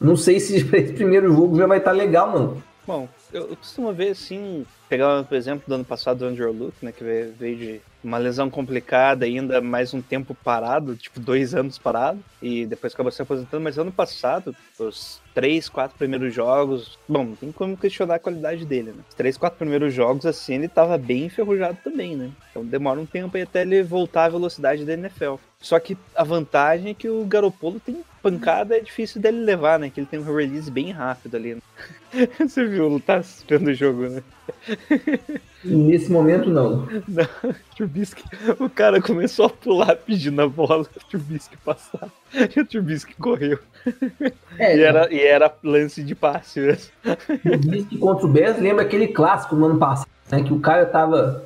Não 0.00 0.16
sei 0.16 0.38
se 0.38 0.56
esse 0.72 0.92
primeiro 0.92 1.32
jogo 1.34 1.56
já 1.56 1.66
vai 1.66 1.78
estar 1.78 1.92
legal, 1.92 2.32
não. 2.32 2.73
Bom, 2.86 3.08
eu, 3.32 3.56
costumo 3.56 3.92
ver 3.92 4.10
assim, 4.10 4.66
pegar 4.88 5.24
por 5.24 5.34
exemplo 5.34 5.64
do 5.66 5.74
ano 5.74 5.84
passado 5.84 6.18
do 6.18 6.26
Andrew 6.26 6.52
Luke, 6.52 6.84
né, 6.84 6.92
que 6.92 7.02
veio, 7.02 7.32
veio 7.32 7.56
de 7.56 7.80
uma 8.02 8.18
lesão 8.18 8.50
complicada, 8.50 9.24
ainda 9.24 9.60
mais 9.62 9.94
um 9.94 10.02
tempo 10.02 10.34
parado, 10.34 10.94
tipo 10.94 11.18
dois 11.18 11.54
anos 11.54 11.78
parado, 11.78 12.22
e 12.42 12.66
depois 12.66 12.92
acabou 12.92 13.10
se 13.10 13.22
aposentando, 13.22 13.64
mas 13.64 13.78
ano 13.78 13.90
passado, 13.90 14.54
os 14.78 15.18
três, 15.32 15.68
quatro 15.68 15.96
primeiros 15.96 16.34
jogos, 16.34 16.98
bom, 17.08 17.24
não 17.24 17.36
tem 17.36 17.50
como 17.50 17.76
questionar 17.76 18.16
a 18.16 18.18
qualidade 18.18 18.66
dele, 18.66 18.92
né? 18.92 19.02
Os 19.08 19.14
três, 19.14 19.38
quatro 19.38 19.58
primeiros 19.58 19.94
jogos, 19.94 20.26
assim, 20.26 20.56
ele 20.56 20.68
tava 20.68 20.98
bem 20.98 21.24
enferrujado 21.24 21.78
também, 21.82 22.14
né? 22.14 22.30
Então 22.50 22.64
demora 22.64 23.00
um 23.00 23.06
tempo 23.06 23.34
aí 23.36 23.42
até 23.44 23.62
ele 23.62 23.82
voltar 23.82 24.26
à 24.26 24.28
velocidade 24.28 24.84
da 24.84 24.92
NFL. 24.92 25.36
Só 25.64 25.80
que 25.80 25.96
a 26.14 26.22
vantagem 26.22 26.90
é 26.90 26.94
que 26.94 27.08
o 27.08 27.24
Garopolo 27.24 27.80
tem 27.80 28.04
pancada, 28.22 28.76
é 28.76 28.80
difícil 28.80 29.18
dele 29.18 29.38
levar, 29.38 29.78
né? 29.78 29.88
Que 29.88 29.98
ele 29.98 30.06
tem 30.06 30.20
um 30.20 30.22
release 30.36 30.70
bem 30.70 30.90
rápido 30.90 31.36
ali. 31.36 31.54
né? 31.54 31.60
Você 32.38 32.66
viu, 32.66 33.00
tá 33.00 33.16
assistindo 33.16 33.68
o 33.68 33.72
jogo, 33.74 34.02
né? 34.10 34.22
Nesse 35.64 36.12
momento, 36.12 36.50
não. 36.50 36.86
Não, 37.08 37.54
Trubisky, 37.74 38.22
o 38.60 38.68
cara 38.68 39.00
começou 39.00 39.46
a 39.46 39.50
pular 39.50 39.96
pedindo 39.96 40.42
a 40.42 40.46
bola, 40.46 40.82
o 40.96 41.08
Trubisky 41.08 41.56
passar. 41.56 42.10
E 42.54 42.60
o 42.60 42.66
Trubisky 42.66 43.14
correu. 43.14 43.58
É, 44.58 44.76
E 44.76 44.82
era, 44.82 45.12
e 45.12 45.18
era 45.18 45.50
lance 45.64 46.02
de 46.04 46.14
passe 46.14 46.60
mesmo. 46.60 46.90
Trubisky 47.42 47.96
contra 47.96 48.26
o 48.26 48.28
Bears 48.28 48.60
lembra 48.60 48.84
aquele 48.84 49.08
clássico 49.08 49.56
no 49.56 49.64
ano 49.64 49.78
passado, 49.78 50.08
né? 50.30 50.42
Que 50.42 50.52
o 50.52 50.60
cara 50.60 50.84
tava. 50.84 51.42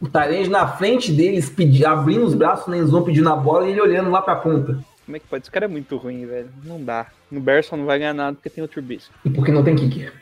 O 0.00 0.08
Tyrande 0.08 0.48
na 0.48 0.66
frente 0.66 1.12
deles, 1.12 1.50
pedi, 1.50 1.84
abrindo 1.84 2.24
os 2.24 2.34
braços 2.34 2.66
na 2.68 2.78
endzone 2.78 3.04
pedindo 3.04 3.28
a 3.28 3.36
bola 3.36 3.66
e 3.66 3.72
ele 3.72 3.80
olhando 3.80 4.10
lá 4.10 4.22
pra 4.22 4.36
ponta. 4.36 4.78
Como 5.04 5.16
é 5.16 5.20
que 5.20 5.26
pode? 5.26 5.42
Esse 5.42 5.50
cara 5.50 5.66
é 5.66 5.68
muito 5.68 5.96
ruim, 5.96 6.24
velho. 6.24 6.48
Não 6.64 6.82
dá. 6.82 7.08
No 7.30 7.40
Bears 7.40 7.66
só 7.66 7.76
não 7.76 7.84
vai 7.84 7.98
ganhar 7.98 8.14
nada 8.14 8.34
porque 8.34 8.48
tem 8.48 8.62
o 8.62 8.68
Trubisky. 8.68 9.12
E 9.24 9.30
porque 9.30 9.52
não 9.52 9.62
tem 9.62 9.76
kicker. 9.76 10.12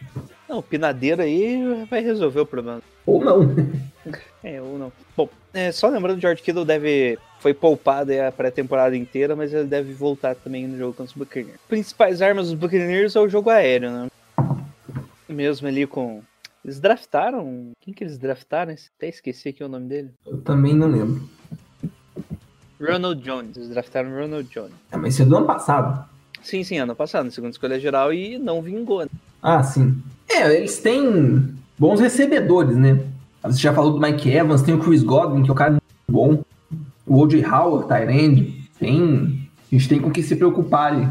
Não, 0.49 0.59
o 0.59 0.63
Pinadeiro 0.63 1.21
aí 1.21 1.85
vai 1.91 2.01
resolver 2.01 2.41
o 2.41 2.47
problema. 2.47 2.81
Ou 3.07 3.23
não. 3.23 3.41
É, 4.43 4.63
ou 4.63 4.79
não. 4.79 4.93
Bom, 5.17 5.29
é, 5.53 5.73
só 5.73 5.89
lembrando, 5.89 6.17
o 6.17 6.21
George 6.21 6.41
Kittle 6.41 6.65
deve. 6.65 7.19
Foi 7.41 7.53
poupado 7.53 8.13
a 8.13 8.31
pré-temporada 8.31 8.97
inteira, 8.97 9.35
mas 9.35 9.53
ele 9.53 9.67
deve 9.67 9.93
voltar 9.93 10.35
também 10.37 10.67
no 10.67 10.79
jogo 10.79 10.95
contra 10.95 11.11
os 11.11 11.13
Buccaneers. 11.13 11.59
Principais 11.69 12.23
armas 12.23 12.47
dos 12.47 12.55
Buccaneers 12.55 13.17
é 13.17 13.21
o 13.21 13.29
jogo 13.29 13.51
aéreo, 13.51 13.91
né? 13.91 14.09
Mesmo 15.29 15.67
ali 15.67 15.87
com. 15.87 16.23
Eles 16.69 16.81
draftaram. 16.81 17.71
Quem 17.81 17.95
que 17.95 18.05
eles 18.05 18.19
draftaram? 18.19 18.75
Até 18.99 19.09
esqueci 19.09 19.49
aqui 19.49 19.65
o 19.65 19.69
nome 19.71 19.89
dele. 19.89 20.11
Eu 20.27 20.37
também 20.43 20.75
não 20.75 20.87
lembro. 20.87 21.27
Ronald 22.79 23.23
Jones. 23.23 23.57
Eles 23.57 23.71
draftaram 23.71 24.11
Ronald 24.11 24.47
Jones. 24.53 24.75
É, 24.93 24.99
mas 24.99 25.15
isso 25.15 25.23
é 25.23 25.25
do 25.25 25.35
ano 25.39 25.47
passado. 25.47 26.07
Sim, 26.43 26.63
sim, 26.63 26.77
ano 26.77 26.95
passado, 26.95 27.25
na 27.25 27.31
segunda 27.31 27.53
escolha 27.53 27.81
geral 27.81 28.13
e 28.13 28.37
não 28.37 28.61
vingou. 28.61 29.01
né? 29.01 29.09
Ah, 29.43 29.63
sim. 29.63 29.97
É, 30.29 30.55
eles 30.55 30.79
têm 30.79 31.55
bons 31.79 32.01
recebedores, 32.01 32.77
né? 32.77 33.03
Você 33.45 33.61
já 33.61 33.73
falou 33.73 33.93
do 33.95 33.99
Mike 33.99 34.29
Evans, 34.29 34.61
tem 34.61 34.75
o 34.75 34.79
Chris 34.79 35.03
Godwin, 35.03 35.45
que 35.45 35.49
é 35.49 35.53
um 35.53 35.57
cara 35.57 35.71
muito 35.71 35.83
bom. 36.07 36.45
O 37.07 37.23
O.J. 37.23 37.47
Howard, 37.47 37.89
Tyrande. 37.89 38.63
Tem. 38.79 39.49
A 39.73 39.75
gente 39.75 39.89
tem 39.89 39.99
com 39.99 40.11
que 40.11 40.23
se 40.23 40.37
preocupar 40.37 40.93
ali. 40.93 41.09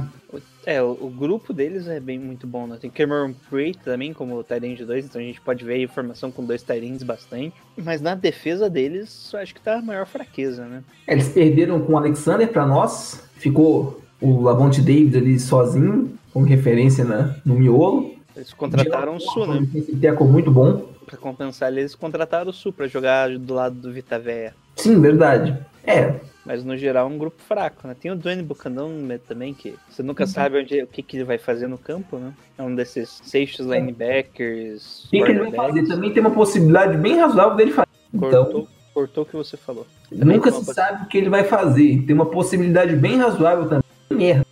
É, 0.68 0.84
o, 0.84 0.98
o 1.00 1.10
grupo 1.10 1.54
deles 1.54 1.88
é 1.88 1.98
bem 1.98 2.20
muito 2.20 2.46
bom, 2.46 2.68
né? 2.68 2.78
Tem 2.78 2.90
Cameron 2.90 3.34
Brate 3.50 3.80
também 3.86 4.12
como 4.12 4.44
Tyrande 4.44 4.84
2, 4.84 5.06
então 5.06 5.22
a 5.22 5.24
gente 5.24 5.40
pode 5.40 5.64
ver 5.64 5.76
aí 5.76 5.88
formação 5.88 6.30
com 6.30 6.44
dois 6.44 6.62
Tyrands 6.62 7.04
bastante. 7.04 7.54
Mas 7.78 8.02
na 8.02 8.16
defesa 8.16 8.70
deles, 8.70 9.32
eu 9.32 9.40
acho 9.40 9.56
que 9.56 9.62
tá 9.62 9.78
a 9.78 9.82
maior 9.82 10.06
fraqueza, 10.06 10.66
né? 10.66 10.84
É, 11.08 11.14
Eles 11.14 11.30
perderam 11.30 11.80
com 11.80 11.94
o 11.94 11.98
Alexander 11.98 12.46
pra 12.50 12.66
nós. 12.66 13.24
Ficou 13.38 14.02
o 14.20 14.42
Lavonte 14.42 14.82
David 14.82 15.16
ali 15.16 15.40
sozinho, 15.40 16.12
como 16.34 16.46
referência 16.46 17.06
na, 17.06 17.38
no 17.46 17.56
miolo. 17.56 18.18
Eles 18.36 18.52
contrataram 18.52 19.16
o 19.16 19.22
Su, 19.22 19.46
né? 19.46 19.66
Esse 19.74 19.96
teco 19.96 20.26
muito 20.26 20.52
bom. 20.52 20.86
Pra 21.06 21.18
compensar, 21.18 21.72
eles 21.72 21.96
contrataram 21.96 22.50
o 22.50 22.54
Su 22.54 22.74
pra 22.74 22.88
jogar 22.88 23.30
do 23.40 23.54
lado 23.54 23.76
do 23.76 23.94
Vita 23.94 24.20
Véia. 24.20 24.54
Sim, 24.76 25.00
verdade. 25.00 25.58
É, 25.86 26.16
Mas 26.48 26.64
no 26.64 26.78
geral 26.78 27.10
é 27.10 27.14
um 27.14 27.18
grupo 27.18 27.42
fraco, 27.46 27.86
né? 27.86 27.94
Tem 28.00 28.10
o 28.10 28.16
Dwayne 28.16 28.42
Buchanan 28.42 28.90
também, 29.28 29.54
que 29.54 29.76
você 29.90 30.02
nunca 30.02 30.26
sabe 30.26 30.60
onde, 30.60 30.82
o 30.82 30.88
que, 30.88 31.04
que 31.04 31.18
ele 31.18 31.26
vai 31.26 31.38
fazer 31.38 31.68
no 31.68 31.78
campo, 31.78 32.18
né? 32.18 32.34
É 32.58 32.64
um 32.64 32.74
desses 32.74 33.20
safeties 33.22 33.68
linebackers. 33.68 35.06
o 35.06 35.10
que, 35.10 35.18
ele 35.18 35.40
vai 35.40 35.52
fazer? 35.52 35.86
Também 35.86 36.14
tem 36.14 36.22
uma 36.22 36.32
possibilidade 36.32 36.98
bem 36.98 37.18
razoável 37.20 37.58
dele 37.58 37.74
fazer. 37.74 37.90
Então, 38.14 38.30
Cortou, 38.30 38.68
cortou 38.94 39.24
o 39.24 39.28
que 39.28 39.36
você 39.36 39.58
falou. 39.58 39.86
Também 40.10 40.38
nunca 40.38 40.50
se 40.52 40.64
sabe 40.74 41.04
o 41.04 41.08
que 41.08 41.18
ele 41.18 41.30
vai 41.30 41.44
fazer. 41.44 42.04
Tem 42.04 42.16
uma 42.16 42.28
possibilidade 42.28 42.96
bem 42.96 43.18
razoável 43.18 43.66
também. 43.68 43.84
Merda. 44.10 44.48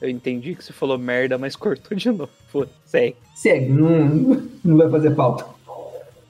Eu 0.00 0.08
entendi 0.08 0.54
que 0.56 0.64
você 0.64 0.72
falou 0.72 0.98
merda, 0.98 1.38
mas 1.38 1.54
cortou 1.56 1.96
de 1.96 2.10
novo. 2.10 2.28
Segue. 2.84 3.16
Segue, 3.36 3.68
não, 3.70 4.42
não 4.64 4.76
vai 4.76 4.90
fazer 4.90 5.14
falta. 5.14 5.46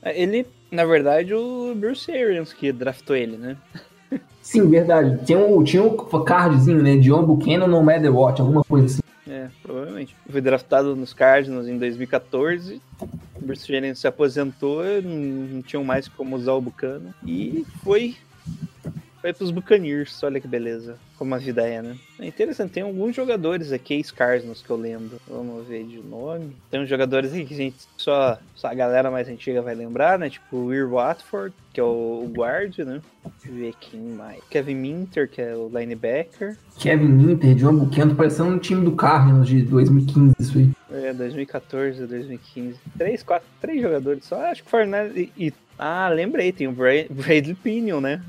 Ele, 0.05 0.47
na 0.71 0.85
verdade, 0.85 1.35
o 1.35 1.75
Bruce 1.75 2.11
Arians 2.11 2.53
que 2.53 2.71
draftou 2.71 3.17
ele, 3.17 3.37
né? 3.37 3.57
Sim, 4.47 4.69
verdade. 4.69 5.19
Tinha 5.25 5.41
um, 5.41 5.65
tinha 5.65 5.83
um 5.83 5.97
cardzinho, 5.97 6.81
né? 6.81 6.97
John 6.99 7.25
Buchanan 7.25 7.67
no 7.67 7.83
Matter 7.83 8.15
What, 8.15 8.41
alguma 8.41 8.63
coisa 8.63 8.87
assim. 8.87 9.01
É, 9.29 9.49
provavelmente. 9.61 10.15
Foi 10.31 10.41
draftado 10.41 10.95
nos 10.95 11.13
Cardinals 11.13 11.67
em 11.67 11.77
2014. 11.77 12.81
O 13.01 13.45
Bruce 13.45 13.75
Arians 13.75 13.99
se 13.99 14.07
aposentou, 14.07 14.85
não, 15.03 15.17
não 15.57 15.63
tinham 15.63 15.83
mais 15.83 16.07
como 16.07 16.37
usar 16.37 16.53
o 16.53 16.61
Bucano. 16.61 17.13
E 17.27 17.67
foi. 17.83 18.15
Foi 19.21 19.33
pros 19.33 19.51
Buccaneers, 19.51 20.23
olha 20.23 20.41
que 20.41 20.47
beleza. 20.47 20.97
Como 21.19 21.35
a 21.35 21.39
vida 21.39 21.67
é, 21.67 21.81
né? 21.81 21.97
É 22.21 22.27
interessante, 22.27 22.73
tem 22.73 22.83
alguns 22.83 23.17
jogadores 23.17 23.73
aqui, 23.73 23.95
ex-Cardinals, 23.95 24.63
que 24.63 24.69
eu 24.69 24.77
lembro. 24.77 25.19
Vamos 25.27 25.67
ver 25.67 25.85
de 25.85 25.99
nome. 25.99 26.55
Tem 26.71 26.81
uns 26.81 26.89
jogadores 26.89 27.33
aí 27.33 27.45
que 27.47 27.55
a 27.55 27.57
gente 27.57 27.77
só, 27.97 28.39
só 28.55 28.69
a 28.69 28.75
galera 28.75 29.11
mais 29.11 29.27
antiga 29.29 29.63
vai 29.63 29.75
lembrar, 29.75 30.19
né? 30.19 30.29
Tipo 30.29 30.57
o 30.57 30.67
Will 30.67 30.91
Watford, 30.91 31.55
que 31.73 31.81
é 31.81 31.83
o, 31.83 31.87
o 32.25 32.33
guard, 32.37 32.77
né? 32.81 33.01
Deixa 33.25 33.49
eu 33.49 33.55
ver 33.55 33.75
quem 33.81 33.99
mais. 34.01 34.41
Kevin 34.51 34.75
Minter, 34.75 35.29
que 35.29 35.41
é 35.41 35.55
o 35.57 35.71
linebacker. 35.75 36.57
Kevin 36.79 37.09
Minter, 37.09 37.55
John 37.55 37.77
Buchanan, 37.77 38.15
parecendo 38.15 38.51
um 38.51 38.59
time 38.59 38.85
do 38.85 38.93
Cardinals 38.93 39.49
de 39.49 39.63
2015, 39.63 40.35
isso 40.39 40.59
aí. 40.59 40.71
É, 40.93 41.13
2014, 41.15 42.07
2015. 42.07 42.79
Três, 42.99 43.23
quatro, 43.23 43.49
três 43.61 43.81
jogadores 43.81 44.25
só. 44.27 44.41
Acho 44.45 44.63
que 44.63 44.69
o 44.69 44.71
Fernandes 44.71 45.17
e, 45.17 45.33
e- 45.47 45.53
Ah, 45.79 46.09
lembrei, 46.11 46.53
tem 46.53 46.69
o 46.69 46.73
Bra- 46.73 47.07
Bradley 47.11 47.55
Pinion, 47.55 48.01
né? 48.03 48.23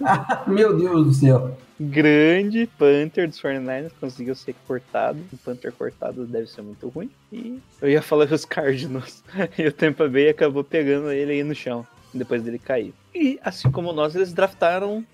Meu 0.46 0.76
Deus 0.76 1.06
do 1.06 1.12
céu. 1.14 1.56
Grande 1.78 2.66
Panther 2.78 3.28
dos 3.28 3.40
49ers, 3.40 3.92
conseguiu 4.00 4.34
ser 4.34 4.54
cortado. 4.66 5.18
O 5.32 5.36
Panther 5.36 5.72
cortado 5.72 6.24
deve 6.24 6.46
ser 6.46 6.62
muito 6.62 6.88
ruim. 6.88 7.10
E 7.32 7.58
eu 7.82 7.88
ia 7.90 8.00
falar 8.02 8.30
os 8.32 8.44
Cardinals. 8.44 9.22
E 9.58 9.66
o 9.66 9.72
Tampa 9.72 10.08
Bay 10.08 10.28
acabou 10.30 10.64
pegando 10.64 11.10
ele 11.10 11.32
aí 11.32 11.42
no 11.44 11.54
chão, 11.54 11.86
depois 12.14 12.42
dele 12.42 12.58
cair. 12.58 12.94
E 13.14 13.38
assim 13.44 13.70
como 13.70 13.92
nós, 13.92 14.14
eles 14.14 14.32
draftaram 14.32 15.04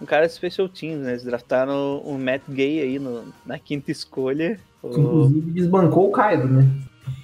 um 0.00 0.04
cara 0.06 0.28
Special 0.28 0.68
Teams, 0.68 1.00
né? 1.04 1.10
Eles 1.12 1.24
draftaram 1.24 1.98
o 1.98 2.18
Matt 2.18 2.42
Gay 2.48 2.80
aí 2.80 2.98
no- 2.98 3.32
na 3.46 3.58
quinta 3.58 3.90
escolha. 3.92 4.58
O- 4.82 4.88
Inclusive 4.88 5.50
desbancou 5.52 6.08
o 6.08 6.12
Cairo, 6.12 6.48
né? 6.48 6.66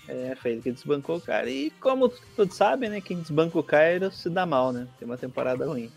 É, 0.09 0.37
foi 0.41 0.53
ele 0.53 0.61
que 0.63 0.71
desbancou 0.71 1.17
o 1.17 1.21
cara. 1.21 1.51
E 1.51 1.71
como 1.81 2.09
todos 2.37 2.55
sabem, 2.55 2.89
né? 2.89 3.01
Quem 3.01 3.19
desbanca 3.19 3.59
o 3.59 3.63
Cairo 3.65 4.13
se 4.13 4.31
dá 4.31 4.47
mal, 4.47 4.73
né? 4.73 4.87
Tem 4.99 5.07
uma 5.09 5.17
temporada 5.17 5.67
ruim. 5.67 5.91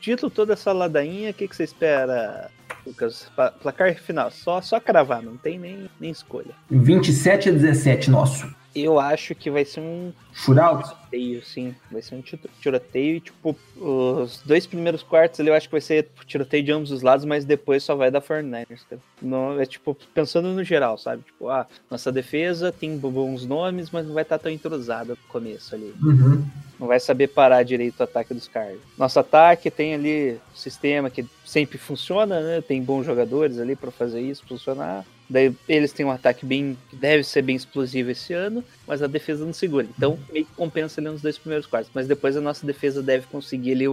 Título 0.00 0.30
toda 0.30 0.54
essa 0.54 0.72
ladainha, 0.72 1.30
o 1.30 1.34
que, 1.34 1.46
que 1.46 1.54
você 1.54 1.64
espera, 1.64 2.50
Lucas? 2.86 3.30
Placar 3.62 3.94
final, 3.96 4.30
só, 4.30 4.60
só 4.62 4.80
cravar, 4.80 5.22
não 5.22 5.36
tem 5.36 5.58
nem, 5.58 5.90
nem 6.00 6.10
escolha. 6.10 6.54
27 6.70 7.48
a 7.50 7.52
17, 7.52 8.10
nosso. 8.10 8.50
Eu 8.74 9.00
acho 9.00 9.34
que 9.34 9.50
vai 9.50 9.64
ser 9.64 9.80
um 9.80 10.12
Shootout? 10.32 10.88
tiroteio, 10.88 11.44
sim. 11.44 11.74
Vai 11.90 12.00
ser 12.02 12.14
um 12.14 12.22
tiro- 12.22 12.48
tiroteio 12.60 13.16
e, 13.16 13.20
tipo, 13.20 13.56
os 13.76 14.40
dois 14.44 14.64
primeiros 14.64 15.02
quartos 15.02 15.40
ali 15.40 15.48
eu 15.48 15.54
acho 15.54 15.66
que 15.68 15.72
vai 15.72 15.80
ser 15.80 16.08
tiroteio 16.24 16.62
de 16.62 16.70
ambos 16.70 16.92
os 16.92 17.02
lados, 17.02 17.24
mas 17.24 17.44
depois 17.44 17.82
só 17.82 17.96
vai 17.96 18.12
dar 18.12 18.22
49ers, 18.22 18.82
cara. 18.88 19.02
Não, 19.20 19.60
é 19.60 19.66
tipo, 19.66 19.96
pensando 20.14 20.48
no 20.50 20.62
geral, 20.62 20.96
sabe? 20.96 21.24
Tipo, 21.24 21.48
ah, 21.48 21.66
nossa 21.90 22.12
defesa 22.12 22.70
tem 22.70 22.96
bons 22.96 23.44
nomes, 23.44 23.90
mas 23.90 24.06
não 24.06 24.14
vai 24.14 24.22
estar 24.22 24.38
tão 24.38 24.52
entrosada 24.52 25.10
no 25.14 25.28
começo 25.28 25.74
ali. 25.74 25.92
Uhum. 26.00 26.46
Não 26.80 26.86
vai 26.86 26.98
saber 26.98 27.28
parar 27.28 27.62
direito 27.62 28.00
o 28.00 28.02
ataque 28.02 28.32
dos 28.32 28.48
caras. 28.48 28.78
Nosso 28.96 29.20
ataque 29.20 29.70
tem 29.70 29.94
ali 29.94 30.40
um 30.52 30.56
sistema 30.56 31.10
que 31.10 31.26
sempre 31.44 31.76
funciona, 31.76 32.40
né? 32.40 32.62
Tem 32.62 32.82
bons 32.82 33.04
jogadores 33.04 33.58
ali 33.58 33.76
para 33.76 33.90
fazer 33.90 34.22
isso 34.22 34.46
funcionar. 34.48 35.04
Daí 35.28 35.54
eles 35.68 35.92
têm 35.92 36.06
um 36.06 36.10
ataque 36.10 36.46
bem 36.46 36.76
que 36.88 36.96
deve 36.96 37.22
ser 37.22 37.42
bem 37.42 37.54
explosivo 37.54 38.10
esse 38.10 38.32
ano, 38.32 38.64
mas 38.86 39.02
a 39.02 39.06
defesa 39.06 39.44
não 39.44 39.52
segura. 39.52 39.86
Então 39.94 40.18
meio 40.32 40.46
que 40.46 40.54
compensa 40.54 41.02
ali 41.02 41.10
nos 41.10 41.20
dois 41.20 41.36
primeiros 41.36 41.66
quartos. 41.66 41.92
Mas 41.94 42.08
depois 42.08 42.34
a 42.34 42.40
nossa 42.40 42.66
defesa 42.66 43.02
deve 43.02 43.26
conseguir 43.26 43.72
ali 43.72 43.86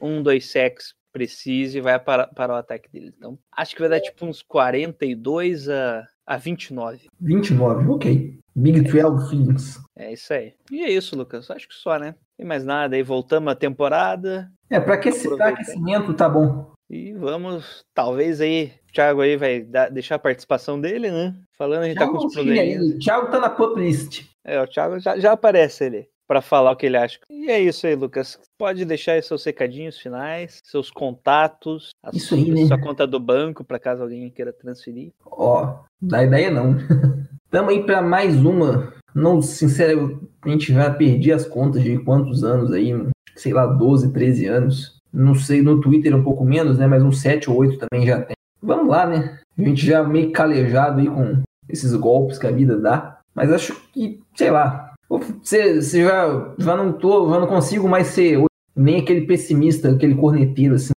um, 0.00 0.22
dois 0.22 0.48
sacks 0.48 0.94
preciso 1.12 1.78
e 1.78 1.80
vai 1.80 1.98
parar, 1.98 2.26
parar 2.28 2.54
o 2.54 2.56
ataque 2.56 2.90
deles. 2.90 3.12
Então 3.16 3.38
acho 3.56 3.74
que 3.74 3.80
vai 3.80 3.90
dar 3.90 4.00
tipo 4.00 4.24
uns 4.26 4.42
42 4.42 5.68
a, 5.68 6.06
a 6.26 6.36
29. 6.36 7.08
29, 7.20 7.88
ok. 7.88 8.38
Big 8.54 8.80
12 8.82 9.30
Feelings. 9.30 9.80
É 9.96 10.12
isso 10.12 10.32
aí. 10.32 10.52
E 10.70 10.82
é 10.82 10.90
isso, 10.90 11.16
Lucas. 11.16 11.50
Acho 11.50 11.68
que 11.68 11.74
só, 11.74 11.98
né? 11.98 12.14
Tem 12.36 12.46
mais 12.46 12.64
nada 12.64 12.96
aí. 12.96 13.02
Voltamos 13.02 13.50
à 13.52 13.54
temporada. 13.56 14.50
É, 14.70 14.76
Aproveita. 14.76 15.44
aquecimento 15.44 16.12
tá 16.14 16.28
bom. 16.28 16.72
E 16.90 17.14
vamos, 17.14 17.82
talvez 17.94 18.40
aí, 18.42 18.72
o 18.88 18.92
Thiago 18.92 19.22
aí 19.22 19.36
vai 19.36 19.62
dar- 19.62 19.88
deixar 19.90 20.16
a 20.16 20.18
participação 20.18 20.78
dele, 20.78 21.10
né? 21.10 21.34
Falando, 21.56 21.84
a 21.84 21.86
gente 21.86 21.96
tá 21.96 22.04
com 22.06 22.12
Thiago, 22.12 22.26
os 22.26 22.34
probleminhas. 22.34 22.82
aí. 22.82 22.98
Thiago 22.98 23.30
tá 23.30 23.40
na 23.40 23.48
pop 23.48 23.80
list. 23.80 24.24
É, 24.44 24.60
o 24.60 24.66
Thiago 24.66 24.98
já, 24.98 25.18
já 25.18 25.32
aparece 25.32 25.84
ele 25.84 26.08
pra 26.32 26.40
falar 26.40 26.70
o 26.70 26.76
que 26.76 26.86
ele 26.86 26.96
acha. 26.96 27.18
E 27.28 27.50
é 27.50 27.60
isso 27.60 27.86
aí, 27.86 27.94
Lucas. 27.94 28.40
Pode 28.58 28.86
deixar 28.86 29.12
aí 29.12 29.22
seus 29.22 29.44
recadinhos 29.44 29.98
finais, 29.98 30.60
seus 30.64 30.90
contatos, 30.90 31.90
a 32.02 32.08
Isso 32.10 32.28
sua, 32.28 32.38
aí, 32.38 32.50
né? 32.50 32.64
sua 32.64 32.80
conta 32.80 33.06
do 33.06 33.20
banco, 33.20 33.62
pra 33.62 33.78
caso 33.78 34.02
alguém 34.02 34.30
queira 34.30 34.50
transferir. 34.50 35.12
Ó, 35.26 35.80
dá 36.00 36.24
ideia 36.24 36.50
não. 36.50 36.76
Tamo 37.50 37.68
aí 37.68 37.84
pra 37.84 38.00
mais 38.00 38.34
uma. 38.42 38.94
Não, 39.14 39.42
sinceramente, 39.42 40.72
já 40.72 40.90
perdi 40.90 41.30
as 41.30 41.46
contas 41.46 41.82
de 41.82 41.98
quantos 41.98 42.42
anos 42.42 42.72
aí, 42.72 42.94
sei 43.36 43.52
lá, 43.52 43.66
12, 43.66 44.10
13 44.10 44.46
anos. 44.46 44.96
Não 45.12 45.34
sei, 45.34 45.60
no 45.60 45.82
Twitter 45.82 46.16
um 46.16 46.24
pouco 46.24 46.46
menos, 46.46 46.78
né? 46.78 46.86
Mas 46.86 47.02
uns 47.02 47.20
7 47.20 47.50
ou 47.50 47.58
8 47.58 47.76
também 47.76 48.06
já 48.06 48.22
tem. 48.22 48.34
Vamos 48.62 48.88
lá, 48.88 49.04
né? 49.04 49.38
A 49.58 49.62
gente 49.62 49.84
já 49.84 50.02
meio 50.02 50.32
calejado 50.32 50.98
aí 50.98 51.06
com 51.08 51.42
esses 51.68 51.94
golpes 51.94 52.38
que 52.38 52.46
a 52.46 52.50
vida 52.50 52.78
dá. 52.78 53.18
Mas 53.34 53.52
acho 53.52 53.78
que, 53.92 54.18
sei 54.34 54.50
lá, 54.50 54.91
Você, 55.18 55.80
você 55.80 56.04
já, 56.04 56.54
já 56.58 56.76
não 56.76 56.92
tô, 56.92 57.30
já 57.30 57.40
não 57.40 57.46
consigo 57.46 57.88
mais 57.88 58.08
ser 58.08 58.42
nem 58.74 59.00
aquele 59.00 59.26
pessimista, 59.26 59.90
aquele 59.90 60.14
corneteiro, 60.14 60.74
assim. 60.74 60.92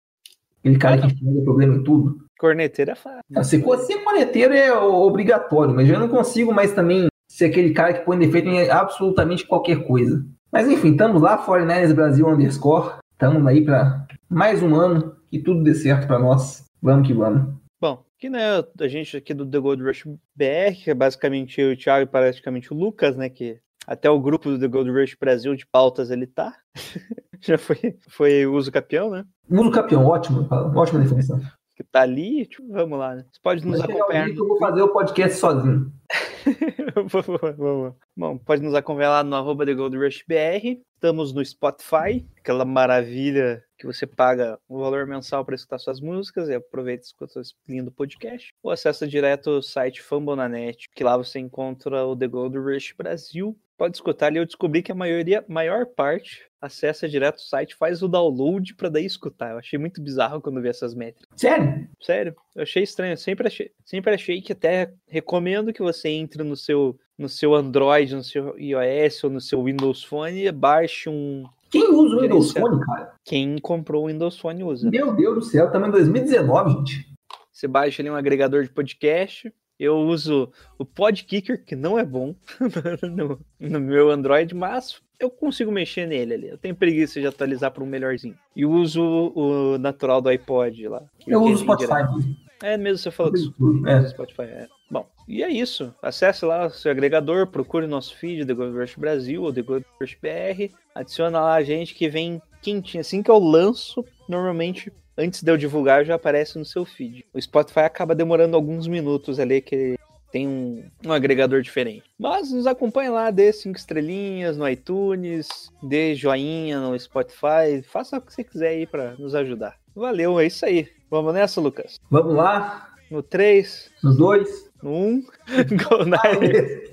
Aquele 0.60 0.78
cara 0.78 1.02
que 1.02 1.08
enxerga 1.08 1.44
problema 1.44 1.76
em 1.76 1.84
tudo. 1.84 2.18
Corneteiro 2.40 2.92
é 2.92 2.96
fácil. 2.96 3.22
Não, 3.30 3.44
Ser, 3.44 3.64
ser 3.80 4.04
corneteiro 4.04 4.54
é 4.54 4.74
obrigatório, 4.74 5.76
mas 5.76 5.90
eu 5.90 6.00
não 6.00 6.08
consigo 6.08 6.54
mais 6.54 6.74
também 6.74 7.08
ser 7.30 7.46
aquele 7.46 7.74
cara 7.74 7.94
que 7.94 8.06
põe 8.06 8.18
defeito 8.18 8.48
em 8.48 8.70
absolutamente 8.70 9.46
qualquer 9.46 9.86
coisa. 9.86 10.26
Mas 10.52 10.70
enfim, 10.70 10.92
estamos 10.92 11.22
lá, 11.22 11.46
49ers 11.46 11.94
Brasil 11.94 12.28
underscore. 12.28 12.96
Estamos 13.12 13.46
aí 13.46 13.64
para 13.64 14.06
mais 14.30 14.64
um 14.64 14.76
ano 14.76 15.16
que 15.30 15.40
tudo 15.40 15.64
dê 15.64 15.74
certo 15.74 16.08
para 16.08 16.20
nós. 16.20 16.66
Vamos 16.82 17.08
que 17.08 17.14
vamos. 17.14 17.54
Bom, 17.80 18.04
aqui 18.18 18.30
né, 18.30 18.64
a 18.80 18.88
gente 18.88 19.18
aqui 19.18 19.34
do 19.34 19.46
The 19.46 19.60
Gold 19.60 19.84
Rush 19.84 20.06
BR, 20.36 20.76
que 20.84 20.92
é 20.92 20.94
basicamente 20.94 21.60
eu, 21.60 21.72
o 21.72 21.78
Thiago 21.78 22.04
e 22.04 22.06
praticamente 22.06 22.72
o 22.74 22.76
Lucas, 22.76 23.16
né, 23.16 23.30
que 23.30 23.60
até 23.86 24.10
o 24.10 24.20
grupo 24.20 24.50
do 24.50 24.60
The 24.60 24.68
Gold 24.68 24.92
Rush 24.92 25.16
Brasil 25.20 25.56
de 25.56 25.66
pautas 25.66 26.10
ele 26.10 26.28
tá. 26.28 26.54
Já 27.42 27.58
foi, 27.58 27.98
foi 28.10 28.46
uso 28.46 28.72
campeão, 28.72 29.10
né? 29.10 29.26
Mundo 29.48 29.72
campeão, 29.72 30.06
ótimo, 30.06 30.48
ótima 30.76 31.00
definição. 31.00 31.40
Que 31.76 31.84
tá 31.84 32.02
ali, 32.02 32.46
tipo, 32.46 32.68
vamos 32.72 32.98
lá, 32.98 33.16
né? 33.16 33.26
Você 33.32 33.40
pode 33.44 33.66
nos 33.66 33.82
acompanhar. 33.82 34.30
eu 34.30 34.48
vou 34.48 34.58
fazer 34.58 34.82
o 34.82 34.90
podcast 34.90 35.38
sozinho. 35.38 35.92
Boa, 36.96 37.54
boa. 37.54 37.98
Bom, 38.16 38.38
pode 38.38 38.62
nos 38.62 38.74
acompanhar 38.74 39.10
lá 39.10 39.24
no 39.24 39.36
arroba 39.36 39.66
The 39.66 39.74
Gold 39.74 39.98
Rush 39.98 40.24
BR. 40.26 40.80
Estamos 40.94 41.34
no 41.34 41.44
Spotify, 41.44 42.26
aquela 42.38 42.64
maravilha 42.64 43.62
que 43.78 43.86
você 43.86 44.08
paga 44.08 44.58
um 44.70 44.80
valor 44.80 45.06
mensal 45.06 45.44
para 45.44 45.56
escutar 45.56 45.78
suas 45.78 46.00
músicas 46.00 46.48
e 46.48 46.54
aproveita 46.54 47.04
e 47.04 47.08
escuta 47.08 47.42
esse 47.42 47.54
lindo 47.68 47.92
podcast. 47.92 48.54
Ou 48.64 48.72
acessa 48.72 49.06
direto 49.06 49.50
o 49.50 49.62
site 49.62 50.02
Fambonanet, 50.02 50.88
que 50.96 51.04
lá 51.04 51.18
você 51.18 51.38
encontra 51.38 52.06
o 52.06 52.16
The 52.16 52.28
Gold 52.28 52.58
Rush 52.58 52.94
Brasil. 52.98 53.58
Pode 53.78 53.98
escutar 53.98 54.28
ali. 54.28 54.38
Eu 54.38 54.46
descobri 54.46 54.82
que 54.82 54.92
a 54.92 54.96
maioria, 54.96 55.44
maior 55.48 55.86
parte 55.86 56.44
acessa 56.62 57.08
direto 57.08 57.38
o 57.38 57.42
site, 57.42 57.76
faz 57.76 58.02
o 58.02 58.08
download 58.08 58.74
para 58.76 58.90
daí 58.90 59.06
escutar. 59.06 59.52
Eu 59.52 59.58
achei 59.58 59.78
muito 59.78 60.02
bizarro 60.02 60.42
quando 60.42 60.62
vi 60.62 60.70
essas 60.70 60.96
métricas. 60.96 61.28
Sério? 61.36 61.88
Sério, 62.02 62.36
eu 62.56 62.64
achei 62.64 62.84
estranho. 62.84 63.14
Eu 63.14 63.18
sempre 63.18 63.48
achei, 63.48 63.72
sempre 63.84 64.14
achei 64.14 64.42
que 64.42 64.54
até 64.54 64.94
recomendo 65.08 65.74
que 65.74 65.82
você 65.82 66.10
entre 66.10 66.44
no 66.44 66.56
seu, 66.56 66.98
no 67.18 67.30
seu 67.30 67.54
Android, 67.54 68.16
no 68.16 68.24
seu 68.24 68.58
iOS 68.58 69.24
ou 69.24 69.30
no 69.30 69.42
seu 69.42 69.64
Windows 69.64 70.04
Phone 70.04 70.46
e 70.46 70.52
baixe 70.52 71.10
um. 71.10 71.46
Quem 71.70 71.92
usa 71.92 72.16
o 72.16 72.22
Windows. 72.22 72.52
Phone, 72.52 72.80
cara? 72.86 73.14
Quem 73.24 73.58
comprou 73.60 74.06
o 74.06 74.08
Windows 74.08 74.40
Phone 74.40 74.64
usa. 74.64 74.90
Meu 74.90 75.14
Deus 75.14 75.36
do 75.36 75.42
céu, 75.42 75.66
estamos 75.66 75.90
em 75.90 75.92
2019, 75.92 76.72
gente. 76.72 77.16
Você 77.52 77.68
baixa 77.68 78.02
ali 78.02 78.10
um 78.10 78.16
agregador 78.16 78.64
de 78.64 78.70
podcast. 78.70 79.52
Eu 79.80 79.98
uso 79.98 80.52
o 80.78 80.86
Podkicker, 80.86 81.64
que 81.64 81.76
não 81.76 82.00
é 82.00 82.06
bom 82.06 82.34
no, 83.04 83.40
no 83.60 83.80
meu 83.80 84.10
Android, 84.10 84.56
mas 84.56 85.02
eu 85.20 85.30
consigo 85.30 85.72
mexer 85.72 86.08
nele 86.08 86.34
ali. 86.34 86.48
Eu 86.50 86.58
tenho 86.58 86.76
preguiça 86.76 87.20
de 87.20 87.28
atualizar 87.28 87.72
para 87.72 87.84
um 87.84 87.88
melhorzinho. 87.88 88.38
E 88.56 88.66
uso 88.66 89.04
o 89.36 89.78
natural 89.78 90.22
do 90.22 90.30
iPod 90.30 90.88
lá. 90.88 91.04
Eu 91.28 91.44
que 91.44 91.52
uso 91.52 91.70
o 91.70 91.76
direto. 91.76 92.08
Spotify. 92.08 92.46
É 92.64 92.78
mesmo, 92.78 92.98
você 93.00 93.12
falou 93.12 93.34
disso. 93.34 93.54
É. 93.86 94.08
Spotify. 94.08 94.44
É. 94.44 94.68
Bom, 94.90 95.08
e 95.28 95.44
é 95.44 95.50
isso. 95.50 95.94
Acesse 96.02 96.46
lá 96.46 96.68
o 96.68 96.70
seu 96.70 96.92
agregador, 96.92 97.48
procure 97.48 97.86
nosso 97.88 98.16
feed, 98.16 98.46
The 98.46 98.54
Gold 98.54 98.78
Rush 98.78 98.96
Brasil 98.96 99.44
ou 99.44 99.54
The 99.54 99.62
Gold 99.62 99.86
Rush 100.00 100.18
BR. 100.22 100.74
Adiciona 100.94 101.42
lá 101.42 101.56
a 101.56 101.64
gente 101.64 101.94
que 101.94 102.08
vem 102.08 102.42
quentinho. 102.62 103.02
Assim 103.02 103.22
que 103.22 103.30
eu 103.30 103.40
lanço, 103.40 104.06
normalmente, 104.28 104.92
antes 105.18 105.42
de 105.44 105.52
eu 105.52 105.58
divulgar, 105.58 106.06
já 106.06 106.16
aparece 106.16 106.58
no 106.58 106.66
seu 106.66 106.86
feed. 106.86 107.26
O 107.34 107.42
Spotify 107.42 107.82
acaba 107.82 108.14
demorando 108.16 108.56
alguns 108.56 108.88
minutos 108.88 109.40
ali, 109.40 109.62
que 109.62 109.96
tem 110.32 110.48
um, 110.48 110.84
um 111.06 111.12
agregador 111.14 111.62
diferente. 111.62 112.04
Mas 112.20 112.52
nos 112.52 112.68
acompanhe 112.68 113.10
lá, 113.10 113.32
dê 113.32 113.54
cinco 113.54 113.78
estrelinhas 113.78 114.58
no 114.58 114.68
iTunes, 114.68 115.48
dê 115.82 116.14
joinha 116.16 116.80
no 116.80 117.00
Spotify, 117.00 117.82
faça 117.90 118.18
o 118.18 118.22
que 118.22 118.34
você 118.34 118.44
quiser 118.44 118.70
aí 118.70 118.86
para 118.86 119.16
nos 119.16 119.34
ajudar. 119.36 119.78
Valeu, 119.96 120.40
é 120.40 120.46
isso 120.48 120.66
aí. 120.66 120.90
Vamos 121.10 121.34
nessa, 121.34 121.62
Lucas? 121.62 121.98
Vamos 122.12 122.36
lá, 122.36 122.90
No 123.10 123.24
3, 123.24 123.92
nos 124.04 124.18
dois. 124.18 124.70
no 124.84 124.92
1, 124.92 125.22
Go 125.88 126.04
Niners. 126.04 126.90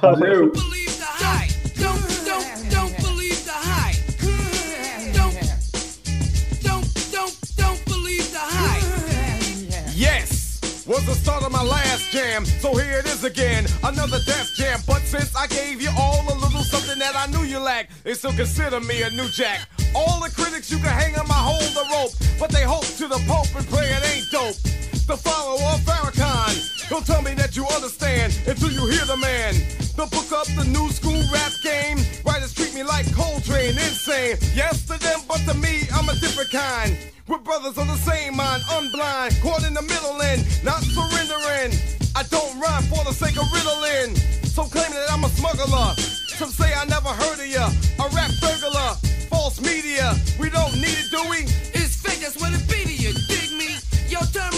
Valeu. 0.00 0.50
believe 0.52 0.97
the 11.08 11.14
start 11.14 11.42
of 11.42 11.50
my 11.50 11.62
last 11.62 12.10
jam. 12.10 12.44
So 12.44 12.76
here 12.76 12.98
it 12.98 13.06
is 13.06 13.24
again, 13.24 13.64
another 13.82 14.18
death 14.26 14.52
jam. 14.54 14.80
But 14.86 15.00
since 15.02 15.34
I 15.34 15.46
gave 15.46 15.80
you 15.80 15.88
all 15.96 16.20
a 16.28 16.36
little 16.36 16.62
something 16.62 16.98
that 16.98 17.16
I 17.16 17.26
knew 17.32 17.44
you 17.44 17.58
lacked, 17.58 18.04
they 18.04 18.12
still 18.12 18.32
consider 18.32 18.78
me 18.80 19.02
a 19.02 19.10
new 19.10 19.28
jack. 19.28 19.68
All 19.94 20.20
the 20.20 20.30
critics 20.30 20.70
you 20.70 20.76
can 20.76 20.92
hang 20.92 21.18
on 21.18 21.26
my 21.26 21.34
hold 21.34 21.72
the 21.72 21.84
rope, 21.96 22.12
but 22.38 22.50
they 22.50 22.62
hope 22.62 22.84
to 23.00 23.08
the 23.08 23.20
pope 23.26 23.48
and 23.56 23.66
pray 23.68 23.88
it 23.88 24.04
ain't 24.12 24.30
dope. 24.30 24.56
The 25.08 25.16
follower 25.16 25.64
of 25.72 25.80
Farrakhan, 25.88 26.90
don't 26.90 27.06
tell 27.06 27.22
me 27.22 27.32
that 27.34 27.56
you 27.56 27.64
understand 27.68 28.38
until 28.46 28.70
you 28.70 28.86
hear 28.86 29.06
the 29.06 29.16
man. 29.16 29.54
Don't 29.96 30.10
book 30.10 30.30
up 30.32 30.46
the 30.54 30.64
new 30.64 30.90
school 30.90 31.22
rap 31.32 31.52
game. 31.64 31.98
Like 32.98 33.14
Coltrane, 33.14 33.78
insane. 33.78 34.34
Yes 34.58 34.82
to 34.90 34.98
them, 34.98 35.20
but 35.28 35.38
to 35.46 35.54
me, 35.54 35.86
I'm 35.94 36.08
a 36.08 36.18
different 36.18 36.50
kind. 36.50 36.98
We're 37.28 37.38
brothers 37.38 37.78
on 37.78 37.86
the 37.86 37.94
same 37.94 38.34
mind, 38.34 38.64
unblind, 38.74 39.40
caught 39.40 39.64
in 39.64 39.72
the 39.72 39.82
middle 39.82 40.20
and 40.20 40.42
not 40.64 40.82
surrendering. 40.82 41.78
I 42.16 42.24
don't 42.24 42.58
rhyme 42.58 42.82
for 42.90 43.04
the 43.04 43.12
sake 43.12 43.38
of 43.38 43.46
riddling. 43.54 44.16
So 44.50 44.64
claiming 44.64 44.98
that 44.98 45.12
I'm 45.12 45.22
a 45.22 45.28
smuggler. 45.28 45.94
Some 46.42 46.50
say 46.50 46.74
I 46.74 46.86
never 46.86 47.10
heard 47.10 47.38
of 47.38 47.46
ya. 47.46 47.70
A 48.02 48.08
rap 48.10 48.32
burglar, 48.42 48.98
false 49.30 49.60
media. 49.60 50.16
We 50.40 50.50
don't 50.50 50.74
need 50.74 50.98
it, 50.98 51.08
do 51.12 51.22
we? 51.30 51.46
It's 51.78 51.94
fake, 52.02 52.18
that's 52.18 52.34
it 52.34 52.66
be 52.66 52.82
to 52.82 52.94
you. 52.98 53.12
Dig 53.30 53.54
me? 53.54 53.78
Yo, 54.10 54.18
Terminator 54.34 54.57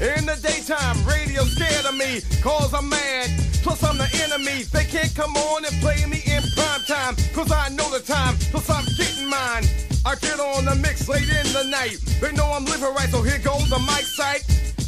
In 0.00 0.24
the 0.24 0.34
daytime, 0.40 0.96
radio 1.04 1.44
scared 1.44 1.84
of 1.84 1.94
me, 1.94 2.22
cause 2.40 2.72
I'm 2.72 2.88
mad. 2.88 3.28
Plus, 3.60 3.84
I'm 3.84 3.98
the 3.98 4.08
enemy. 4.24 4.62
They 4.62 4.84
can't 4.84 5.14
come 5.14 5.36
on 5.36 5.66
and 5.66 5.74
play 5.82 6.06
me 6.06 6.22
in 6.24 6.42
prime 6.56 6.80
time, 6.88 7.16
cause 7.34 7.52
I 7.52 7.68
know 7.68 7.84
the 7.90 8.00
time, 8.00 8.34
plus 8.50 8.70
I'm 8.70 8.86
getting 8.96 9.28
mine. 9.28 9.64
I 10.06 10.14
get 10.16 10.40
on 10.40 10.64
the 10.64 10.74
mix 10.76 11.06
late 11.06 11.28
in 11.28 11.52
the 11.52 11.64
night. 11.68 12.00
They 12.18 12.32
know 12.32 12.46
I'm 12.46 12.64
living 12.64 12.94
right, 12.94 13.10
so 13.10 13.20
here 13.20 13.40
goes 13.40 13.68
the 13.68 13.78
mic 13.80 14.08
sight. 14.08 14.40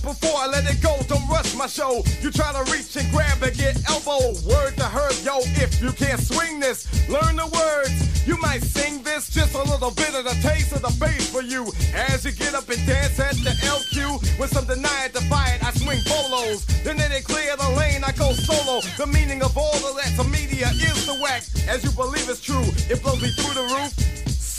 Before 0.02 0.34
I 0.36 0.48
let 0.48 0.68
it 0.68 0.82
go, 0.82 0.98
don't 1.06 1.28
rush 1.28 1.54
my 1.54 1.68
show. 1.68 2.02
You 2.20 2.30
try 2.32 2.52
to 2.52 2.70
reach 2.72 2.96
and 2.96 3.08
grab 3.12 3.40
and 3.42 3.56
get 3.56 3.78
elbow. 3.88 4.34
Word 4.50 4.76
to 4.76 4.84
herb, 4.84 5.14
yo, 5.22 5.38
if 5.62 5.80
you 5.80 5.92
can't 5.92 6.20
swing 6.20 6.58
this, 6.58 6.86
learn 7.08 7.36
the 7.36 7.46
words. 7.46 8.26
You 8.26 8.36
might 8.38 8.62
sing 8.62 9.02
this, 9.02 9.28
just 9.30 9.54
a 9.54 9.62
little 9.62 9.92
bit 9.92 10.14
of 10.14 10.24
the 10.24 10.36
taste 10.42 10.72
of 10.72 10.82
the 10.82 10.94
bass 10.98 11.30
for 11.30 11.42
you. 11.42 11.70
As 11.94 12.24
you 12.24 12.32
get 12.32 12.54
up 12.54 12.68
and 12.68 12.84
dance 12.86 13.18
at 13.20 13.36
the 13.36 13.54
LQ, 13.62 14.38
with 14.38 14.50
some 14.50 14.66
defy 14.66 15.54
it, 15.54 15.64
I 15.64 15.70
swing 15.72 16.00
bolos. 16.06 16.64
Then 16.82 16.96
they 16.96 17.20
clear 17.20 17.56
the 17.56 17.70
lane, 17.78 18.02
I 18.02 18.12
go 18.12 18.32
solo. 18.32 18.80
The 18.98 19.06
meaning 19.06 19.42
of 19.42 19.56
all 19.56 19.74
of 19.74 19.96
that 19.96 20.14
to 20.16 20.24
media 20.24 20.68
is 20.68 21.06
the 21.06 21.14
whack. 21.22 21.42
As 21.68 21.84
you 21.84 21.90
believe 21.92 22.28
it's 22.28 22.40
true, 22.40 22.64
it 22.90 23.02
blows 23.02 23.22
me 23.22 23.30
through 23.30 23.54
the 23.54 23.66
roof. 23.74 24.21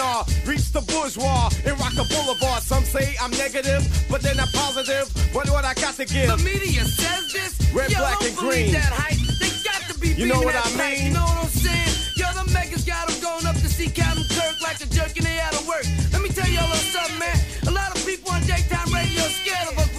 seminar, 0.00 0.24
reach 0.46 0.72
the 0.72 0.80
bourgeois 0.80 1.48
and 1.64 1.78
rock 1.78 1.94
the 1.94 2.04
boulevard. 2.08 2.62
Some 2.62 2.84
say 2.84 3.16
I'm 3.20 3.30
negative, 3.32 3.84
but 4.10 4.22
then 4.22 4.38
I'm 4.40 4.48
positive. 4.48 5.08
What 5.34 5.48
what 5.50 5.64
I 5.64 5.74
got 5.74 5.94
to 5.94 6.04
give? 6.04 6.28
The 6.28 6.36
media 6.38 6.84
says 6.84 7.32
this. 7.32 7.72
Red, 7.72 7.90
Yo, 7.90 7.98
black, 7.98 8.22
and 8.22 8.36
green. 8.36 8.72
That 8.72 8.92
hype. 8.92 9.18
They 9.38 9.50
got 9.64 9.82
to 9.92 9.98
be 10.00 10.08
you 10.08 10.26
know 10.26 10.40
what 10.40 10.56
I 10.56 10.68
mean? 10.76 11.06
You 11.06 11.12
know 11.14 11.24
what 11.24 11.44
I'm 11.44 11.48
saying? 11.48 11.94
Yo, 12.16 12.26
the 12.34 12.50
megas 12.52 12.84
got 12.84 13.08
them 13.08 13.20
going 13.20 13.46
up 13.46 13.56
to 13.56 13.68
see 13.68 13.88
Captain 13.88 14.24
Kirk 14.24 14.60
like 14.60 14.80
a 14.80 14.86
jerk 14.86 15.16
and 15.16 15.26
they 15.26 15.38
out 15.40 15.54
of 15.54 15.66
work. 15.66 15.84
Let 16.12 16.22
me 16.22 16.28
tell 16.30 16.48
y'all 16.48 16.68
something, 16.74 17.18
man. 17.18 17.36
A 17.68 17.70
lot 17.70 17.94
of 17.94 18.04
people 18.04 18.30
on 18.32 18.42
daytime 18.42 18.90
radio 18.92 19.22
scared 19.40 19.68
of 19.72 19.78
a 19.78 19.89